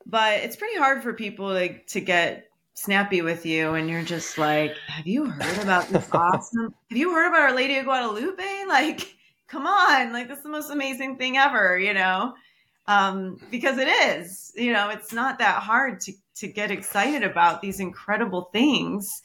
but 0.07 0.40
it's 0.40 0.57
pretty 0.57 0.78
hard 0.78 1.03
for 1.03 1.12
people 1.12 1.47
like 1.47 1.86
to 1.88 2.01
get 2.01 2.49
snappy 2.74 3.22
with 3.22 3.45
you 3.47 3.74
and 3.74 3.88
you're 3.88 4.03
just 4.03 4.38
like, 4.38 4.76
have 4.86 5.07
you 5.07 5.26
heard 5.26 5.62
about 5.62 5.88
this 5.88 6.09
awesome? 6.12 6.74
Have 6.90 6.99
you 6.99 7.12
heard 7.12 7.28
about 7.28 7.43
Our 7.43 7.55
Lady 7.55 7.78
of 7.78 7.84
Guadalupe? 7.84 8.64
Like, 8.68 9.14
come 9.49 9.66
on, 9.66 10.12
like 10.12 10.28
this 10.28 10.38
is 10.38 10.45
the 10.45 10.51
most 10.51 10.70
amazing 10.70 11.18
thing 11.18 11.36
ever, 11.36 11.78
you 11.78 11.95
know? 11.95 12.34
Um, 12.87 13.39
because 13.51 13.78
it 13.78 13.89
is, 13.89 14.53
you 14.57 14.72
know, 14.72 14.91
it's 14.91 15.12
not 15.12 15.39
that 15.39 15.62
hard 15.62 16.01
to, 16.01 16.12
to 16.37 16.49
get 16.49 16.70
excited 16.70 17.22
about 17.22 17.62
these 17.62 17.80
incredible 17.80 18.51
things. 18.53 19.22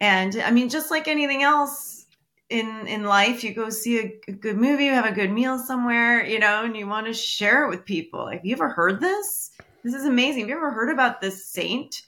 And 0.00 0.36
I 0.36 0.50
mean, 0.50 0.68
just 0.68 0.90
like 0.90 1.08
anything 1.08 1.42
else 1.42 2.06
in, 2.48 2.86
in 2.86 3.04
life, 3.04 3.44
you 3.44 3.54
go 3.54 3.70
see 3.70 3.98
a, 3.98 4.20
a 4.28 4.32
good 4.32 4.56
movie, 4.56 4.86
you 4.86 4.92
have 4.92 5.04
a 5.04 5.12
good 5.12 5.30
meal 5.30 5.58
somewhere, 5.58 6.24
you 6.24 6.38
know, 6.38 6.64
and 6.64 6.76
you 6.76 6.86
want 6.86 7.06
to 7.06 7.12
share 7.12 7.64
it 7.64 7.70
with 7.70 7.84
people. 7.84 8.24
Like, 8.24 8.38
have 8.38 8.46
you 8.46 8.54
ever 8.54 8.68
heard 8.68 9.00
this? 9.00 9.50
This 9.84 9.94
is 9.94 10.06
amazing. 10.06 10.42
Have 10.42 10.48
you 10.50 10.56
ever 10.56 10.72
heard 10.72 10.90
about 10.90 11.20
this 11.20 11.46
saint? 11.46 12.02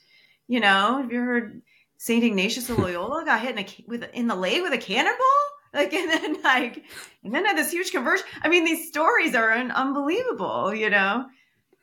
You 0.49 0.61
know, 0.61 1.03
have 1.03 1.13
you 1.13 1.21
heard 1.21 1.63
Saint 1.99 2.25
Ignatius 2.25 2.71
of 2.71 2.79
Loyola 2.79 3.25
got 3.25 3.41
hit 3.41 3.57
in, 3.57 3.65
a, 3.65 3.85
with, 3.87 4.05
in 4.15 4.27
the 4.27 4.35
leg 4.35 4.63
with 4.63 4.73
a 4.73 4.79
cannonball? 4.79 5.21
like 5.75 5.93
and 5.93 6.11
then 6.11 6.43
like 6.43 6.85
and 7.23 7.35
then 7.35 7.45
had 7.45 7.57
this 7.57 7.71
huge 7.71 7.93
conversion 7.93 8.27
i 8.43 8.49
mean 8.49 8.65
these 8.65 8.89
stories 8.89 9.35
are 9.35 9.53
un- 9.53 9.71
unbelievable 9.71 10.75
you 10.75 10.91
know 10.91 11.27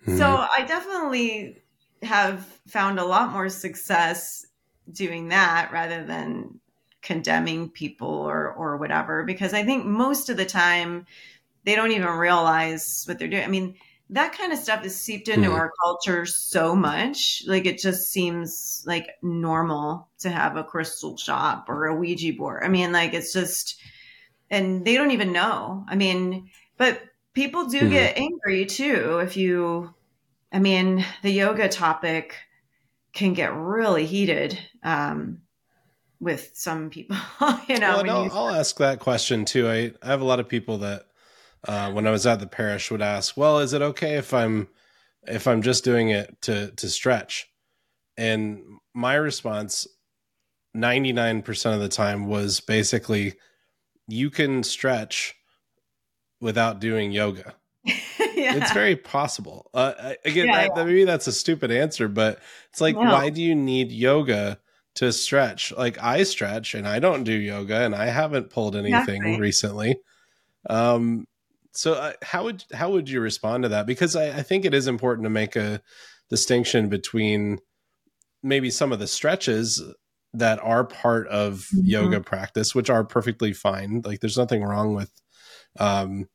mm-hmm. 0.05 0.17
so 0.17 0.25
i 0.25 0.63
definitely 0.67 1.61
have 2.03 2.45
found 2.67 2.99
a 2.99 3.05
lot 3.05 3.31
more 3.31 3.49
success 3.49 4.45
doing 4.91 5.29
that 5.29 5.69
rather 5.71 6.03
than 6.03 6.59
condemning 7.01 7.69
people 7.69 8.09
or 8.09 8.51
or 8.53 8.75
whatever 8.77 9.23
because 9.23 9.53
i 9.53 9.63
think 9.63 9.85
most 9.85 10.29
of 10.29 10.35
the 10.35 10.45
time 10.45 11.05
they 11.63 11.75
don't 11.75 11.91
even 11.91 12.09
realize 12.09 13.05
what 13.07 13.17
they're 13.17 13.29
doing 13.29 13.43
i 13.43 13.47
mean 13.47 13.75
that 14.09 14.37
kind 14.37 14.53
of 14.53 14.59
stuff 14.59 14.85
is 14.85 14.95
seeped 14.95 15.27
into 15.27 15.49
mm. 15.49 15.53
our 15.53 15.71
culture 15.83 16.25
so 16.25 16.75
much. 16.75 17.43
Like 17.45 17.65
it 17.65 17.77
just 17.77 18.09
seems 18.11 18.83
like 18.85 19.09
normal 19.21 20.07
to 20.19 20.29
have 20.29 20.55
a 20.55 20.63
crystal 20.63 21.17
shop 21.17 21.65
or 21.67 21.87
a 21.87 21.95
Ouija 21.95 22.33
board. 22.33 22.63
I 22.63 22.69
mean, 22.69 22.91
like 22.91 23.13
it's 23.13 23.33
just, 23.33 23.79
and 24.49 24.85
they 24.85 24.95
don't 24.95 25.11
even 25.11 25.33
know. 25.33 25.85
I 25.89 25.95
mean, 25.95 26.49
but 26.77 27.01
people 27.33 27.65
do 27.65 27.81
mm. 27.81 27.89
get 27.89 28.17
angry 28.17 28.65
too 28.65 29.19
if 29.19 29.35
you, 29.35 29.93
I 30.53 30.59
mean, 30.59 31.05
the 31.21 31.31
yoga 31.31 31.67
topic 31.67 32.35
can 33.13 33.33
get 33.33 33.53
really 33.53 34.05
heated. 34.05 34.57
Um, 34.83 35.41
with 36.19 36.49
some 36.53 36.89
people, 36.89 37.15
you 37.67 37.77
know. 37.77 38.01
Well, 38.01 38.09
I'll, 38.09 38.23
you 38.23 38.31
I'll 38.33 38.49
ask 38.49 38.77
that 38.77 38.99
question 38.99 39.45
too. 39.45 39.67
I, 39.67 39.91
I 40.01 40.07
have 40.07 40.21
a 40.21 40.25
lot 40.25 40.39
of 40.39 40.49
people 40.49 40.79
that 40.79 41.06
uh, 41.67 41.91
when 41.91 42.07
I 42.07 42.11
was 42.11 42.25
at 42.25 42.39
the 42.39 42.47
parish 42.47 42.91
would 42.91 43.01
ask, 43.01 43.37
"Well, 43.37 43.59
is 43.59 43.73
it 43.73 43.81
okay 43.81 44.15
if 44.15 44.33
I'm 44.33 44.67
if 45.27 45.47
I'm 45.47 45.61
just 45.61 45.83
doing 45.83 46.09
it 46.09 46.41
to 46.43 46.71
to 46.71 46.89
stretch?" 46.89 47.47
And 48.17 48.63
my 48.93 49.13
response 49.15 49.87
99% 50.75 51.73
of 51.73 51.79
the 51.79 51.89
time 51.89 52.27
was 52.27 52.59
basically 52.59 53.33
you 54.07 54.29
can 54.29 54.63
stretch 54.63 55.35
without 56.39 56.79
doing 56.79 57.11
yoga. 57.11 57.55
yeah. 57.85 58.55
It's 58.55 58.71
very 58.71 58.95
possible. 58.95 59.69
Uh, 59.73 60.13
again, 60.23 60.47
yeah, 60.47 60.67
that, 60.67 60.71
yeah. 60.75 60.83
maybe 60.83 61.03
that's 61.03 61.27
a 61.27 61.31
stupid 61.31 61.71
answer, 61.71 62.07
but 62.07 62.39
it's 62.69 62.81
like, 62.81 62.95
no. 62.95 63.01
why 63.01 63.29
do 63.29 63.41
you 63.41 63.55
need 63.55 63.91
yoga 63.91 64.59
to 64.95 65.11
stretch? 65.11 65.71
Like, 65.71 66.01
I 66.01 66.23
stretch 66.23 66.73
and 66.73 66.87
I 66.87 66.99
don't 66.99 67.23
do 67.23 67.33
yoga, 67.33 67.81
and 67.81 67.95
I 67.95 68.05
haven't 68.05 68.49
pulled 68.49 68.75
anything 68.75 69.23
exactly. 69.23 69.39
recently. 69.39 69.99
Um, 70.69 71.27
so 71.77 71.93
uh, 71.93 72.13
how 72.23 72.43
would 72.45 72.63
how 72.73 72.91
would 72.91 73.07
you 73.07 73.21
respond 73.21 73.63
to 73.63 73.69
that? 73.69 73.85
Because 73.85 74.15
I, 74.15 74.39
I 74.39 74.41
think 74.41 74.65
it 74.65 74.73
is 74.73 74.87
important 74.87 75.25
to 75.25 75.29
make 75.29 75.55
a 75.55 75.81
distinction 76.29 76.89
between 76.89 77.59
maybe 78.41 78.69
some 78.69 78.91
of 78.91 78.99
the 78.99 79.07
stretches 79.07 79.81
that 80.33 80.59
are 80.63 80.83
part 80.83 81.27
of 81.27 81.67
mm-hmm. 81.73 81.85
yoga 81.85 82.21
practice, 82.21 82.73
which 82.73 82.89
are 82.89 83.03
perfectly 83.03 83.53
fine. 83.53 84.01
Like 84.03 84.19
there's 84.19 84.37
nothing 84.37 84.63
wrong 84.63 84.95
with 84.95 85.11
um, 85.79 86.27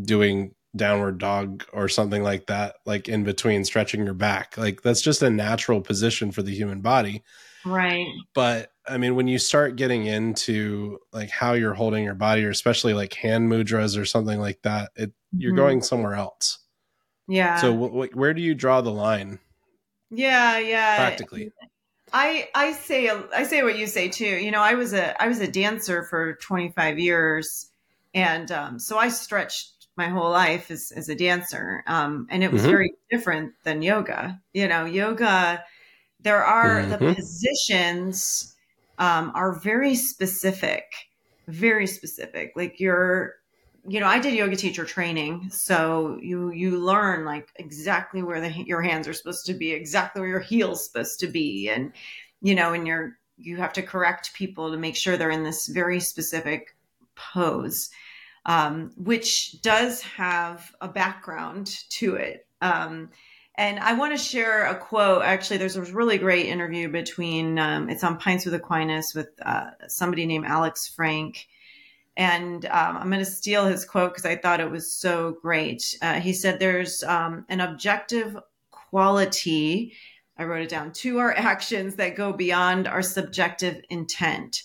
doing 0.00 0.54
downward 0.76 1.18
dog 1.18 1.64
or 1.72 1.88
something 1.88 2.22
like 2.22 2.46
that, 2.46 2.76
like 2.84 3.08
in 3.08 3.24
between 3.24 3.64
stretching 3.64 4.04
your 4.04 4.14
back. 4.14 4.58
Like 4.58 4.82
that's 4.82 5.02
just 5.02 5.22
a 5.22 5.30
natural 5.30 5.80
position 5.80 6.30
for 6.30 6.42
the 6.42 6.54
human 6.54 6.80
body. 6.80 7.22
Right. 7.64 8.08
But 8.34 8.72
I 8.86 8.98
mean, 8.98 9.14
when 9.14 9.28
you 9.28 9.38
start 9.38 9.76
getting 9.76 10.06
into 10.06 10.98
like 11.12 11.30
how 11.30 11.52
you're 11.54 11.74
holding 11.74 12.04
your 12.04 12.14
body, 12.14 12.44
or 12.44 12.50
especially 12.50 12.94
like 12.94 13.14
hand 13.14 13.50
mudras 13.50 13.98
or 13.98 14.04
something 14.04 14.38
like 14.38 14.62
that, 14.62 14.92
it 14.96 15.12
you're 15.32 15.52
mm-hmm. 15.52 15.58
going 15.58 15.82
somewhere 15.82 16.14
else. 16.14 16.58
Yeah. 17.26 17.56
So 17.56 17.74
wh- 17.74 18.10
wh- 18.10 18.16
where 18.16 18.34
do 18.34 18.42
you 18.42 18.54
draw 18.54 18.80
the 18.80 18.92
line? 18.92 19.38
Yeah, 20.10 20.58
yeah. 20.58 20.96
Practically. 20.96 21.52
I 22.12 22.48
I 22.54 22.72
say 22.72 23.10
I 23.34 23.44
say 23.44 23.62
what 23.62 23.78
you 23.78 23.86
say 23.86 24.08
too. 24.08 24.24
You 24.24 24.50
know, 24.50 24.60
I 24.60 24.74
was 24.74 24.92
a 24.92 25.20
I 25.20 25.28
was 25.28 25.40
a 25.40 25.50
dancer 25.50 26.04
for 26.04 26.34
25 26.34 26.98
years, 26.98 27.70
and 28.12 28.50
um, 28.52 28.78
so 28.78 28.98
I 28.98 29.08
stretched 29.08 29.88
my 29.96 30.08
whole 30.08 30.30
life 30.30 30.70
as 30.70 30.92
as 30.94 31.08
a 31.08 31.14
dancer, 31.14 31.82
um, 31.86 32.26
and 32.30 32.44
it 32.44 32.52
was 32.52 32.62
mm-hmm. 32.62 32.70
very 32.70 32.94
different 33.10 33.54
than 33.64 33.82
yoga. 33.82 34.40
You 34.52 34.68
know, 34.68 34.84
yoga 34.84 35.64
there 36.24 36.42
are 36.44 36.80
mm-hmm. 36.80 36.90
the 36.90 37.14
positions 37.14 38.54
um, 38.98 39.30
are 39.34 39.52
very 39.52 39.94
specific, 39.94 40.84
very 41.46 41.86
specific. 41.86 42.52
Like 42.56 42.80
you're 42.80 43.36
you 43.86 44.00
know, 44.00 44.06
I 44.06 44.18
did 44.18 44.32
yoga 44.32 44.56
teacher 44.56 44.84
training, 44.84 45.50
so 45.50 46.18
you 46.22 46.50
you 46.50 46.78
learn 46.78 47.24
like 47.24 47.50
exactly 47.56 48.22
where 48.22 48.40
the, 48.40 48.50
your 48.50 48.80
hands 48.80 49.06
are 49.06 49.12
supposed 49.12 49.44
to 49.46 49.54
be, 49.54 49.72
exactly 49.72 50.20
where 50.20 50.30
your 50.30 50.40
heels 50.40 50.86
supposed 50.86 51.20
to 51.20 51.26
be, 51.26 51.68
and 51.68 51.92
you 52.40 52.54
know, 52.54 52.72
and 52.72 52.86
you're 52.86 53.18
you 53.36 53.58
have 53.58 53.74
to 53.74 53.82
correct 53.82 54.32
people 54.32 54.70
to 54.70 54.78
make 54.78 54.96
sure 54.96 55.16
they're 55.16 55.30
in 55.30 55.42
this 55.42 55.66
very 55.66 56.00
specific 56.00 56.74
pose, 57.14 57.90
um, 58.46 58.92
which 58.96 59.60
does 59.60 60.00
have 60.00 60.74
a 60.80 60.88
background 60.88 61.80
to 61.90 62.14
it. 62.14 62.46
Um, 62.62 63.10
and 63.56 63.78
I 63.78 63.94
want 63.94 64.12
to 64.12 64.18
share 64.18 64.66
a 64.66 64.76
quote. 64.76 65.22
Actually, 65.22 65.58
there's 65.58 65.76
a 65.76 65.82
really 65.82 66.18
great 66.18 66.46
interview 66.46 66.88
between 66.88 67.58
um, 67.58 67.88
it's 67.88 68.04
on 68.04 68.18
Pints 68.18 68.44
with 68.44 68.54
Aquinas 68.54 69.14
with 69.14 69.28
uh, 69.42 69.70
somebody 69.88 70.26
named 70.26 70.46
Alex 70.46 70.88
Frank 70.88 71.46
and 72.16 72.64
um, 72.66 72.96
I'm 72.96 73.10
going 73.10 73.24
to 73.24 73.30
steal 73.30 73.66
his 73.66 73.84
quote 73.84 74.12
because 74.12 74.24
I 74.24 74.36
thought 74.36 74.60
it 74.60 74.70
was 74.70 74.92
so 74.92 75.36
great. 75.42 75.96
Uh, 76.00 76.20
he 76.20 76.32
said, 76.32 76.58
There's 76.58 77.02
um, 77.02 77.44
an 77.48 77.60
objective 77.60 78.36
quality, 78.70 79.94
I 80.38 80.44
wrote 80.44 80.62
it 80.62 80.68
down, 80.68 80.92
to 80.92 81.18
our 81.18 81.32
actions 81.36 81.96
that 81.96 82.16
go 82.16 82.32
beyond 82.32 82.86
our 82.86 83.02
subjective 83.02 83.82
intent. 83.90 84.62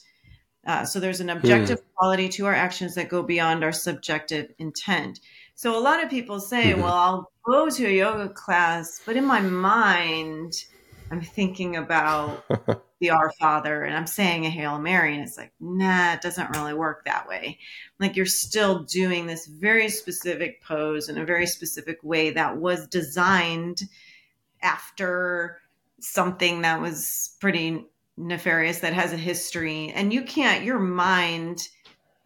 Uh, 0.67 0.85
so 0.85 0.99
there's 0.99 1.21
an 1.21 1.29
objective 1.29 1.79
mm. 1.79 1.83
quality 1.95 2.29
to 2.29 2.45
our 2.45 2.53
actions 2.53 2.93
that 2.93 3.09
go 3.09 3.23
beyond 3.23 3.63
our 3.63 3.71
subjective 3.71 4.51
intent. 4.59 5.19
So 5.55 5.77
a 5.77 5.81
lot 5.81 6.03
of 6.03 6.09
people 6.09 6.39
say, 6.39 6.71
mm-hmm. 6.71 6.81
well, 6.81 6.93
I'll 6.93 7.31
go 7.49 7.69
to 7.69 7.85
a 7.85 7.91
yoga 7.91 8.29
class, 8.29 9.01
but 9.05 9.15
in 9.15 9.25
my 9.25 9.41
mind, 9.41 10.65
I'm 11.09 11.21
thinking 11.21 11.75
about 11.75 12.45
the 12.99 13.09
Our 13.09 13.31
Father 13.39 13.83
and 13.83 13.95
I'm 13.95 14.07
saying 14.07 14.45
a 14.45 14.49
Hail 14.49 14.77
Mary. 14.77 15.15
And 15.15 15.23
it's 15.23 15.37
like, 15.37 15.51
nah, 15.59 16.13
it 16.13 16.21
doesn't 16.21 16.55
really 16.55 16.73
work 16.73 17.05
that 17.05 17.27
way. 17.27 17.57
Like 17.99 18.15
you're 18.15 18.25
still 18.25 18.83
doing 18.83 19.25
this 19.25 19.47
very 19.47 19.89
specific 19.89 20.61
pose 20.61 21.09
in 21.09 21.17
a 21.17 21.25
very 21.25 21.47
specific 21.47 21.99
way 22.03 22.31
that 22.31 22.57
was 22.57 22.87
designed 22.87 23.81
after 24.61 25.59
something 25.99 26.61
that 26.61 26.81
was 26.81 27.35
pretty 27.39 27.85
nefarious 28.15 28.79
that 28.79 28.93
has 28.93 29.11
a 29.13 29.17
history. 29.17 29.91
And 29.95 30.13
you 30.13 30.23
can't, 30.23 30.63
your 30.63 30.79
mind, 30.79 31.67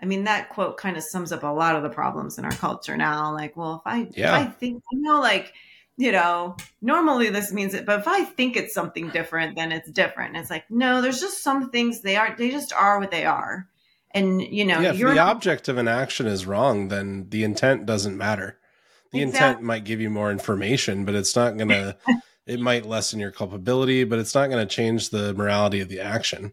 I 0.03 0.05
mean, 0.05 0.25
that 0.25 0.49
quote 0.49 0.75
kind 0.75 0.97
of 0.97 1.03
sums 1.03 1.31
up 1.31 1.43
a 1.43 1.47
lot 1.47 1.77
of 1.77 1.81
the 1.81 1.89
problems 1.89 2.37
in 2.37 2.43
our 2.43 2.51
culture 2.51 2.97
now. 2.97 3.31
Like, 3.31 3.55
well, 3.55 3.75
if 3.75 3.81
I, 3.89 4.09
yeah. 4.11 4.41
if 4.41 4.47
I 4.47 4.51
think, 4.51 4.83
you 4.91 5.01
know, 5.01 5.21
like, 5.21 5.53
you 5.95 6.11
know, 6.11 6.57
normally 6.81 7.29
this 7.29 7.53
means 7.53 7.73
it, 7.73 7.85
but 7.85 8.01
if 8.01 8.07
I 8.09 8.25
think 8.25 8.57
it's 8.57 8.73
something 8.73 9.07
different, 9.11 9.55
then 9.55 9.71
it's 9.71 9.89
different. 9.89 10.35
It's 10.35 10.49
like, 10.49 10.69
no, 10.69 11.01
there's 11.01 11.21
just 11.21 11.41
some 11.41 11.69
things 11.69 12.01
they 12.01 12.17
are, 12.17 12.35
they 12.37 12.51
just 12.51 12.73
are 12.73 12.99
what 12.99 13.11
they 13.11 13.23
are. 13.23 13.69
And, 14.11 14.41
you 14.41 14.65
know, 14.65 14.81
yeah, 14.81 14.91
if 14.91 14.99
the 14.99 15.19
object 15.19 15.69
of 15.69 15.77
an 15.77 15.87
action 15.87 16.27
is 16.27 16.45
wrong, 16.45 16.89
then 16.89 17.27
the 17.29 17.45
intent 17.45 17.85
doesn't 17.85 18.17
matter. 18.17 18.59
The 19.13 19.21
exactly. 19.21 19.47
intent 19.47 19.63
might 19.63 19.85
give 19.85 20.01
you 20.01 20.09
more 20.09 20.31
information, 20.31 21.05
but 21.05 21.15
it's 21.15 21.33
not 21.33 21.55
going 21.55 21.69
to, 21.69 21.95
it 22.45 22.59
might 22.59 22.85
lessen 22.85 23.21
your 23.21 23.31
culpability, 23.31 24.03
but 24.03 24.19
it's 24.19 24.35
not 24.35 24.49
going 24.49 24.67
to 24.67 24.75
change 24.75 25.11
the 25.11 25.33
morality 25.33 25.79
of 25.79 25.87
the 25.87 26.01
action. 26.01 26.51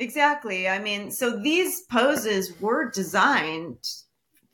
Exactly. 0.00 0.68
I 0.68 0.78
mean, 0.78 1.10
so 1.10 1.38
these 1.38 1.82
poses 1.82 2.58
were 2.60 2.90
designed 2.90 3.78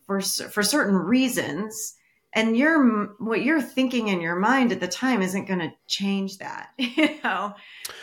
for 0.06 0.20
for 0.20 0.62
certain 0.62 0.96
reasons 0.96 1.94
and 2.36 2.56
you're 2.56 3.06
what 3.18 3.42
you're 3.42 3.62
thinking 3.62 4.08
in 4.08 4.20
your 4.20 4.36
mind 4.36 4.70
at 4.70 4.78
the 4.78 4.86
time 4.86 5.22
isn't 5.22 5.46
going 5.46 5.58
to 5.58 5.72
change 5.88 6.38
that 6.38 6.68
you 6.78 7.18
know 7.24 7.54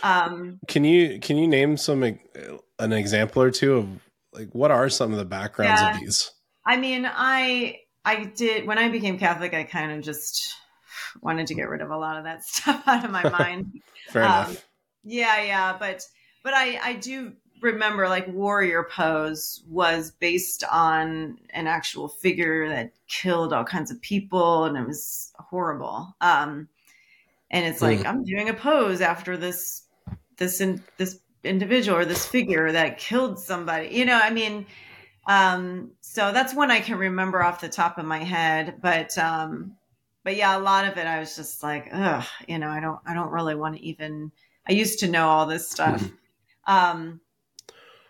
um, 0.01 0.59
can 0.67 0.83
you 0.83 1.19
can 1.19 1.37
you 1.37 1.47
name 1.47 1.77
some 1.77 2.03
an 2.03 2.91
example 2.91 3.41
or 3.41 3.51
two 3.51 3.75
of 3.75 3.87
like 4.33 4.49
what 4.51 4.71
are 4.71 4.89
some 4.89 5.11
of 5.11 5.17
the 5.17 5.25
backgrounds 5.25 5.79
yeah. 5.79 5.93
of 5.93 6.01
these 6.01 6.31
i 6.65 6.75
mean 6.75 7.07
i 7.09 7.77
i 8.03 8.25
did 8.35 8.65
when 8.65 8.77
i 8.77 8.89
became 8.89 9.17
catholic 9.17 9.53
i 9.53 9.63
kind 9.63 9.91
of 9.91 10.01
just 10.01 10.55
wanted 11.21 11.47
to 11.47 11.53
get 11.53 11.69
rid 11.69 11.81
of 11.81 11.91
a 11.91 11.97
lot 11.97 12.17
of 12.17 12.23
that 12.23 12.43
stuff 12.43 12.83
out 12.87 13.05
of 13.05 13.11
my 13.11 13.29
mind 13.29 13.71
fair 14.09 14.23
um, 14.23 14.29
enough 14.29 14.65
yeah 15.03 15.41
yeah 15.43 15.77
but 15.79 16.01
but 16.43 16.53
i 16.53 16.79
i 16.83 16.93
do 16.93 17.33
remember 17.63 18.09
like 18.09 18.27
warrior 18.27 18.83
pose 18.83 19.63
was 19.69 20.11
based 20.11 20.63
on 20.69 21.37
an 21.51 21.65
actual 21.65 22.09
figure 22.09 22.67
that 22.67 22.91
killed 23.07 23.53
all 23.53 23.63
kinds 23.63 23.89
of 23.89 23.99
people 24.01 24.65
and 24.65 24.77
it 24.77 24.85
was 24.85 25.31
horrible 25.39 26.13
um 26.21 26.67
and 27.49 27.65
it's 27.65 27.81
like 27.81 27.99
mm. 27.99 28.05
i'm 28.05 28.23
doing 28.23 28.49
a 28.49 28.53
pose 28.53 29.01
after 29.01 29.37
this 29.37 29.83
this 30.37 30.59
in, 30.59 30.83
this 30.97 31.19
individual 31.43 31.97
or 31.97 32.05
this 32.05 32.25
figure 32.25 32.71
that 32.71 32.97
killed 32.97 33.39
somebody 33.39 33.89
you 33.89 34.05
know 34.05 34.19
i 34.21 34.29
mean 34.29 34.65
um 35.27 35.89
so 36.01 36.33
that's 36.33 36.53
one 36.53 36.69
i 36.69 36.81
can 36.81 36.97
remember 36.97 37.41
off 37.41 37.61
the 37.61 37.69
top 37.69 37.97
of 37.97 38.05
my 38.05 38.19
head 38.19 38.75
but 38.81 39.17
um 39.17 39.73
but 40.23 40.35
yeah 40.35 40.57
a 40.57 40.59
lot 40.59 40.85
of 40.85 40.97
it 40.97 41.07
i 41.07 41.19
was 41.19 41.35
just 41.35 41.63
like 41.63 41.87
ugh 41.93 42.25
you 42.47 42.59
know 42.59 42.69
i 42.69 42.81
don't 42.81 42.99
i 43.05 43.13
don't 43.13 43.31
really 43.31 43.55
want 43.55 43.75
to 43.75 43.81
even 43.81 44.31
i 44.67 44.73
used 44.73 44.99
to 44.99 45.07
know 45.07 45.27
all 45.29 45.45
this 45.45 45.69
stuff 45.69 46.01
mm. 46.01 46.11
Um 46.67 47.19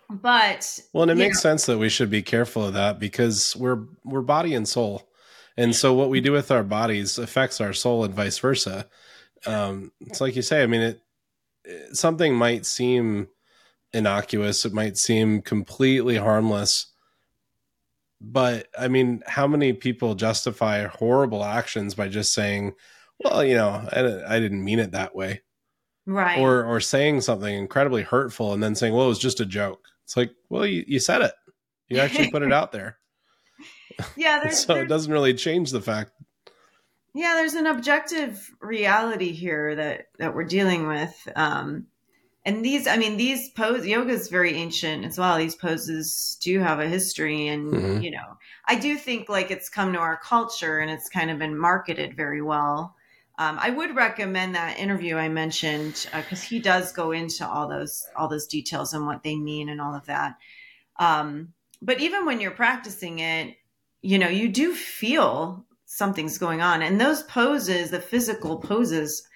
but 0.09 0.79
well, 0.93 1.03
and 1.03 1.11
it 1.11 1.15
makes 1.15 1.37
know. 1.37 1.49
sense 1.49 1.65
that 1.65 1.77
we 1.77 1.89
should 1.89 2.09
be 2.09 2.21
careful 2.21 2.65
of 2.65 2.73
that 2.73 2.99
because 2.99 3.55
we're 3.55 3.85
we're 4.03 4.21
body 4.21 4.53
and 4.53 4.67
soul, 4.67 5.09
and 5.57 5.75
so 5.75 5.93
what 5.93 6.09
we 6.09 6.21
do 6.21 6.31
with 6.31 6.51
our 6.51 6.63
bodies 6.63 7.17
affects 7.17 7.61
our 7.61 7.73
soul 7.73 8.03
and 8.03 8.13
vice 8.13 8.37
versa. 8.37 8.87
Um, 9.45 9.91
it's 10.01 10.21
like 10.21 10.35
you 10.35 10.41
say. 10.41 10.61
I 10.61 10.67
mean, 10.67 10.81
it, 10.81 11.01
it 11.63 11.95
something 11.95 12.35
might 12.35 12.65
seem 12.65 13.29
innocuous. 13.93 14.65
It 14.65 14.73
might 14.73 14.97
seem 14.97 15.41
completely 15.41 16.17
harmless. 16.17 16.87
But 18.19 18.67
I 18.77 18.87
mean, 18.89 19.23
how 19.25 19.47
many 19.47 19.73
people 19.73 20.15
justify 20.15 20.85
horrible 20.85 21.43
actions 21.43 21.95
by 21.95 22.07
just 22.07 22.33
saying, 22.33 22.73
"Well, 23.19 23.43
you 23.43 23.55
know, 23.55 23.87
I, 23.91 24.35
I 24.35 24.39
didn't 24.39 24.63
mean 24.63 24.79
it 24.79 24.91
that 24.91 25.15
way," 25.15 25.41
right? 26.05 26.39
Or 26.39 26.63
or 26.63 26.79
saying 26.79 27.21
something 27.21 27.53
incredibly 27.53 28.03
hurtful 28.03 28.53
and 28.53 28.61
then 28.61 28.75
saying, 28.75 28.93
"Well, 28.93 29.05
it 29.05 29.09
was 29.09 29.19
just 29.19 29.39
a 29.39 29.45
joke." 29.45 29.87
It's 30.03 30.17
like, 30.17 30.31
well, 30.49 30.65
you, 30.65 30.83
you 30.87 30.99
said 30.99 31.21
it. 31.21 31.33
You 31.89 31.99
actually 31.99 32.31
put 32.31 32.43
it 32.43 32.53
out 32.53 32.71
there. 32.71 32.97
Yeah. 34.15 34.49
so 34.49 34.75
it 34.75 34.87
doesn't 34.87 35.11
really 35.11 35.33
change 35.33 35.71
the 35.71 35.81
fact. 35.81 36.11
Yeah, 37.15 37.35
there's 37.35 37.53
an 37.53 37.67
objective 37.67 38.49
reality 38.59 39.31
here 39.31 39.75
that 39.75 40.07
that 40.17 40.33
we're 40.33 40.45
dealing 40.45 40.87
with. 40.87 41.27
Um, 41.35 41.87
and 42.45 42.65
these, 42.65 42.87
I 42.87 42.97
mean, 42.97 43.15
these 43.15 43.49
pose 43.51 43.85
yoga 43.85 44.11
is 44.11 44.27
very 44.27 44.53
ancient 44.55 45.05
as 45.05 45.17
well. 45.17 45.37
These 45.37 45.55
poses 45.55 46.37
do 46.41 46.59
have 46.59 46.79
a 46.79 46.87
history, 46.87 47.47
and 47.47 47.73
mm-hmm. 47.73 48.01
you 48.01 48.11
know, 48.11 48.37
I 48.67 48.75
do 48.75 48.97
think 48.97 49.29
like 49.29 49.51
it's 49.51 49.69
come 49.69 49.93
to 49.93 49.99
our 49.99 50.17
culture 50.17 50.79
and 50.79 50.91
it's 50.91 51.07
kind 51.07 51.31
of 51.31 51.39
been 51.39 51.57
marketed 51.57 52.17
very 52.17 52.41
well. 52.41 52.95
Um, 53.39 53.57
I 53.59 53.71
would 53.71 53.95
recommend 53.95 54.53
that 54.53 54.77
interview 54.77 55.15
I 55.15 55.27
mentioned 55.27 56.07
because 56.15 56.43
uh, 56.43 56.47
he 56.47 56.59
does 56.59 56.91
go 56.91 57.11
into 57.11 57.47
all 57.47 57.67
those 57.67 58.05
all 58.15 58.27
those 58.27 58.45
details 58.45 58.93
and 58.93 59.07
what 59.07 59.23
they 59.23 59.35
mean 59.35 59.69
and 59.69 59.81
all 59.81 59.95
of 59.95 60.05
that. 60.05 60.35
Um, 60.99 61.53
but 61.81 61.99
even 61.99 62.25
when 62.25 62.39
you're 62.39 62.51
practicing 62.51 63.19
it, 63.19 63.55
you 64.01 64.19
know, 64.19 64.29
you 64.29 64.49
do 64.49 64.73
feel 64.75 65.65
something's 65.85 66.37
going 66.37 66.61
on, 66.61 66.83
and 66.83 67.01
those 67.01 67.23
poses, 67.23 67.89
the 67.89 67.99
physical 67.99 68.57
poses, 68.57 69.27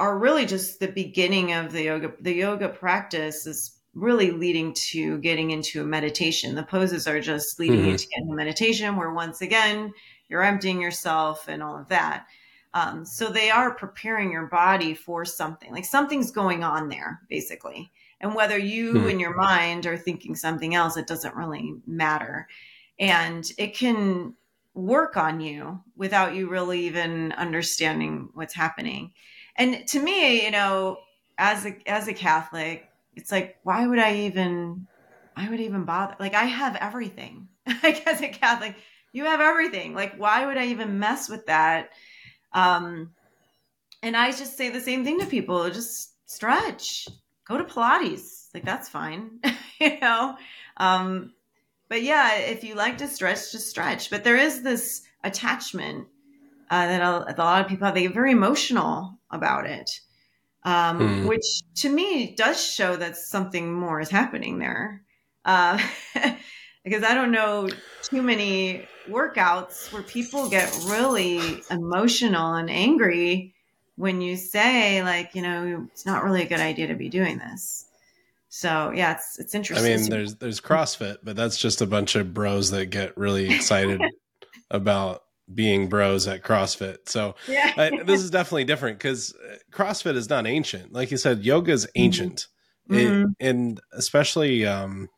are 0.00 0.18
really 0.18 0.44
just 0.44 0.80
the 0.80 0.88
beginning 0.88 1.52
of 1.52 1.70
the 1.70 1.84
yoga. 1.84 2.12
The 2.20 2.34
yoga 2.34 2.68
practice 2.70 3.46
is 3.46 3.78
really 3.94 4.32
leading 4.32 4.74
to 4.74 5.18
getting 5.18 5.52
into 5.52 5.80
a 5.80 5.84
meditation. 5.84 6.56
The 6.56 6.64
poses 6.64 7.06
are 7.06 7.20
just 7.20 7.60
leading 7.60 7.80
mm-hmm. 7.80 7.90
you 7.90 7.98
to 7.98 8.06
get 8.08 8.22
into 8.22 8.34
meditation, 8.34 8.96
where 8.96 9.12
once 9.12 9.42
again 9.42 9.92
you're 10.28 10.42
emptying 10.42 10.80
yourself 10.80 11.46
and 11.46 11.62
all 11.62 11.78
of 11.78 11.88
that. 11.88 12.26
Um, 12.74 13.04
so 13.04 13.28
they 13.28 13.50
are 13.50 13.74
preparing 13.74 14.32
your 14.32 14.46
body 14.46 14.94
for 14.94 15.24
something, 15.24 15.70
like 15.72 15.84
something's 15.84 16.30
going 16.30 16.64
on 16.64 16.88
there, 16.88 17.20
basically. 17.28 17.90
And 18.20 18.34
whether 18.34 18.56
you 18.56 19.00
hmm. 19.00 19.08
in 19.08 19.20
your 19.20 19.34
mind 19.36 19.84
are 19.84 19.98
thinking 19.98 20.34
something 20.34 20.74
else, 20.74 20.96
it 20.96 21.06
doesn't 21.06 21.34
really 21.34 21.74
matter. 21.86 22.48
And 22.98 23.44
it 23.58 23.74
can 23.74 24.34
work 24.74 25.16
on 25.16 25.40
you 25.40 25.80
without 25.96 26.34
you 26.34 26.48
really 26.48 26.86
even 26.86 27.32
understanding 27.32 28.30
what's 28.34 28.54
happening. 28.54 29.12
And 29.56 29.86
to 29.88 30.00
me, 30.00 30.44
you 30.44 30.50
know, 30.50 30.98
as 31.36 31.66
a 31.66 31.76
as 31.86 32.08
a 32.08 32.14
Catholic, 32.14 32.88
it's 33.16 33.32
like, 33.32 33.58
why 33.64 33.86
would 33.86 33.98
I 33.98 34.16
even 34.20 34.86
I 35.36 35.50
would 35.50 35.60
even 35.60 35.84
bother? 35.84 36.16
Like 36.18 36.34
I 36.34 36.44
have 36.44 36.76
everything. 36.76 37.48
like 37.82 38.06
as 38.06 38.20
a 38.22 38.28
Catholic, 38.28 38.76
you 39.12 39.24
have 39.24 39.40
everything. 39.40 39.94
Like 39.94 40.16
why 40.16 40.46
would 40.46 40.56
I 40.56 40.66
even 40.66 40.98
mess 40.98 41.28
with 41.28 41.46
that? 41.46 41.90
Um, 42.54 43.12
and 44.02 44.16
I 44.16 44.30
just 44.30 44.56
say 44.56 44.68
the 44.68 44.80
same 44.80 45.04
thing 45.04 45.20
to 45.20 45.26
people: 45.26 45.68
just 45.70 46.12
stretch, 46.26 47.08
go 47.46 47.58
to 47.58 47.64
Pilates. 47.64 48.48
Like 48.54 48.64
that's 48.64 48.88
fine, 48.88 49.40
you 49.80 49.98
know. 50.00 50.36
Um, 50.76 51.32
but 51.88 52.02
yeah, 52.02 52.36
if 52.36 52.64
you 52.64 52.74
like 52.74 52.98
to 52.98 53.08
stretch, 53.08 53.52
just 53.52 53.68
stretch. 53.68 54.10
But 54.10 54.24
there 54.24 54.36
is 54.36 54.62
this 54.62 55.02
attachment 55.24 56.08
uh, 56.70 56.86
that, 56.86 57.02
a, 57.02 57.34
a 57.34 57.36
lot 57.38 57.62
of 57.62 57.68
people 57.68 57.86
have. 57.86 57.94
They 57.94 58.02
get 58.02 58.14
very 58.14 58.32
emotional 58.32 59.18
about 59.30 59.66
it, 59.66 60.00
um, 60.64 60.98
hmm. 60.98 61.26
which 61.26 61.62
to 61.76 61.88
me 61.88 62.34
does 62.34 62.62
show 62.62 62.96
that 62.96 63.16
something 63.16 63.72
more 63.72 64.00
is 64.00 64.10
happening 64.10 64.58
there. 64.58 65.02
Uh, 65.44 65.78
because 66.84 67.04
I 67.04 67.14
don't 67.14 67.32
know 67.32 67.68
too 68.02 68.22
many 68.22 68.86
workouts 69.08 69.92
where 69.92 70.02
people 70.02 70.48
get 70.48 70.72
really 70.86 71.62
emotional 71.70 72.54
and 72.54 72.70
angry 72.70 73.54
when 73.96 74.20
you 74.20 74.36
say 74.36 75.02
like, 75.02 75.34
you 75.34 75.42
know, 75.42 75.86
it's 75.92 76.06
not 76.06 76.24
really 76.24 76.42
a 76.42 76.48
good 76.48 76.60
idea 76.60 76.88
to 76.88 76.94
be 76.94 77.08
doing 77.08 77.38
this. 77.38 77.86
So 78.48 78.92
yeah, 78.94 79.12
it's 79.12 79.38
it's 79.38 79.54
interesting. 79.54 79.92
I 79.92 79.96
mean, 79.96 80.10
there's 80.10 80.36
there's 80.36 80.60
CrossFit, 80.60 81.18
but 81.22 81.36
that's 81.36 81.56
just 81.56 81.80
a 81.80 81.86
bunch 81.86 82.16
of 82.16 82.34
bros 82.34 82.70
that 82.70 82.86
get 82.86 83.16
really 83.16 83.54
excited 83.54 84.02
about 84.70 85.22
being 85.52 85.88
bros 85.88 86.28
at 86.28 86.42
CrossFit. 86.42 87.08
So 87.08 87.34
yeah. 87.48 87.72
I, 87.76 88.02
this 88.04 88.20
is 88.20 88.30
definitely 88.30 88.64
different 88.64 88.98
because 88.98 89.34
uh, 89.34 89.56
CrossFit 89.70 90.16
is 90.16 90.28
not 90.28 90.46
ancient. 90.46 90.92
Like 90.92 91.10
you 91.10 91.16
said, 91.16 91.44
yoga 91.44 91.72
is 91.72 91.86
mm-hmm. 91.86 92.02
ancient, 92.02 92.46
mm-hmm. 92.90 93.22
It, 93.22 93.36
and 93.40 93.80
especially 93.92 94.66
um, 94.66 95.08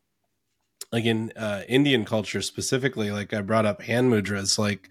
like 0.94 1.06
in 1.06 1.32
uh, 1.34 1.62
Indian 1.66 2.04
culture 2.04 2.40
specifically, 2.40 3.10
like 3.10 3.34
I 3.34 3.40
brought 3.40 3.66
up 3.66 3.82
hand 3.82 4.12
mudras. 4.12 4.60
Like 4.60 4.88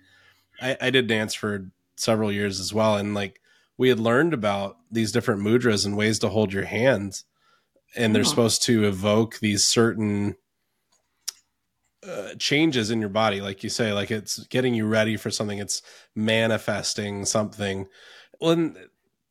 I, 0.61 0.75
I 0.81 0.89
did 0.89 1.07
dance 1.07 1.33
for 1.33 1.71
several 1.95 2.29
years 2.29 2.59
as 2.59 2.73
well, 2.73 2.97
and 2.97 3.13
like 3.13 3.39
we 3.77 3.87
had 3.87 4.01
learned 4.01 4.33
about 4.33 4.75
these 4.91 5.13
different 5.13 5.41
mudras 5.41 5.85
and 5.85 5.95
ways 5.95 6.19
to 6.19 6.27
hold 6.27 6.51
your 6.51 6.65
hands, 6.65 7.23
and 7.95 8.13
they're 8.13 8.19
oh. 8.19 8.25
supposed 8.25 8.63
to 8.63 8.83
evoke 8.83 9.39
these 9.39 9.63
certain 9.63 10.35
uh, 12.05 12.35
changes 12.37 12.91
in 12.91 12.99
your 12.99 13.07
body, 13.07 13.39
like 13.39 13.63
you 13.63 13.69
say, 13.69 13.93
like 13.93 14.11
it's 14.11 14.45
getting 14.47 14.73
you 14.73 14.85
ready 14.85 15.15
for 15.15 15.31
something. 15.31 15.59
It's 15.59 15.81
manifesting 16.13 17.23
something. 17.23 17.87
Well, 18.41 18.51
and 18.51 18.77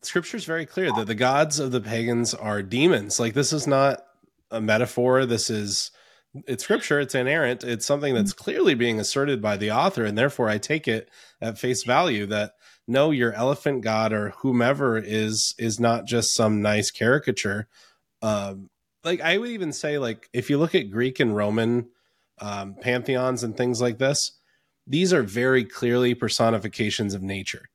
scripture 0.00 0.38
is 0.38 0.46
very 0.46 0.64
clear 0.64 0.90
that 0.92 1.06
the 1.06 1.14
gods 1.14 1.58
of 1.58 1.70
the 1.70 1.82
pagans 1.82 2.32
are 2.32 2.62
demons. 2.62 3.20
Like 3.20 3.34
this 3.34 3.52
is 3.52 3.66
not 3.66 4.02
a 4.50 4.62
metaphor. 4.62 5.26
This 5.26 5.50
is 5.50 5.90
it's 6.46 6.64
scripture 6.64 6.98
it's 6.98 7.14
inerrant 7.14 7.62
it's 7.62 7.84
something 7.84 8.14
that's 8.14 8.32
mm-hmm. 8.32 8.44
clearly 8.44 8.74
being 8.74 8.98
asserted 8.98 9.42
by 9.42 9.56
the 9.56 9.70
author 9.70 10.04
and 10.04 10.16
therefore 10.16 10.48
i 10.48 10.56
take 10.56 10.88
it 10.88 11.10
at 11.40 11.58
face 11.58 11.82
value 11.84 12.26
that 12.26 12.52
no 12.88 13.10
your 13.10 13.32
elephant 13.34 13.82
god 13.82 14.12
or 14.12 14.30
whomever 14.38 14.96
is 14.96 15.54
is 15.58 15.78
not 15.78 16.06
just 16.06 16.34
some 16.34 16.62
nice 16.62 16.90
caricature 16.90 17.68
um 18.22 18.70
like 19.04 19.20
i 19.20 19.36
would 19.36 19.50
even 19.50 19.72
say 19.72 19.98
like 19.98 20.28
if 20.32 20.48
you 20.48 20.58
look 20.58 20.74
at 20.74 20.90
greek 20.90 21.20
and 21.20 21.36
roman 21.36 21.86
um 22.38 22.74
pantheons 22.80 23.42
and 23.42 23.56
things 23.56 23.80
like 23.80 23.98
this 23.98 24.32
these 24.86 25.12
are 25.12 25.22
very 25.22 25.64
clearly 25.64 26.14
personifications 26.14 27.12
of 27.14 27.22
nature 27.22 27.68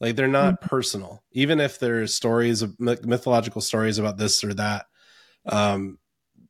like 0.00 0.16
they're 0.16 0.26
not 0.28 0.54
mm-hmm. 0.54 0.68
personal 0.68 1.22
even 1.32 1.60
if 1.60 1.78
there's 1.78 2.14
stories 2.14 2.62
of 2.62 2.74
mythological 2.80 3.60
stories 3.60 3.98
about 3.98 4.16
this 4.16 4.42
or 4.42 4.54
that 4.54 4.86
um 5.44 5.98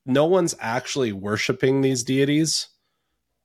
no 0.09 0.24
one's 0.24 0.56
actually 0.59 1.12
worshiping 1.12 1.82
these 1.82 2.02
deities 2.02 2.68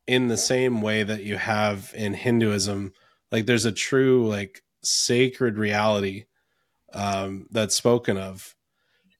in 0.07 0.27
the 0.27 0.37
same 0.37 0.81
way 0.81 1.03
that 1.03 1.23
you 1.23 1.37
have 1.37 1.93
in 1.95 2.13
Hinduism. 2.13 2.93
Like 3.31 3.45
there's 3.45 3.65
a 3.65 3.71
true 3.71 4.27
like 4.27 4.63
sacred 4.81 5.57
reality 5.57 6.25
um, 6.93 7.47
that's 7.51 7.75
spoken 7.75 8.17
of, 8.17 8.55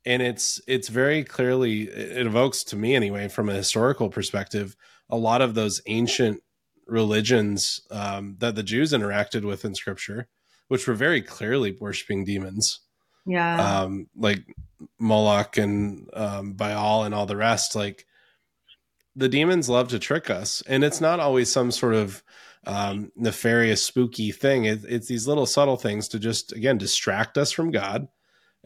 and 0.06 0.22
it's 0.22 0.62
it's 0.68 0.88
very 0.88 1.24
clearly 1.24 1.84
it 1.84 2.26
evokes 2.26 2.64
to 2.66 2.76
me 2.76 2.96
anyway 2.96 3.28
from 3.28 3.50
a 3.50 3.54
historical 3.54 4.10
perspective 4.10 4.76
a 5.10 5.18
lot 5.18 5.42
of 5.42 5.54
those 5.54 5.82
ancient 5.86 6.42
religions 6.88 7.82
um, 7.92 8.36
that 8.40 8.56
the 8.56 8.64
Jews 8.64 8.94
interacted 8.94 9.44
with 9.44 9.66
in 9.66 9.76
Scripture, 9.76 10.28
which 10.70 10.88
were 10.88 10.94
very 10.94 11.22
clearly 11.22 11.76
worshiping 11.80 12.26
demons. 12.26 12.80
Yeah, 13.26 13.82
um, 13.82 14.08
like 14.16 14.44
Moloch 15.00 15.58
and 15.58 16.10
um, 16.14 16.54
Baal 16.54 17.04
and 17.04 17.14
all 17.14 17.26
the 17.26 17.38
rest, 17.38 17.76
like 17.76 18.06
the 19.16 19.30
demons 19.30 19.70
love 19.70 19.90
to 19.90 20.00
trick 20.00 20.30
us, 20.30 20.62
and 20.68 20.84
it's 20.84 21.02
not 21.02 21.20
always 21.20 21.52
some 21.52 21.72
sort 21.72 21.94
of 21.94 22.24
um, 22.66 23.12
nefarious, 23.16 23.84
spooky 23.84 24.32
thing. 24.32 24.66
It, 24.66 24.84
it's 24.86 25.08
these 25.08 25.28
little 25.28 25.46
subtle 25.46 25.78
things 25.78 26.08
to 26.10 26.20
just 26.20 26.52
again 26.52 26.78
distract 26.78 27.38
us 27.38 27.52
from 27.52 27.72
God 27.72 28.08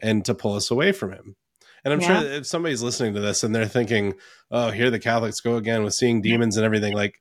and 0.00 0.24
to 0.24 0.34
pull 0.34 0.54
us 0.54 0.70
away 0.70 0.92
from 0.92 1.12
Him. 1.12 1.36
And 1.84 1.94
I'm 1.94 2.00
yeah. 2.00 2.20
sure 2.20 2.30
if 2.30 2.46
somebody's 2.46 2.82
listening 2.82 3.14
to 3.14 3.20
this 3.20 3.44
and 3.44 3.54
they're 3.54 3.66
thinking, 3.66 4.14
"Oh, 4.50 4.70
here 4.70 4.90
the 4.90 4.98
Catholics 4.98 5.40
go 5.40 5.56
again 5.56 5.84
with 5.84 5.94
seeing 5.94 6.22
demons 6.22 6.56
and 6.56 6.64
everything," 6.64 6.94
like 6.94 7.20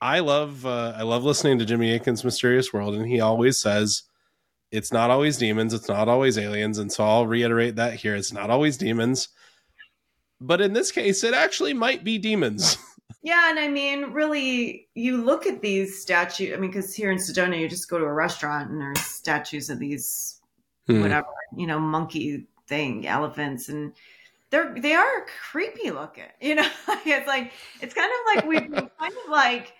I 0.00 0.20
love 0.20 0.66
uh, 0.66 0.94
I 0.96 1.02
love 1.02 1.24
listening 1.24 1.58
to 1.58 1.64
Jimmy 1.64 1.92
Akin's 1.94 2.24
Mysterious 2.24 2.72
World, 2.72 2.94
and 2.94 3.06
he 3.06 3.20
always 3.20 3.60
says 3.60 4.02
it's 4.74 4.92
not 4.92 5.10
always 5.10 5.38
demons, 5.38 5.72
it's 5.72 5.88
not 5.88 6.08
always 6.08 6.36
aliens, 6.36 6.78
and 6.78 6.90
so 6.90 7.04
I'll 7.04 7.26
reiterate 7.26 7.76
that 7.76 7.94
here. 7.94 8.16
It's 8.16 8.32
not 8.32 8.50
always 8.50 8.76
demons. 8.76 9.28
But 10.40 10.60
in 10.60 10.72
this 10.72 10.90
case, 10.90 11.22
it 11.22 11.32
actually 11.32 11.74
might 11.74 12.04
be 12.04 12.18
demons. 12.18 12.76
Yeah, 13.22 13.48
and 13.48 13.58
I 13.58 13.68
mean, 13.68 14.12
really, 14.12 14.88
you 14.94 15.16
look 15.16 15.46
at 15.46 15.62
these 15.62 15.98
statues. 15.98 16.52
I 16.52 16.56
mean, 16.56 16.70
because 16.70 16.94
here 16.94 17.10
in 17.10 17.16
Sedona, 17.16 17.58
you 17.58 17.70
just 17.70 17.88
go 17.88 17.98
to 17.98 18.04
a 18.04 18.12
restaurant 18.12 18.70
and 18.70 18.78
there's 18.78 19.00
statues 19.00 19.70
of 19.70 19.78
these, 19.78 20.42
hmm. 20.86 21.00
whatever, 21.00 21.28
you 21.56 21.66
know, 21.66 21.78
monkey 21.78 22.46
thing, 22.66 23.06
elephants, 23.06 23.70
and 23.70 23.94
they're 24.50 24.74
they 24.78 24.92
are 24.92 25.26
creepy 25.50 25.90
looking. 25.90 26.24
You 26.42 26.56
know, 26.56 26.68
it's 27.06 27.26
like 27.26 27.52
it's 27.80 27.94
kind 27.94 28.10
of 28.12 28.36
like 28.36 28.46
we've 28.46 28.70
been 28.70 28.90
kind 29.00 29.14
of 29.24 29.30
like 29.30 29.72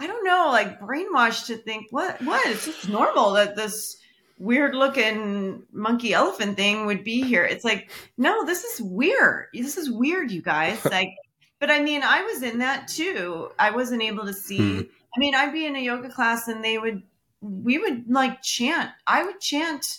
I 0.00 0.08
don't 0.08 0.24
know, 0.24 0.48
like 0.50 0.80
brainwashed 0.80 1.46
to 1.46 1.58
think 1.58 1.86
what 1.90 2.20
what 2.22 2.44
it's 2.48 2.64
just 2.64 2.88
normal 2.88 3.32
that 3.34 3.54
this 3.54 3.99
weird 4.40 4.74
looking 4.74 5.62
monkey 5.70 6.14
elephant 6.14 6.56
thing 6.56 6.86
would 6.86 7.04
be 7.04 7.22
here. 7.22 7.44
It's 7.44 7.64
like, 7.64 7.90
no, 8.16 8.44
this 8.46 8.64
is 8.64 8.80
weird. 8.80 9.48
This 9.52 9.76
is 9.76 9.90
weird, 9.90 10.30
you 10.32 10.42
guys. 10.42 10.84
Like, 10.90 11.14
but 11.60 11.70
I 11.70 11.80
mean, 11.80 12.02
I 12.02 12.22
was 12.22 12.42
in 12.42 12.58
that 12.60 12.88
too. 12.88 13.50
I 13.58 13.70
wasn't 13.70 14.02
able 14.02 14.24
to 14.24 14.32
see. 14.32 14.78
Hmm. 14.78 14.80
I 15.14 15.20
mean, 15.20 15.34
I'd 15.34 15.52
be 15.52 15.66
in 15.66 15.76
a 15.76 15.80
yoga 15.80 16.08
class 16.08 16.48
and 16.48 16.64
they 16.64 16.78
would, 16.78 17.02
we 17.42 17.78
would 17.78 18.04
like 18.08 18.42
chant. 18.42 18.90
I 19.06 19.22
would 19.24 19.40
chant. 19.40 19.98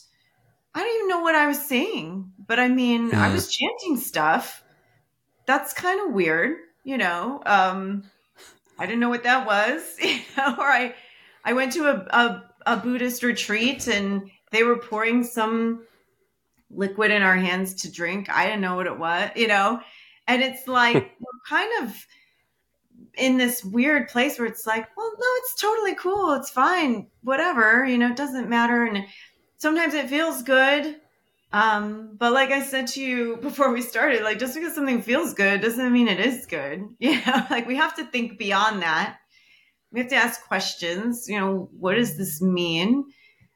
I 0.73 0.79
don't 0.79 0.95
even 0.95 1.07
know 1.07 1.19
what 1.19 1.35
I 1.35 1.45
was 1.47 1.63
saying, 1.63 2.31
but 2.47 2.59
I 2.59 2.67
mean, 2.67 3.13
I 3.13 3.31
was 3.31 3.53
chanting 3.53 3.97
stuff. 3.97 4.63
That's 5.45 5.73
kind 5.73 6.01
of 6.01 6.13
weird, 6.13 6.57
you 6.83 6.97
know. 6.97 7.41
Um, 7.45 8.03
I 8.79 8.85
didn't 8.87 8.99
know 9.01 9.09
what 9.09 9.23
that 9.23 9.45
was, 9.45 9.83
you 10.01 10.19
know. 10.37 10.55
Or 10.57 10.67
I, 10.67 10.95
I 11.45 11.53
went 11.53 11.73
to 11.73 11.87
a, 11.87 11.95
a 12.09 12.50
a 12.65 12.77
Buddhist 12.77 13.23
retreat 13.23 13.87
and 13.87 14.29
they 14.51 14.63
were 14.63 14.77
pouring 14.77 15.23
some 15.23 15.85
liquid 16.69 17.11
in 17.11 17.21
our 17.21 17.35
hands 17.35 17.73
to 17.81 17.91
drink. 17.91 18.29
I 18.29 18.45
didn't 18.45 18.61
know 18.61 18.75
what 18.75 18.87
it 18.87 18.97
was, 18.97 19.31
you 19.35 19.47
know? 19.47 19.81
And 20.27 20.41
it's 20.41 20.67
like 20.67 20.95
we're 20.95 21.39
kind 21.47 21.83
of 21.83 21.95
in 23.15 23.37
this 23.37 23.63
weird 23.63 24.07
place 24.07 24.39
where 24.39 24.47
it's 24.47 24.65
like, 24.65 24.87
well, 24.95 25.11
no, 25.19 25.27
it's 25.37 25.59
totally 25.59 25.95
cool. 25.95 26.33
It's 26.33 26.49
fine. 26.49 27.07
Whatever, 27.23 27.85
you 27.85 27.97
know, 27.97 28.09
it 28.09 28.15
doesn't 28.15 28.49
matter. 28.49 28.85
And 28.85 29.05
sometimes 29.57 29.93
it 29.93 30.09
feels 30.09 30.43
good. 30.43 30.95
Um, 31.53 32.15
but 32.17 32.31
like 32.31 32.51
I 32.51 32.61
said 32.61 32.87
to 32.87 33.01
you 33.01 33.37
before 33.41 33.71
we 33.71 33.81
started, 33.81 34.23
like 34.23 34.39
just 34.39 34.55
because 34.55 34.73
something 34.73 35.01
feels 35.01 35.33
good 35.33 35.61
doesn't 35.61 35.91
mean 35.91 36.07
it 36.07 36.19
is 36.19 36.45
good. 36.45 36.83
You 36.99 37.15
know, 37.25 37.45
like 37.49 37.67
we 37.67 37.75
have 37.75 37.95
to 37.97 38.05
think 38.05 38.37
beyond 38.37 38.81
that. 38.83 39.17
We 39.91 39.99
have 39.99 40.09
to 40.09 40.15
ask 40.15 40.45
questions. 40.47 41.27
You 41.27 41.39
know, 41.39 41.69
what 41.77 41.95
does 41.95 42.17
this 42.17 42.41
mean? 42.41 43.05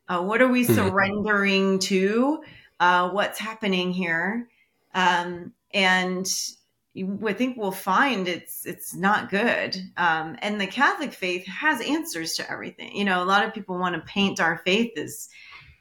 Uh, 0.07 0.23
what 0.23 0.41
are 0.41 0.47
we 0.47 0.65
hmm. 0.65 0.73
surrendering 0.73 1.79
to? 1.79 2.43
Uh, 2.79 3.09
what's 3.09 3.39
happening 3.39 3.91
here? 3.91 4.47
Um, 4.93 5.53
and 5.73 6.27
I 7.25 7.33
think 7.33 7.57
we'll 7.57 7.71
find 7.71 8.27
it's 8.27 8.65
it's 8.65 8.95
not 8.95 9.29
good. 9.29 9.75
Um, 9.97 10.37
and 10.39 10.59
the 10.59 10.67
Catholic 10.67 11.13
faith 11.13 11.45
has 11.47 11.81
answers 11.81 12.35
to 12.35 12.49
everything. 12.49 12.95
You 12.95 13.03
know, 13.03 13.21
a 13.21 13.25
lot 13.25 13.45
of 13.45 13.53
people 13.53 13.77
want 13.77 13.95
to 13.95 14.01
paint 14.01 14.39
our 14.39 14.57
faith 14.59 14.97
as 14.97 15.27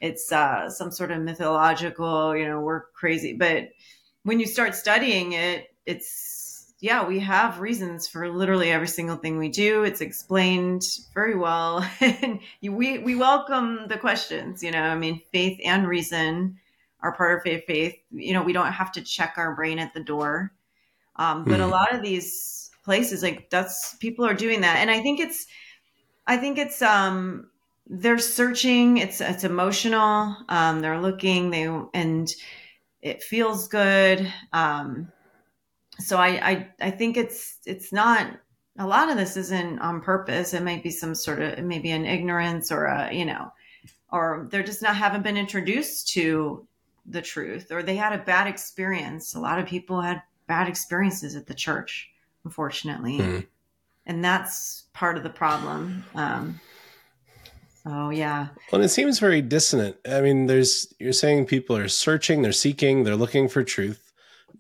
it's 0.01 0.33
uh, 0.33 0.69
some 0.71 0.91
sort 0.91 1.13
of 1.13 1.23
mythological. 1.23 2.37
You 2.37 2.49
know, 2.49 2.61
we're 2.61 2.87
crazy, 2.91 3.35
but 3.35 3.69
when 4.25 4.41
you 4.41 4.47
start 4.47 4.75
studying 4.75 5.33
it, 5.33 5.69
it's 5.87 6.34
yeah, 6.85 7.07
we 7.07 7.19
have 7.21 7.61
reasons 7.61 8.07
for 8.07 8.29
literally 8.29 8.71
every 8.71 8.89
single 8.89 9.17
thing 9.17 9.39
we 9.39 9.49
do. 9.49 9.85
It's 9.85 10.01
explained 10.01 10.83
very 11.15 11.37
well, 11.37 11.89
and 12.01 12.41
we 12.63 12.99
we 12.99 13.15
welcome 13.15 13.89
the 13.89 13.99
questions. 13.99 14.63
You 14.63 14.71
know, 14.71 14.83
I 14.83 14.95
mean, 14.95 15.21
faith 15.33 15.59
and 15.65 15.89
reason 15.89 16.59
are 17.01 17.17
part 17.17 17.39
of 17.39 17.43
faith. 17.43 17.65
Faith, 17.67 17.97
you 18.11 18.33
know, 18.33 18.43
we 18.43 18.53
don't 18.53 18.73
have 18.73 18.93
to 18.93 19.03
check 19.03 19.35
our 19.37 19.55
brain 19.55 19.79
at 19.79 19.95
the 19.95 20.01
door 20.01 20.53
um, 21.17 21.45
but 21.45 21.61
mm. 21.61 21.65
a 21.65 21.67
lot 21.67 21.95
of 21.95 22.03
these 22.03 22.71
places, 22.85 23.23
like 23.23 23.51
that's 23.51 23.95
people 23.97 24.25
are 24.25 24.35
doing 24.35 24.63
that, 24.63 24.79
and 24.79 24.91
I 24.91 25.01
think 25.01 25.21
it's, 25.21 25.47
I 26.27 26.37
think 26.37 26.59
it's, 26.59 26.83
um, 26.83 27.51
they're 27.87 28.19
searching. 28.19 28.97
It's 28.97 29.21
it's 29.21 29.45
emotional. 29.45 30.37
Um, 30.49 30.81
they're 30.81 31.01
looking. 31.01 31.51
They 31.51 31.65
and 31.93 32.33
it 33.03 33.23
feels 33.23 33.69
good. 33.69 34.33
Um, 34.53 35.13
so 35.99 36.17
I, 36.19 36.29
I 36.29 36.69
I 36.81 36.91
think 36.91 37.17
it's 37.17 37.59
it's 37.67 37.93
not 37.93 38.29
a 38.79 38.87
lot 38.87 39.11
of 39.11 39.17
this 39.17 39.37
isn't 39.37 39.79
on 39.81 40.01
purpose. 40.01 40.55
It 40.55 40.63
might 40.63 40.83
be 40.83 40.91
some 40.91 41.15
sort 41.15 41.41
of 41.41 41.53
it 41.53 41.65
may 41.65 41.79
be 41.79 41.91
an 41.91 42.05
ignorance 42.05 42.73
or 42.73 42.87
a 42.87 43.13
you 43.13 43.25
know, 43.25 43.53
or 44.11 44.49
they're 44.51 44.63
just 44.63 44.83
not 44.83 44.97
haven't 44.97 45.23
been 45.23 45.37
introduced 45.37 46.09
to 46.15 46.67
the 47.07 47.23
truth 47.23 47.71
or 47.71 47.83
they 47.83 47.97
had 47.97 48.13
a 48.13 48.25
bad 48.25 48.47
experience. 48.47 49.35
A 49.35 49.41
lot 49.41 49.59
of 49.59 49.67
people 49.67 50.01
had 50.01 50.23
bad 50.47 50.69
experiences 50.69 51.37
at 51.37 51.47
the 51.47 51.55
church, 51.55 52.11
unfortunately. 52.45 53.19
Mm. 53.19 53.47
And 54.07 54.25
that's 54.25 54.85
part 54.93 55.17
of 55.17 55.23
the 55.23 55.31
problem. 55.31 56.05
Um, 56.15 56.61
so 57.83 58.11
yeah. 58.11 58.49
Well, 58.73 58.83
it 58.83 58.89
seems 58.89 59.19
very 59.19 59.43
dissonant. 59.43 59.97
I 60.09 60.21
mean, 60.21 60.47
there's 60.47 60.93
you're 60.99 61.13
saying 61.13 61.47
people 61.47 61.77
are 61.77 61.89
searching, 61.89 62.43
they're 62.43 62.53
seeking, 62.53 63.05
they're 63.05 63.17
looking 63.17 63.49
for 63.49 63.63
truth. 63.63 64.04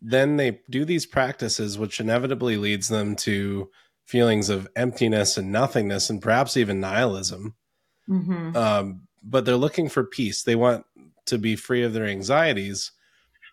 Then 0.07 0.37
they 0.37 0.61
do 0.69 0.85
these 0.85 1.07
practices, 1.07 1.79
which 1.79 1.99
inevitably 1.99 2.59
leads 2.59 2.89
them 2.89 3.17
to 3.17 3.71
feelings 4.05 4.51
of 4.51 4.69
emptiness 4.77 5.39
and 5.39 5.51
nothingness, 5.51 6.11
and 6.11 6.21
perhaps 6.21 6.59
even 6.59 6.79
nihilism. 6.79 7.55
Mm-hmm. 8.07 8.55
Um, 8.55 9.09
but 9.23 9.47
they're 9.47 9.57
looking 9.57 9.89
for 9.89 10.05
peace. 10.05 10.43
They 10.43 10.57
want 10.57 10.85
to 11.27 11.39
be 11.39 11.57
free 11.57 11.83
of 11.83 11.95
their 11.95 12.05
anxieties, 12.05 12.93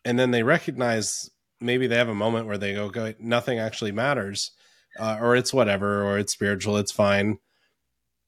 and 0.04 0.20
then 0.20 0.32
they 0.32 0.44
recognize 0.44 1.30
maybe 1.62 1.88
they 1.88 1.96
have 1.96 2.10
a 2.10 2.16
moment 2.16 2.48
where 2.48 2.58
they 2.58 2.74
go, 2.74 3.14
nothing 3.20 3.60
actually 3.60 3.94
matters, 3.94 4.52
uh, 5.00 5.20
or 5.22 5.38
it's 5.38 5.54
whatever, 5.54 6.04
or 6.04 6.20
it's 6.20 6.34
spiritual, 6.34 6.76
it's 6.76 6.92
fine. 6.92 7.38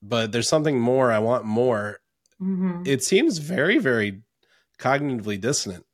But 0.02 0.32
there's 0.32 0.48
something 0.48 0.80
more. 0.80 1.12
I 1.12 1.20
want 1.20 1.44
more. 1.44 2.00
Mm-hmm. 2.42 2.84
It 2.86 3.04
seems 3.04 3.40
very, 3.40 3.80
very 3.80 4.22
cognitively 4.80 5.42
dissonant. 5.42 5.86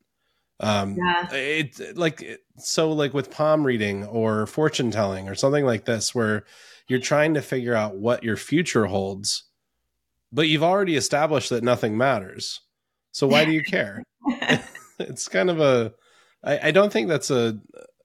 Um, 0.60 0.98
yeah. 0.98 1.34
It 1.34 1.98
like 1.98 2.42
so 2.58 2.92
like 2.92 3.14
with 3.14 3.32
palm 3.32 3.66
reading 3.66 4.04
or 4.06 4.46
fortune 4.46 4.92
telling 4.92 5.30
or 5.30 5.36
something 5.36 5.66
like 5.66 5.86
this, 5.86 6.14
where 6.14 6.46
you're 6.88 7.00
trying 7.00 7.34
to 7.36 7.42
figure 7.42 7.76
out 7.76 7.96
what 7.96 8.24
your 8.24 8.36
future 8.36 8.88
holds, 8.88 9.46
but 10.32 10.48
you've 10.48 10.64
already 10.64 10.96
established 10.96 11.50
that 11.52 11.64
nothing 11.64 11.98
matters. 11.98 12.62
So 13.12 13.28
why 13.28 13.46
do 13.46 13.52
you 13.52 13.64
care? 13.64 14.04
it's 15.00 15.28
kind 15.28 15.50
of 15.50 15.60
a 15.60 15.94
I, 16.44 16.68
I 16.68 16.72
don't 16.72 16.92
think 16.92 17.08
that's 17.08 17.32
a 17.32 17.60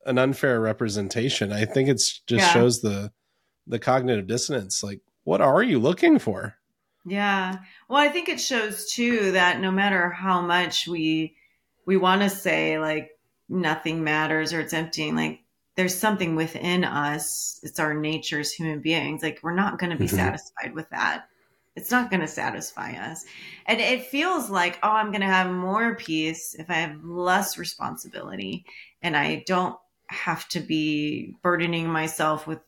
an 0.07 0.19
unfair 0.19 0.61
representation. 0.61 1.53
I 1.53 1.65
think 1.65 1.89
it's 1.89 2.21
just 2.21 2.47
yeah. 2.47 2.53
shows 2.53 2.83
the 2.83 3.13
the 3.67 3.79
cognitive 3.79 4.27
dissonance. 4.27 4.83
Like, 4.83 5.01
what 5.25 5.41
are 5.41 5.63
you 5.63 5.79
looking 5.79 6.19
for? 6.19 6.57
Yeah. 7.07 7.59
Well, 7.89 7.99
I 7.99 8.09
think 8.09 8.29
it 8.29 8.41
shows 8.41 8.91
too 8.91 9.33
that 9.33 9.61
no 9.61 9.71
matter 9.71 10.11
how 10.11 10.41
much 10.41 10.87
we 10.87 11.37
we 11.87 11.97
want 11.97 12.23
to 12.23 12.31
say 12.31 12.79
like 12.79 13.11
nothing 13.49 14.05
matters 14.05 14.53
or 14.53 14.61
it's 14.61 14.73
emptying, 14.73 15.17
like 15.17 15.41
there's 15.77 15.97
something 15.97 16.37
within 16.37 16.85
us. 16.85 17.61
It's 17.63 17.81
our 17.81 17.95
nature 17.95 18.41
as 18.41 18.53
human 18.53 18.81
beings. 18.81 19.23
Like 19.23 19.41
we're 19.43 19.55
not 19.55 19.79
going 19.79 19.91
to 19.91 19.97
be 19.97 20.07
mm-hmm. 20.07 20.17
satisfied 20.17 20.75
with 20.75 20.89
that 20.91 21.29
it's 21.77 21.91
not 21.91 22.11
going 22.11 22.21
to 22.21 22.29
satisfy 22.29 22.93
us. 22.93 23.25
And 23.67 23.81
it 23.81 24.07
feels 24.07 24.49
like, 24.49 24.79
oh, 24.83 24.91
I'm 24.91 25.11
going 25.11 25.23
to 25.23 25.27
have 25.27 25.51
more 25.51 25.97
peace 25.97 26.55
if 26.55 26.71
I 26.71 26.75
have 26.75 27.05
less 27.05 27.59
responsibility 27.59 28.65
and 29.03 29.17
I 29.17 29.43
don't 29.47 29.77
have 30.09 30.49
to 30.51 30.61
be 30.61 31.35
burdening 31.43 31.89
myself 31.89 32.47
with 32.47 32.61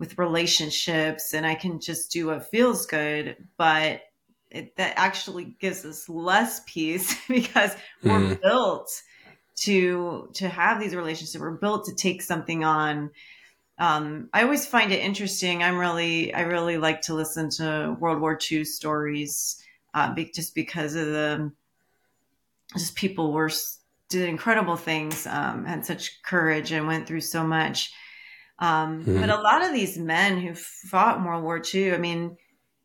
with 0.00 0.18
relationships 0.18 1.34
and 1.34 1.46
I 1.46 1.54
can 1.54 1.78
just 1.78 2.10
do 2.10 2.26
what 2.26 2.50
feels 2.50 2.84
good, 2.84 3.36
but 3.56 4.02
it, 4.54 4.76
that 4.76 4.94
actually 4.96 5.56
gives 5.60 5.84
us 5.84 6.08
less 6.08 6.62
peace 6.66 7.16
because 7.28 7.72
mm. 7.72 7.78
we're 8.04 8.18
mm-hmm. 8.18 8.42
built 8.42 8.90
to 9.56 10.28
to 10.34 10.48
have 10.48 10.80
these 10.80 10.94
relationships. 10.94 11.40
We're 11.40 11.52
built 11.52 11.86
to 11.86 11.94
take 11.94 12.22
something 12.22 12.64
on 12.64 13.10
um, 13.78 14.28
I 14.32 14.42
always 14.42 14.66
find 14.66 14.92
it 14.92 15.00
interesting. 15.00 15.62
I'm 15.62 15.78
really, 15.78 16.32
I 16.32 16.42
really 16.42 16.78
like 16.78 17.02
to 17.02 17.14
listen 17.14 17.50
to 17.50 17.96
World 17.98 18.20
War 18.20 18.38
II 18.50 18.64
stories, 18.64 19.60
uh, 19.92 20.14
be, 20.14 20.30
just 20.32 20.54
because 20.54 20.94
of 20.94 21.06
the, 21.06 21.52
just 22.76 22.94
people 22.94 23.32
were 23.32 23.50
did 24.10 24.28
incredible 24.28 24.76
things, 24.76 25.26
um, 25.26 25.64
had 25.64 25.84
such 25.84 26.22
courage 26.22 26.70
and 26.70 26.86
went 26.86 27.06
through 27.06 27.22
so 27.22 27.44
much. 27.44 27.92
Um, 28.60 29.02
mm-hmm. 29.02 29.20
But 29.20 29.30
a 29.30 29.40
lot 29.40 29.64
of 29.64 29.72
these 29.72 29.98
men 29.98 30.38
who 30.40 30.54
fought 30.54 31.18
in 31.18 31.24
World 31.24 31.42
War 31.42 31.60
II, 31.74 31.94
I 31.94 31.98
mean, 31.98 32.36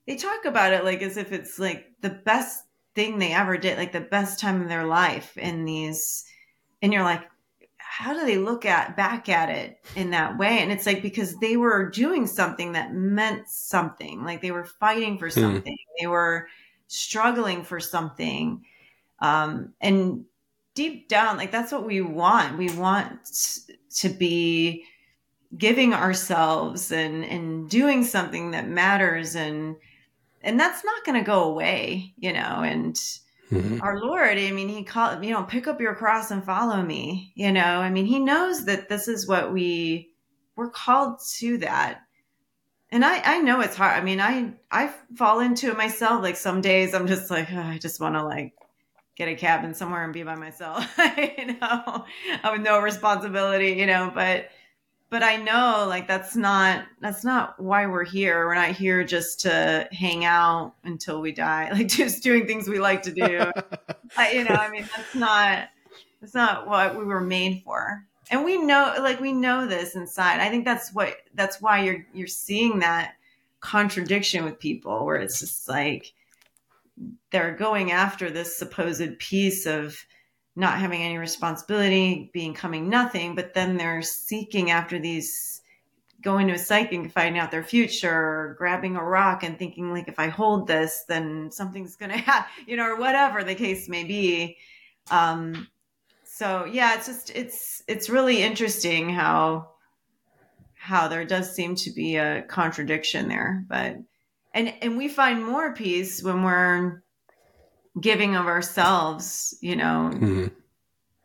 they 0.09 0.15
talk 0.15 0.45
about 0.45 0.73
it 0.73 0.83
like 0.83 1.03
as 1.03 1.17
if 1.17 1.31
it's 1.31 1.59
like 1.59 1.85
the 2.01 2.09
best 2.09 2.65
thing 2.95 3.19
they 3.19 3.31
ever 3.31 3.59
did, 3.59 3.77
like 3.77 3.91
the 3.91 4.01
best 4.01 4.39
time 4.39 4.59
of 4.59 4.67
their 4.67 4.87
life. 4.87 5.37
In 5.37 5.65
these, 5.65 6.25
and 6.81 6.91
you're 6.91 7.03
like, 7.03 7.21
how 7.77 8.13
do 8.15 8.25
they 8.25 8.39
look 8.39 8.65
at 8.65 8.97
back 8.97 9.29
at 9.29 9.49
it 9.49 9.77
in 9.95 10.09
that 10.09 10.37
way 10.37 10.59
and 10.59 10.71
it's 10.71 10.85
like 10.85 11.01
because 11.01 11.35
they 11.37 11.57
were 11.57 11.89
doing 11.89 12.25
something 12.25 12.71
that 12.71 12.93
meant 12.93 13.47
something 13.49 14.23
like 14.23 14.41
they 14.41 14.51
were 14.51 14.63
fighting 14.63 15.17
for 15.17 15.27
hmm. 15.27 15.41
something 15.41 15.73
mm. 15.73 15.99
they 15.99 16.05
were 16.05 16.47
struggling 16.87 17.63
for 17.63 17.79
something 17.79 18.63
um, 19.21 19.73
and 19.81 20.23
deep 20.75 21.09
down 21.09 21.35
like 21.35 21.51
that's 21.51 21.71
what 21.71 21.85
we 21.85 21.99
want 21.99 22.59
we 22.59 22.71
want 22.75 23.19
to 23.91 24.07
be 24.07 24.85
giving 25.57 25.93
ourselves 25.93 26.91
and 26.91 27.25
and 27.25 27.69
doing 27.71 28.03
something 28.03 28.51
that 28.51 28.67
matters 28.67 29.35
and 29.35 29.75
and 30.43 30.59
that's 30.59 30.83
not 30.83 31.05
going 31.05 31.17
to 31.17 31.25
go 31.25 31.43
away 31.43 32.13
you 32.17 32.33
know 32.33 32.61
and 32.63 32.99
Mm-hmm. 33.51 33.81
Our 33.81 33.99
Lord, 33.99 34.37
I 34.37 34.51
mean, 34.51 34.69
He 34.69 34.83
called, 34.83 35.25
you 35.25 35.31
know, 35.31 35.43
pick 35.43 35.67
up 35.67 35.81
your 35.81 35.95
cross 35.95 36.29
and 36.29 36.43
follow 36.43 36.81
me. 36.81 37.31
You 37.35 37.51
know, 37.51 37.61
I 37.61 37.89
mean, 37.89 38.05
He 38.05 38.19
knows 38.19 38.65
that 38.65 38.89
this 38.89 39.07
is 39.07 39.27
what 39.27 39.51
we 39.51 40.11
we're 40.55 40.69
called 40.69 41.19
to 41.37 41.57
that. 41.59 42.01
And 42.91 43.05
I, 43.05 43.21
I 43.23 43.39
know 43.39 43.61
it's 43.61 43.75
hard. 43.75 43.97
I 43.97 44.03
mean, 44.03 44.19
I, 44.19 44.53
I 44.69 44.93
fall 45.15 45.39
into 45.39 45.69
it 45.69 45.77
myself. 45.77 46.21
Like 46.21 46.35
some 46.35 46.59
days 46.59 46.93
I'm 46.93 47.07
just 47.07 47.31
like, 47.31 47.47
oh, 47.51 47.59
I 47.59 47.77
just 47.77 47.99
want 47.99 48.15
to 48.15 48.23
like 48.23 48.53
get 49.15 49.29
a 49.29 49.35
cabin 49.35 49.73
somewhere 49.73 50.03
and 50.03 50.13
be 50.13 50.23
by 50.23 50.35
myself, 50.35 50.85
you 51.17 51.57
know, 51.59 52.05
with 52.51 52.61
no 52.61 52.81
responsibility, 52.81 53.73
you 53.73 53.85
know, 53.85 54.11
but 54.13 54.49
but 55.09 55.23
I 55.23 55.37
know 55.37 55.85
like 55.87 56.07
that's 56.07 56.35
not 56.35 56.85
that's 57.01 57.23
not 57.23 57.59
why 57.59 57.87
we're 57.87 58.03
here. 58.03 58.45
We're 58.45 58.55
not 58.55 58.71
here 58.71 59.03
just 59.03 59.41
to 59.41 59.87
hang 59.91 60.23
out 60.25 60.73
until 60.83 61.21
we 61.21 61.31
die, 61.31 61.69
like 61.73 61.87
just 61.87 62.23
doing 62.23 62.45
things 62.45 62.67
we 62.67 62.79
like 62.79 63.01
to 63.03 63.11
do. 63.11 63.51
I, 64.17 64.31
you 64.31 64.43
know, 64.43 64.55
I 64.55 64.69
mean 64.69 64.87
that's 64.95 65.15
not 65.15 65.69
that's 66.21 66.35
not 66.35 66.67
what 66.67 66.97
we 66.97 67.05
were 67.05 67.21
made 67.21 67.63
for. 67.63 68.05
And 68.31 68.45
we 68.45 68.57
know 68.57 68.95
like 68.99 69.19
we 69.19 69.33
know 69.33 69.65
this 69.65 69.95
inside. 69.95 70.39
I 70.39 70.49
think 70.49 70.65
that's 70.65 70.93
what 70.93 71.15
that's 71.33 71.59
why 71.59 71.83
you're 71.83 72.05
you're 72.13 72.27
seeing 72.27 72.79
that 72.79 73.15
contradiction 73.61 74.45
with 74.45 74.59
people 74.59 75.05
where 75.05 75.17
it's 75.17 75.39
just 75.39 75.67
like 75.67 76.13
they're 77.31 77.55
going 77.55 77.91
after 77.91 78.29
this 78.29 78.57
supposed 78.57 79.17
peace 79.19 79.65
of 79.65 79.97
not 80.55 80.79
having 80.79 81.01
any 81.01 81.17
responsibility, 81.17 82.29
becoming 82.33 82.89
nothing, 82.89 83.35
but 83.35 83.53
then 83.53 83.77
they're 83.77 84.01
seeking 84.01 84.71
after 84.71 84.99
these 84.99 85.61
going 86.21 86.47
to 86.47 86.53
a 86.53 86.59
psychic 86.59 86.93
and 86.93 87.13
finding 87.13 87.39
out 87.39 87.51
their 87.51 87.63
future, 87.63 88.55
grabbing 88.57 88.95
a 88.95 89.03
rock 89.03 89.43
and 89.43 89.57
thinking 89.57 89.93
like, 89.93 90.07
if 90.07 90.19
I 90.19 90.27
hold 90.27 90.67
this, 90.67 91.05
then 91.07 91.49
something's 91.51 91.95
to 91.95 92.17
happen, 92.17 92.51
you 92.67 92.75
know, 92.75 92.85
or 92.85 92.97
whatever 92.97 93.43
the 93.43 93.55
case 93.55 93.87
may 93.87 94.03
be. 94.03 94.57
Um, 95.11 95.67
so 96.23 96.65
yeah, 96.65 96.95
it's 96.95 97.07
just 97.07 97.31
it's 97.31 97.83
it's 97.87 98.09
really 98.09 98.41
interesting 98.41 99.09
how 99.09 99.71
how 100.73 101.07
there 101.07 101.25
does 101.25 101.53
seem 101.53 101.75
to 101.75 101.91
be 101.91 102.15
a 102.15 102.43
contradiction 102.43 103.27
there, 103.27 103.65
but 103.67 103.97
and 104.53 104.73
and 104.81 104.97
we 104.97 105.09
find 105.09 105.43
more 105.43 105.73
peace 105.73 106.23
when 106.23 106.43
we're 106.43 107.03
giving 107.99 108.35
of 108.35 108.47
ourselves, 108.47 109.57
you 109.61 109.75
know. 109.75 110.11
Mm-hmm 110.13 110.47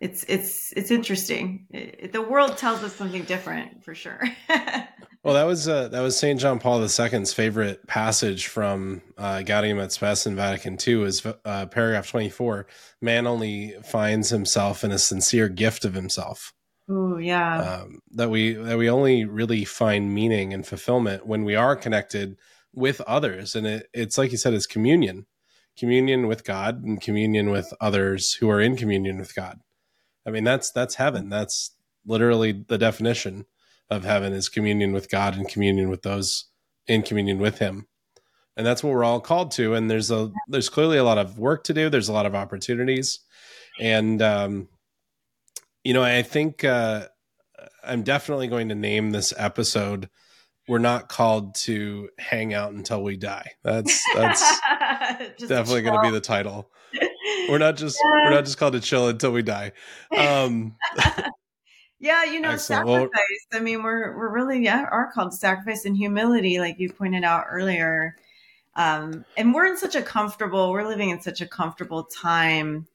it's 0.05 0.23
it's 0.29 0.73
it's 0.77 0.91
interesting. 0.91 1.67
It, 1.71 2.13
the 2.13 2.21
world 2.21 2.59
tells 2.59 2.83
us 2.83 2.95
something 2.95 3.23
different 3.23 3.83
for 3.83 3.95
sure. 3.95 4.21
well, 4.49 5.35
that 5.35 5.45
was 5.45 5.67
uh, 5.67 5.89
that 5.89 6.01
was 6.01 6.19
Saint 6.19 6.41
John 6.41 6.59
Paul 6.59 6.83
II's 6.83 7.33
favorite 7.33 7.87
passage 7.87 8.49
from 8.49 9.01
uh, 9.17 9.41
Gaudium 9.43 9.81
et 9.81 9.93
Spes 9.93 10.27
in 10.27 10.37
Vatican 10.37 10.77
II 10.87 11.05
is 11.05 11.25
uh, 11.47 11.67
paragraph 11.67 12.11
twenty 12.11 12.29
four. 12.29 12.67
Man 13.01 13.27
only 13.27 13.77
finds 13.83 14.29
himself 14.29 14.85
in 14.85 14.93
a 14.93 14.99
sincere 14.99 15.49
gift 15.49 15.87
of 15.87 15.95
himself. 15.95 16.53
Oh 16.87 17.17
yeah. 17.17 17.61
Um, 17.63 18.01
that 18.11 18.29
we 18.29 18.53
that 18.53 18.77
we 18.77 18.91
only 18.91 19.25
really 19.25 19.65
find 19.65 20.13
meaning 20.13 20.53
and 20.53 20.67
fulfillment 20.67 21.25
when 21.27 21.45
we 21.45 21.55
are 21.55 21.77
connected 21.77 22.37
with 22.75 23.01
others, 23.03 23.55
and 23.55 23.67
it, 23.67 23.89
it's 23.95 24.19
like 24.19 24.33
you 24.33 24.37
said, 24.37 24.53
it's 24.53 24.67
communion, 24.67 25.25
communion 25.79 26.27
with 26.27 26.45
God 26.45 26.83
and 26.83 27.01
communion 27.01 27.51
with 27.51 27.73
others 27.81 28.35
who 28.35 28.49
are 28.51 28.61
in 28.61 28.77
communion 28.77 29.19
with 29.19 29.35
God. 29.35 29.61
I 30.27 30.31
mean, 30.31 30.45
that's 30.45 30.71
that's 30.71 30.95
heaven. 30.95 31.29
That's 31.29 31.73
literally 32.07 32.53
the 32.53 32.79
definition 32.79 33.47
of 33.91 34.05
heaven 34.05 34.33
is 34.33 34.49
communion 34.49 34.93
with 34.93 35.11
God 35.11 35.37
and 35.37 35.49
communion 35.49 35.91
with 35.91 36.03
those 36.03 36.47
in 36.87 37.03
communion 37.03 37.39
with 37.39 37.59
Him, 37.59 37.87
and 38.57 38.67
that's 38.67 38.83
what 38.83 38.93
we're 38.93 39.05
all 39.05 39.21
called 39.21 39.51
to. 39.53 39.75
And 39.75 39.91
there's 39.91 40.11
a 40.11 40.31
there's 40.49 40.69
clearly 40.69 40.97
a 40.97 41.05
lot 41.05 41.19
of 41.19 41.39
work 41.39 41.65
to 41.65 41.75
do. 41.75 41.91
There's 41.91 42.09
a 42.09 42.13
lot 42.13 42.27
of 42.27 42.35
opportunities, 42.35 43.21
and 43.81 44.23
um, 44.23 44.69
you 45.83 45.93
know, 45.93 46.03
I 46.03 46.23
think 46.23 46.65
uh, 46.65 47.09
I'm 47.85 48.03
definitely 48.03 48.49
going 48.49 48.71
to 48.71 48.75
name 48.75 49.11
this 49.11 49.33
episode. 49.37 50.09
We're 50.67 50.79
not 50.79 51.09
called 51.09 51.55
to 51.57 52.09
hang 52.19 52.55
out 52.55 52.73
until 52.73 53.03
we 53.03 53.17
die. 53.17 53.53
That's 53.63 54.03
that's 54.15 54.61
definitely 55.39 55.83
going 55.83 55.95
to 55.95 56.03
be 56.03 56.11
the 56.11 56.21
title 56.21 56.71
we're 57.49 57.59
not 57.59 57.77
just 57.77 57.99
yeah. 58.03 58.25
we're 58.25 58.35
not 58.35 58.45
just 58.45 58.59
called 58.59 58.75
to 58.75 58.81
chill 58.81 59.09
until 59.09 59.33
we 59.33 59.43
die. 59.43 59.73
Um, 60.17 60.77
yeah, 62.01 62.25
you 62.25 62.41
know, 62.41 62.51
Excellent. 62.51 62.87
sacrifice. 62.87 63.47
Well, 63.53 63.61
I 63.61 63.65
mean, 63.65 63.83
we're 63.83 64.17
we're 64.17 64.33
really 64.33 64.63
yeah 64.63 64.87
are 64.91 65.11
called 65.13 65.33
to 65.33 65.37
sacrifice 65.37 65.85
and 65.85 65.97
humility, 65.97 66.59
like 66.59 66.79
you 66.79 66.93
pointed 66.93 67.25
out 67.25 67.47
earlier. 67.51 68.17
Um, 68.77 69.25
and 69.37 69.55
we're 69.55 69.67
in 69.67 69.77
such 69.77 69.95
a 69.95 70.03
comfortable, 70.03 70.73
we're 70.73 70.87
living 70.87 71.11
in 71.11 71.21
such 71.21 71.41
a 71.41 71.47
comfortable 71.47 72.05
time 72.05 72.89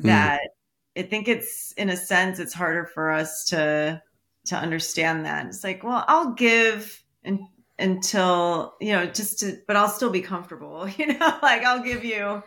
hmm. 0.00 0.08
that 0.08 0.40
mm. 0.40 1.04
I 1.04 1.06
think 1.06 1.28
it's 1.28 1.70
in 1.72 1.90
a 1.90 1.96
sense 1.96 2.40
it's 2.40 2.52
harder 2.52 2.86
for 2.86 3.12
us 3.12 3.44
to 3.46 4.02
to 4.46 4.56
understand 4.56 5.26
that. 5.26 5.46
It's 5.46 5.64
like, 5.64 5.82
well, 5.84 6.04
I'll 6.08 6.32
give 6.32 7.02
and 7.24 7.40
until 7.78 8.74
you 8.80 8.92
know 8.92 9.04
just 9.04 9.40
to 9.40 9.58
but 9.66 9.76
i'll 9.76 9.86
still 9.86 10.08
be 10.08 10.22
comfortable 10.22 10.88
you 10.96 11.06
know 11.08 11.38
like 11.42 11.62
i'll 11.62 11.82
give 11.82 12.06
you 12.06 12.42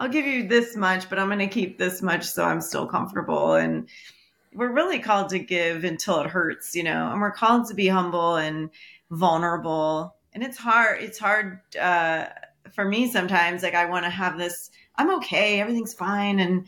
I'll 0.00 0.08
give 0.08 0.24
you 0.24 0.48
this 0.48 0.76
much, 0.76 1.10
but 1.10 1.18
I'm 1.18 1.28
going 1.28 1.40
to 1.40 1.46
keep 1.46 1.76
this 1.76 2.00
much 2.00 2.24
so 2.24 2.42
I'm 2.42 2.62
still 2.62 2.86
comfortable. 2.86 3.54
And 3.54 3.86
we're 4.54 4.72
really 4.72 4.98
called 4.98 5.28
to 5.28 5.38
give 5.38 5.84
until 5.84 6.20
it 6.20 6.26
hurts, 6.26 6.74
you 6.74 6.82
know, 6.82 7.10
and 7.12 7.20
we're 7.20 7.30
called 7.30 7.68
to 7.68 7.74
be 7.74 7.86
humble 7.86 8.36
and 8.36 8.70
vulnerable. 9.10 10.16
And 10.32 10.42
it's 10.42 10.56
hard. 10.56 11.02
It's 11.02 11.18
hard 11.18 11.60
uh, 11.78 12.26
for 12.72 12.86
me 12.86 13.12
sometimes. 13.12 13.62
Like 13.62 13.74
I 13.74 13.84
want 13.84 14.06
to 14.06 14.10
have 14.10 14.38
this. 14.38 14.70
I'm 14.96 15.14
okay. 15.16 15.60
Everything's 15.60 15.92
fine, 15.92 16.40
and 16.40 16.66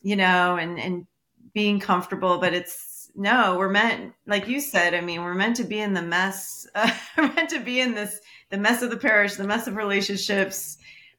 you 0.00 0.16
know, 0.16 0.56
and 0.56 0.78
and 0.78 1.06
being 1.52 1.80
comfortable. 1.80 2.38
But 2.38 2.54
it's 2.54 2.89
no. 3.14 3.56
We're 3.58 3.68
meant, 3.68 4.14
like 4.26 4.48
you 4.48 4.60
said. 4.60 4.94
I 4.94 5.00
mean, 5.00 5.22
we're 5.22 5.34
meant 5.34 5.56
to 5.56 5.64
be 5.64 5.80
in 5.80 5.94
the 5.94 6.02
mess. 6.02 6.66
Uh, 6.74 6.90
we're 7.16 7.32
meant 7.32 7.50
to 7.50 7.60
be 7.60 7.80
in 7.80 7.94
this 7.94 8.20
the 8.50 8.58
mess 8.58 8.82
of 8.82 8.90
the 8.90 8.96
parish, 8.96 9.34
the 9.34 9.44
mess 9.44 9.66
of 9.66 9.76
relationships, 9.76 10.78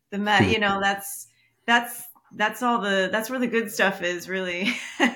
the 0.09 0.17
mess. 0.17 0.51
You 0.51 0.59
know, 0.59 0.79
that's 0.81 1.27
that's 1.65 2.03
that's 2.33 2.63
all 2.63 2.79
the 2.79 3.09
that's 3.11 3.29
where 3.29 3.39
the 3.39 3.47
good 3.47 3.71
stuff 3.71 4.01
is 4.01 4.29
really 4.29 4.73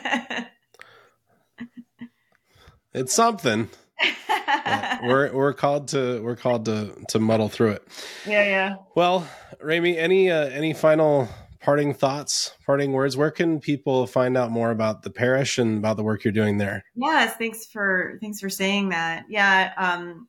it's 2.93 3.13
something 3.13 3.69
we're 5.03 5.31
we're 5.33 5.53
called 5.53 5.87
to 5.87 6.21
we're 6.21 6.35
called 6.35 6.65
to 6.65 6.93
to 7.07 7.19
muddle 7.19 7.47
through 7.47 7.71
it 7.71 7.87
yeah 8.27 8.43
yeah 8.43 8.75
well 8.95 9.27
Rae-Mi, 9.61 9.97
any 9.97 10.29
uh, 10.29 10.47
any 10.47 10.73
final 10.73 11.29
parting 11.65 11.95
thoughts 11.95 12.55
parting 12.63 12.91
words 12.91 13.17
where 13.17 13.31
can 13.31 13.59
people 13.59 14.05
find 14.05 14.37
out 14.37 14.51
more 14.51 14.69
about 14.69 15.01
the 15.01 15.09
parish 15.09 15.57
and 15.57 15.79
about 15.79 15.97
the 15.97 16.03
work 16.03 16.23
you're 16.23 16.31
doing 16.31 16.59
there 16.59 16.85
yes 16.95 17.35
thanks 17.37 17.65
for 17.65 18.19
thanks 18.21 18.39
for 18.39 18.49
saying 18.49 18.89
that 18.89 19.25
yeah 19.27 19.73
um 19.77 20.27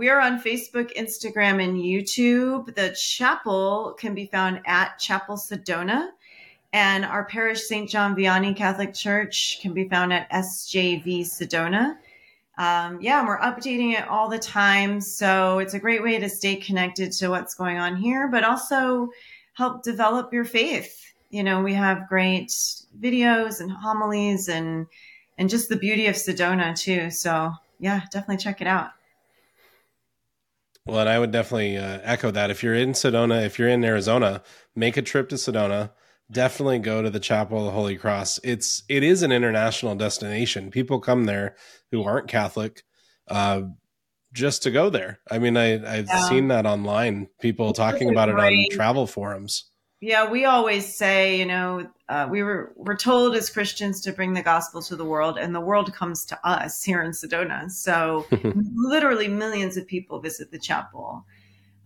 we 0.00 0.08
are 0.08 0.18
on 0.18 0.40
Facebook, 0.40 0.96
Instagram, 0.96 1.62
and 1.62 1.76
YouTube. 1.76 2.74
The 2.74 2.96
chapel 2.98 3.94
can 3.98 4.14
be 4.14 4.24
found 4.24 4.62
at 4.64 4.98
Chapel 4.98 5.36
Sedona. 5.36 6.08
And 6.72 7.04
our 7.04 7.26
parish, 7.26 7.64
St. 7.64 7.86
John 7.86 8.16
Vianney 8.16 8.56
Catholic 8.56 8.94
Church, 8.94 9.58
can 9.60 9.74
be 9.74 9.86
found 9.90 10.14
at 10.14 10.30
SJV 10.30 11.20
Sedona. 11.26 11.98
Um, 12.56 12.98
yeah, 13.02 13.26
we're 13.26 13.40
updating 13.40 13.92
it 13.92 14.08
all 14.08 14.30
the 14.30 14.38
time. 14.38 15.02
So 15.02 15.58
it's 15.58 15.74
a 15.74 15.78
great 15.78 16.02
way 16.02 16.18
to 16.18 16.30
stay 16.30 16.56
connected 16.56 17.12
to 17.12 17.28
what's 17.28 17.54
going 17.54 17.76
on 17.76 17.94
here, 17.94 18.26
but 18.28 18.42
also 18.42 19.10
help 19.60 19.82
develop 19.82 20.32
your 20.32 20.46
faith. 20.46 21.12
You 21.28 21.44
know, 21.44 21.62
we 21.62 21.74
have 21.74 22.08
great 22.08 22.48
videos 22.98 23.60
and 23.60 23.70
homilies 23.70 24.48
and 24.48 24.86
and 25.36 25.50
just 25.50 25.68
the 25.68 25.76
beauty 25.76 26.06
of 26.06 26.16
Sedona 26.16 26.74
too. 26.74 27.10
So 27.10 27.52
yeah, 27.78 28.00
definitely 28.10 28.38
check 28.38 28.62
it 28.62 28.66
out. 28.66 28.90
Well, 30.86 31.00
and 31.00 31.10
I 31.10 31.18
would 31.18 31.30
definitely 31.30 31.76
uh, 31.76 32.00
echo 32.02 32.30
that. 32.30 32.50
If 32.50 32.62
you're 32.62 32.74
in 32.74 32.92
Sedona, 32.92 33.44
if 33.44 33.58
you're 33.58 33.68
in 33.68 33.84
Arizona, 33.84 34.42
make 34.74 34.96
a 34.96 35.02
trip 35.02 35.28
to 35.28 35.36
Sedona. 35.36 35.90
Definitely 36.32 36.78
go 36.78 37.02
to 37.02 37.10
the 37.10 37.20
Chapel 37.20 37.58
of 37.58 37.64
the 37.66 37.70
Holy 37.72 37.96
Cross. 37.96 38.40
It's 38.42 38.82
it 38.88 39.02
is 39.02 39.22
an 39.22 39.30
international 39.30 39.94
destination. 39.94 40.70
People 40.70 41.00
come 41.00 41.26
there 41.26 41.54
who 41.90 42.02
aren't 42.02 42.28
Catholic, 42.28 42.82
uh, 43.28 43.62
just 44.32 44.62
to 44.62 44.70
go 44.70 44.90
there. 44.90 45.20
I 45.30 45.38
mean, 45.38 45.56
I 45.56 45.74
I've 45.74 46.06
yeah. 46.06 46.28
seen 46.28 46.48
that 46.48 46.66
online. 46.66 47.28
People 47.40 47.72
talking 47.72 48.10
about 48.10 48.28
it 48.28 48.38
on 48.38 48.66
travel 48.70 49.06
forums. 49.06 49.70
Yeah, 50.02 50.30
we 50.30 50.46
always 50.46 50.96
say, 50.96 51.38
you 51.38 51.44
know, 51.44 51.90
uh, 52.08 52.26
we 52.30 52.42
were 52.42 52.72
we're 52.76 52.96
told 52.96 53.36
as 53.36 53.50
Christians 53.50 54.00
to 54.02 54.12
bring 54.12 54.32
the 54.32 54.42
gospel 54.42 54.80
to 54.82 54.96
the 54.96 55.04
world, 55.04 55.36
and 55.38 55.54
the 55.54 55.60
world 55.60 55.92
comes 55.92 56.24
to 56.26 56.38
us 56.46 56.82
here 56.82 57.02
in 57.02 57.10
Sedona. 57.10 57.70
So 57.70 58.26
literally 58.74 59.28
millions 59.28 59.76
of 59.76 59.86
people 59.86 60.20
visit 60.20 60.50
the 60.50 60.58
chapel. 60.58 61.26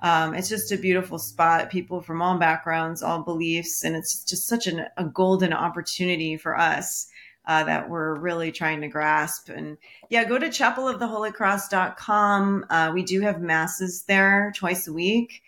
Um, 0.00 0.34
it's 0.34 0.48
just 0.48 0.70
a 0.70 0.76
beautiful 0.76 1.18
spot. 1.18 1.70
People 1.70 2.02
from 2.02 2.20
all 2.20 2.38
backgrounds, 2.38 3.02
all 3.02 3.22
beliefs, 3.22 3.82
and 3.82 3.96
it's 3.96 4.22
just 4.22 4.46
such 4.46 4.66
an, 4.66 4.86
a 4.96 5.04
golden 5.04 5.52
opportunity 5.52 6.36
for 6.36 6.58
us 6.58 7.08
uh, 7.46 7.64
that 7.64 7.90
we're 7.90 8.14
really 8.14 8.52
trying 8.52 8.80
to 8.80 8.88
grasp. 8.88 9.50
And 9.50 9.76
yeah, 10.08 10.24
go 10.24 10.38
to 10.38 10.48
chapeloftheholycross.com. 10.48 12.66
Uh, 12.70 12.90
we 12.94 13.02
do 13.02 13.20
have 13.20 13.42
masses 13.42 14.04
there 14.04 14.50
twice 14.56 14.88
a 14.88 14.92
week. 14.92 15.42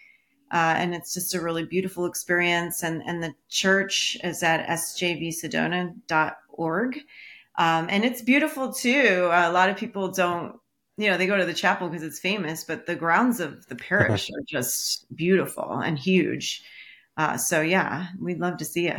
Uh, 0.53 0.75
and 0.77 0.95
it's 0.95 1.13
just 1.15 1.35
a 1.35 1.41
really 1.41 1.65
beautiful 1.65 2.07
experience. 2.07 2.85
And, 2.85 3.03
and 3.07 3.23
the 3.23 3.35
church 3.49 4.19
is 4.23 4.43
at 4.43 4.69
sjvsedona.org. 4.69 7.01
Um, 7.59 7.87
and 7.91 8.05
it's 8.05 8.21
beautiful 8.23 8.73
too. 8.73 9.29
A 9.33 9.51
lot 9.51 9.71
of 9.71 9.77
people 9.77 10.09
don't, 10.09 10.57
you 10.99 11.11
know, 11.11 11.17
they 11.17 11.27
go 11.27 11.37
to 11.37 11.47
the 11.47 11.55
chapel 11.55 11.89
because 11.89 12.05
it's 12.05 12.21
famous, 12.21 12.65
but 12.65 12.87
the 12.87 12.95
grounds 12.95 13.41
of 13.41 13.67
the 13.67 13.77
parish 13.77 14.31
are 14.35 14.43
just 14.47 15.07
beautiful 15.17 15.79
and 15.79 15.99
huge. 15.99 16.63
Uh, 17.17 17.39
so 17.39 17.63
yeah, 17.63 18.09
we'd 18.21 18.39
love 18.39 18.59
to 18.59 18.65
see 18.65 18.89
you. 18.89 18.99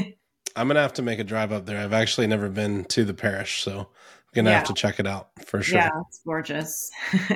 I'm 0.56 0.68
gonna 0.68 0.80
have 0.80 0.94
to 0.94 1.02
make 1.02 1.18
a 1.18 1.24
drive 1.24 1.52
up 1.52 1.66
there. 1.66 1.78
I've 1.78 1.92
actually 1.92 2.26
never 2.26 2.48
been 2.48 2.84
to 2.86 3.04
the 3.04 3.14
parish, 3.14 3.62
so 3.62 3.80
I'm 3.80 3.86
gonna 4.34 4.50
yeah. 4.50 4.58
have 4.58 4.66
to 4.68 4.74
check 4.74 4.98
it 4.98 5.06
out 5.06 5.30
for 5.44 5.62
sure. 5.62 5.78
Yeah, 5.78 5.90
it's 6.08 6.20
gorgeous. 6.24 6.90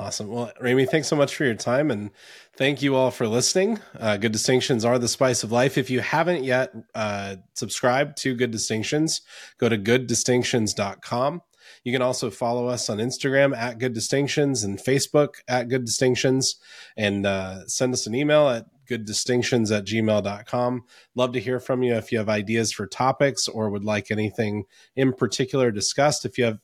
Awesome. 0.00 0.28
Well, 0.28 0.50
Rae-Mi, 0.58 0.86
thanks 0.86 1.08
so 1.08 1.16
much 1.16 1.36
for 1.36 1.44
your 1.44 1.54
time 1.54 1.90
and 1.90 2.10
thank 2.56 2.80
you 2.80 2.96
all 2.96 3.10
for 3.10 3.28
listening. 3.28 3.78
Uh, 3.98 4.16
Good 4.16 4.32
Distinctions 4.32 4.82
are 4.82 4.98
the 4.98 5.08
spice 5.08 5.44
of 5.44 5.52
life. 5.52 5.76
If 5.76 5.90
you 5.90 6.00
haven't 6.00 6.42
yet 6.42 6.72
uh, 6.94 7.36
subscribed 7.52 8.16
to 8.22 8.34
Good 8.34 8.50
Distinctions, 8.50 9.20
go 9.58 9.68
to 9.68 9.76
gooddistinctions.com. 9.76 11.42
You 11.84 11.92
can 11.92 12.00
also 12.00 12.30
follow 12.30 12.66
us 12.66 12.88
on 12.88 12.96
Instagram 12.96 13.54
at 13.54 13.76
Good 13.76 13.92
Distinctions 13.92 14.64
and 14.64 14.78
Facebook 14.78 15.34
at 15.46 15.68
Good 15.68 15.84
Distinctions 15.84 16.56
and 16.96 17.26
uh, 17.26 17.66
send 17.66 17.92
us 17.92 18.06
an 18.06 18.14
email 18.14 18.48
at 18.48 18.64
gooddistinctions 18.90 19.76
at 19.76 19.84
gmail.com. 19.84 20.84
Love 21.14 21.32
to 21.32 21.40
hear 21.40 21.60
from 21.60 21.82
you 21.82 21.94
if 21.94 22.10
you 22.10 22.18
have 22.18 22.28
ideas 22.28 22.72
for 22.72 22.86
topics 22.86 23.48
or 23.48 23.70
would 23.70 23.84
like 23.84 24.10
anything 24.10 24.64
in 24.96 25.12
particular 25.12 25.70
discussed. 25.70 26.24
If 26.24 26.36
you 26.36 26.44
have 26.44 26.58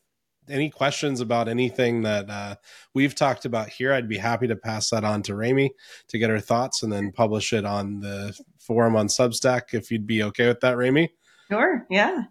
any 0.48 0.70
questions 0.70 1.20
about 1.20 1.48
anything 1.48 2.02
that 2.02 2.30
uh, 2.30 2.56
we've 2.94 3.14
talked 3.14 3.44
about 3.44 3.68
here, 3.68 3.92
I'd 3.92 4.08
be 4.08 4.18
happy 4.18 4.46
to 4.48 4.56
pass 4.56 4.90
that 4.90 5.04
on 5.04 5.22
to 5.22 5.34
Rae-Mi 5.34 5.72
to 6.08 6.18
get 6.18 6.30
her 6.30 6.40
thoughts 6.40 6.82
and 6.82 6.92
then 6.92 7.12
publish 7.12 7.52
it 7.52 7.64
on 7.64 8.00
the 8.00 8.38
forum 8.58 8.96
on 8.96 9.08
Substack 9.08 9.72
if 9.72 9.90
you'd 9.90 10.06
be 10.06 10.22
okay 10.24 10.48
with 10.48 10.60
that, 10.60 10.76
Rae-Mi. 10.76 11.10
Sure. 11.50 11.86
Yeah. 11.88 12.24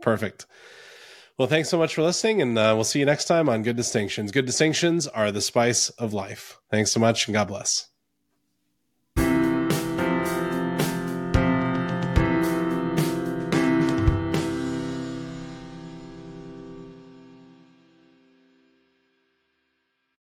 Perfect. 0.00 0.46
Well, 1.36 1.48
thanks 1.48 1.68
so 1.68 1.78
much 1.78 1.96
for 1.96 2.02
listening, 2.02 2.40
and 2.42 2.56
uh, 2.56 2.72
we'll 2.74 2.84
see 2.84 3.00
you 3.00 3.06
next 3.06 3.24
time 3.24 3.48
on 3.48 3.64
Good 3.64 3.76
Distinctions. 3.76 4.30
Good 4.30 4.46
distinctions 4.46 5.08
are 5.08 5.32
the 5.32 5.40
spice 5.40 5.90
of 5.90 6.12
life. 6.12 6.60
Thanks 6.70 6.92
so 6.92 7.00
much, 7.00 7.26
and 7.26 7.34
God 7.34 7.48
bless. 7.48 7.88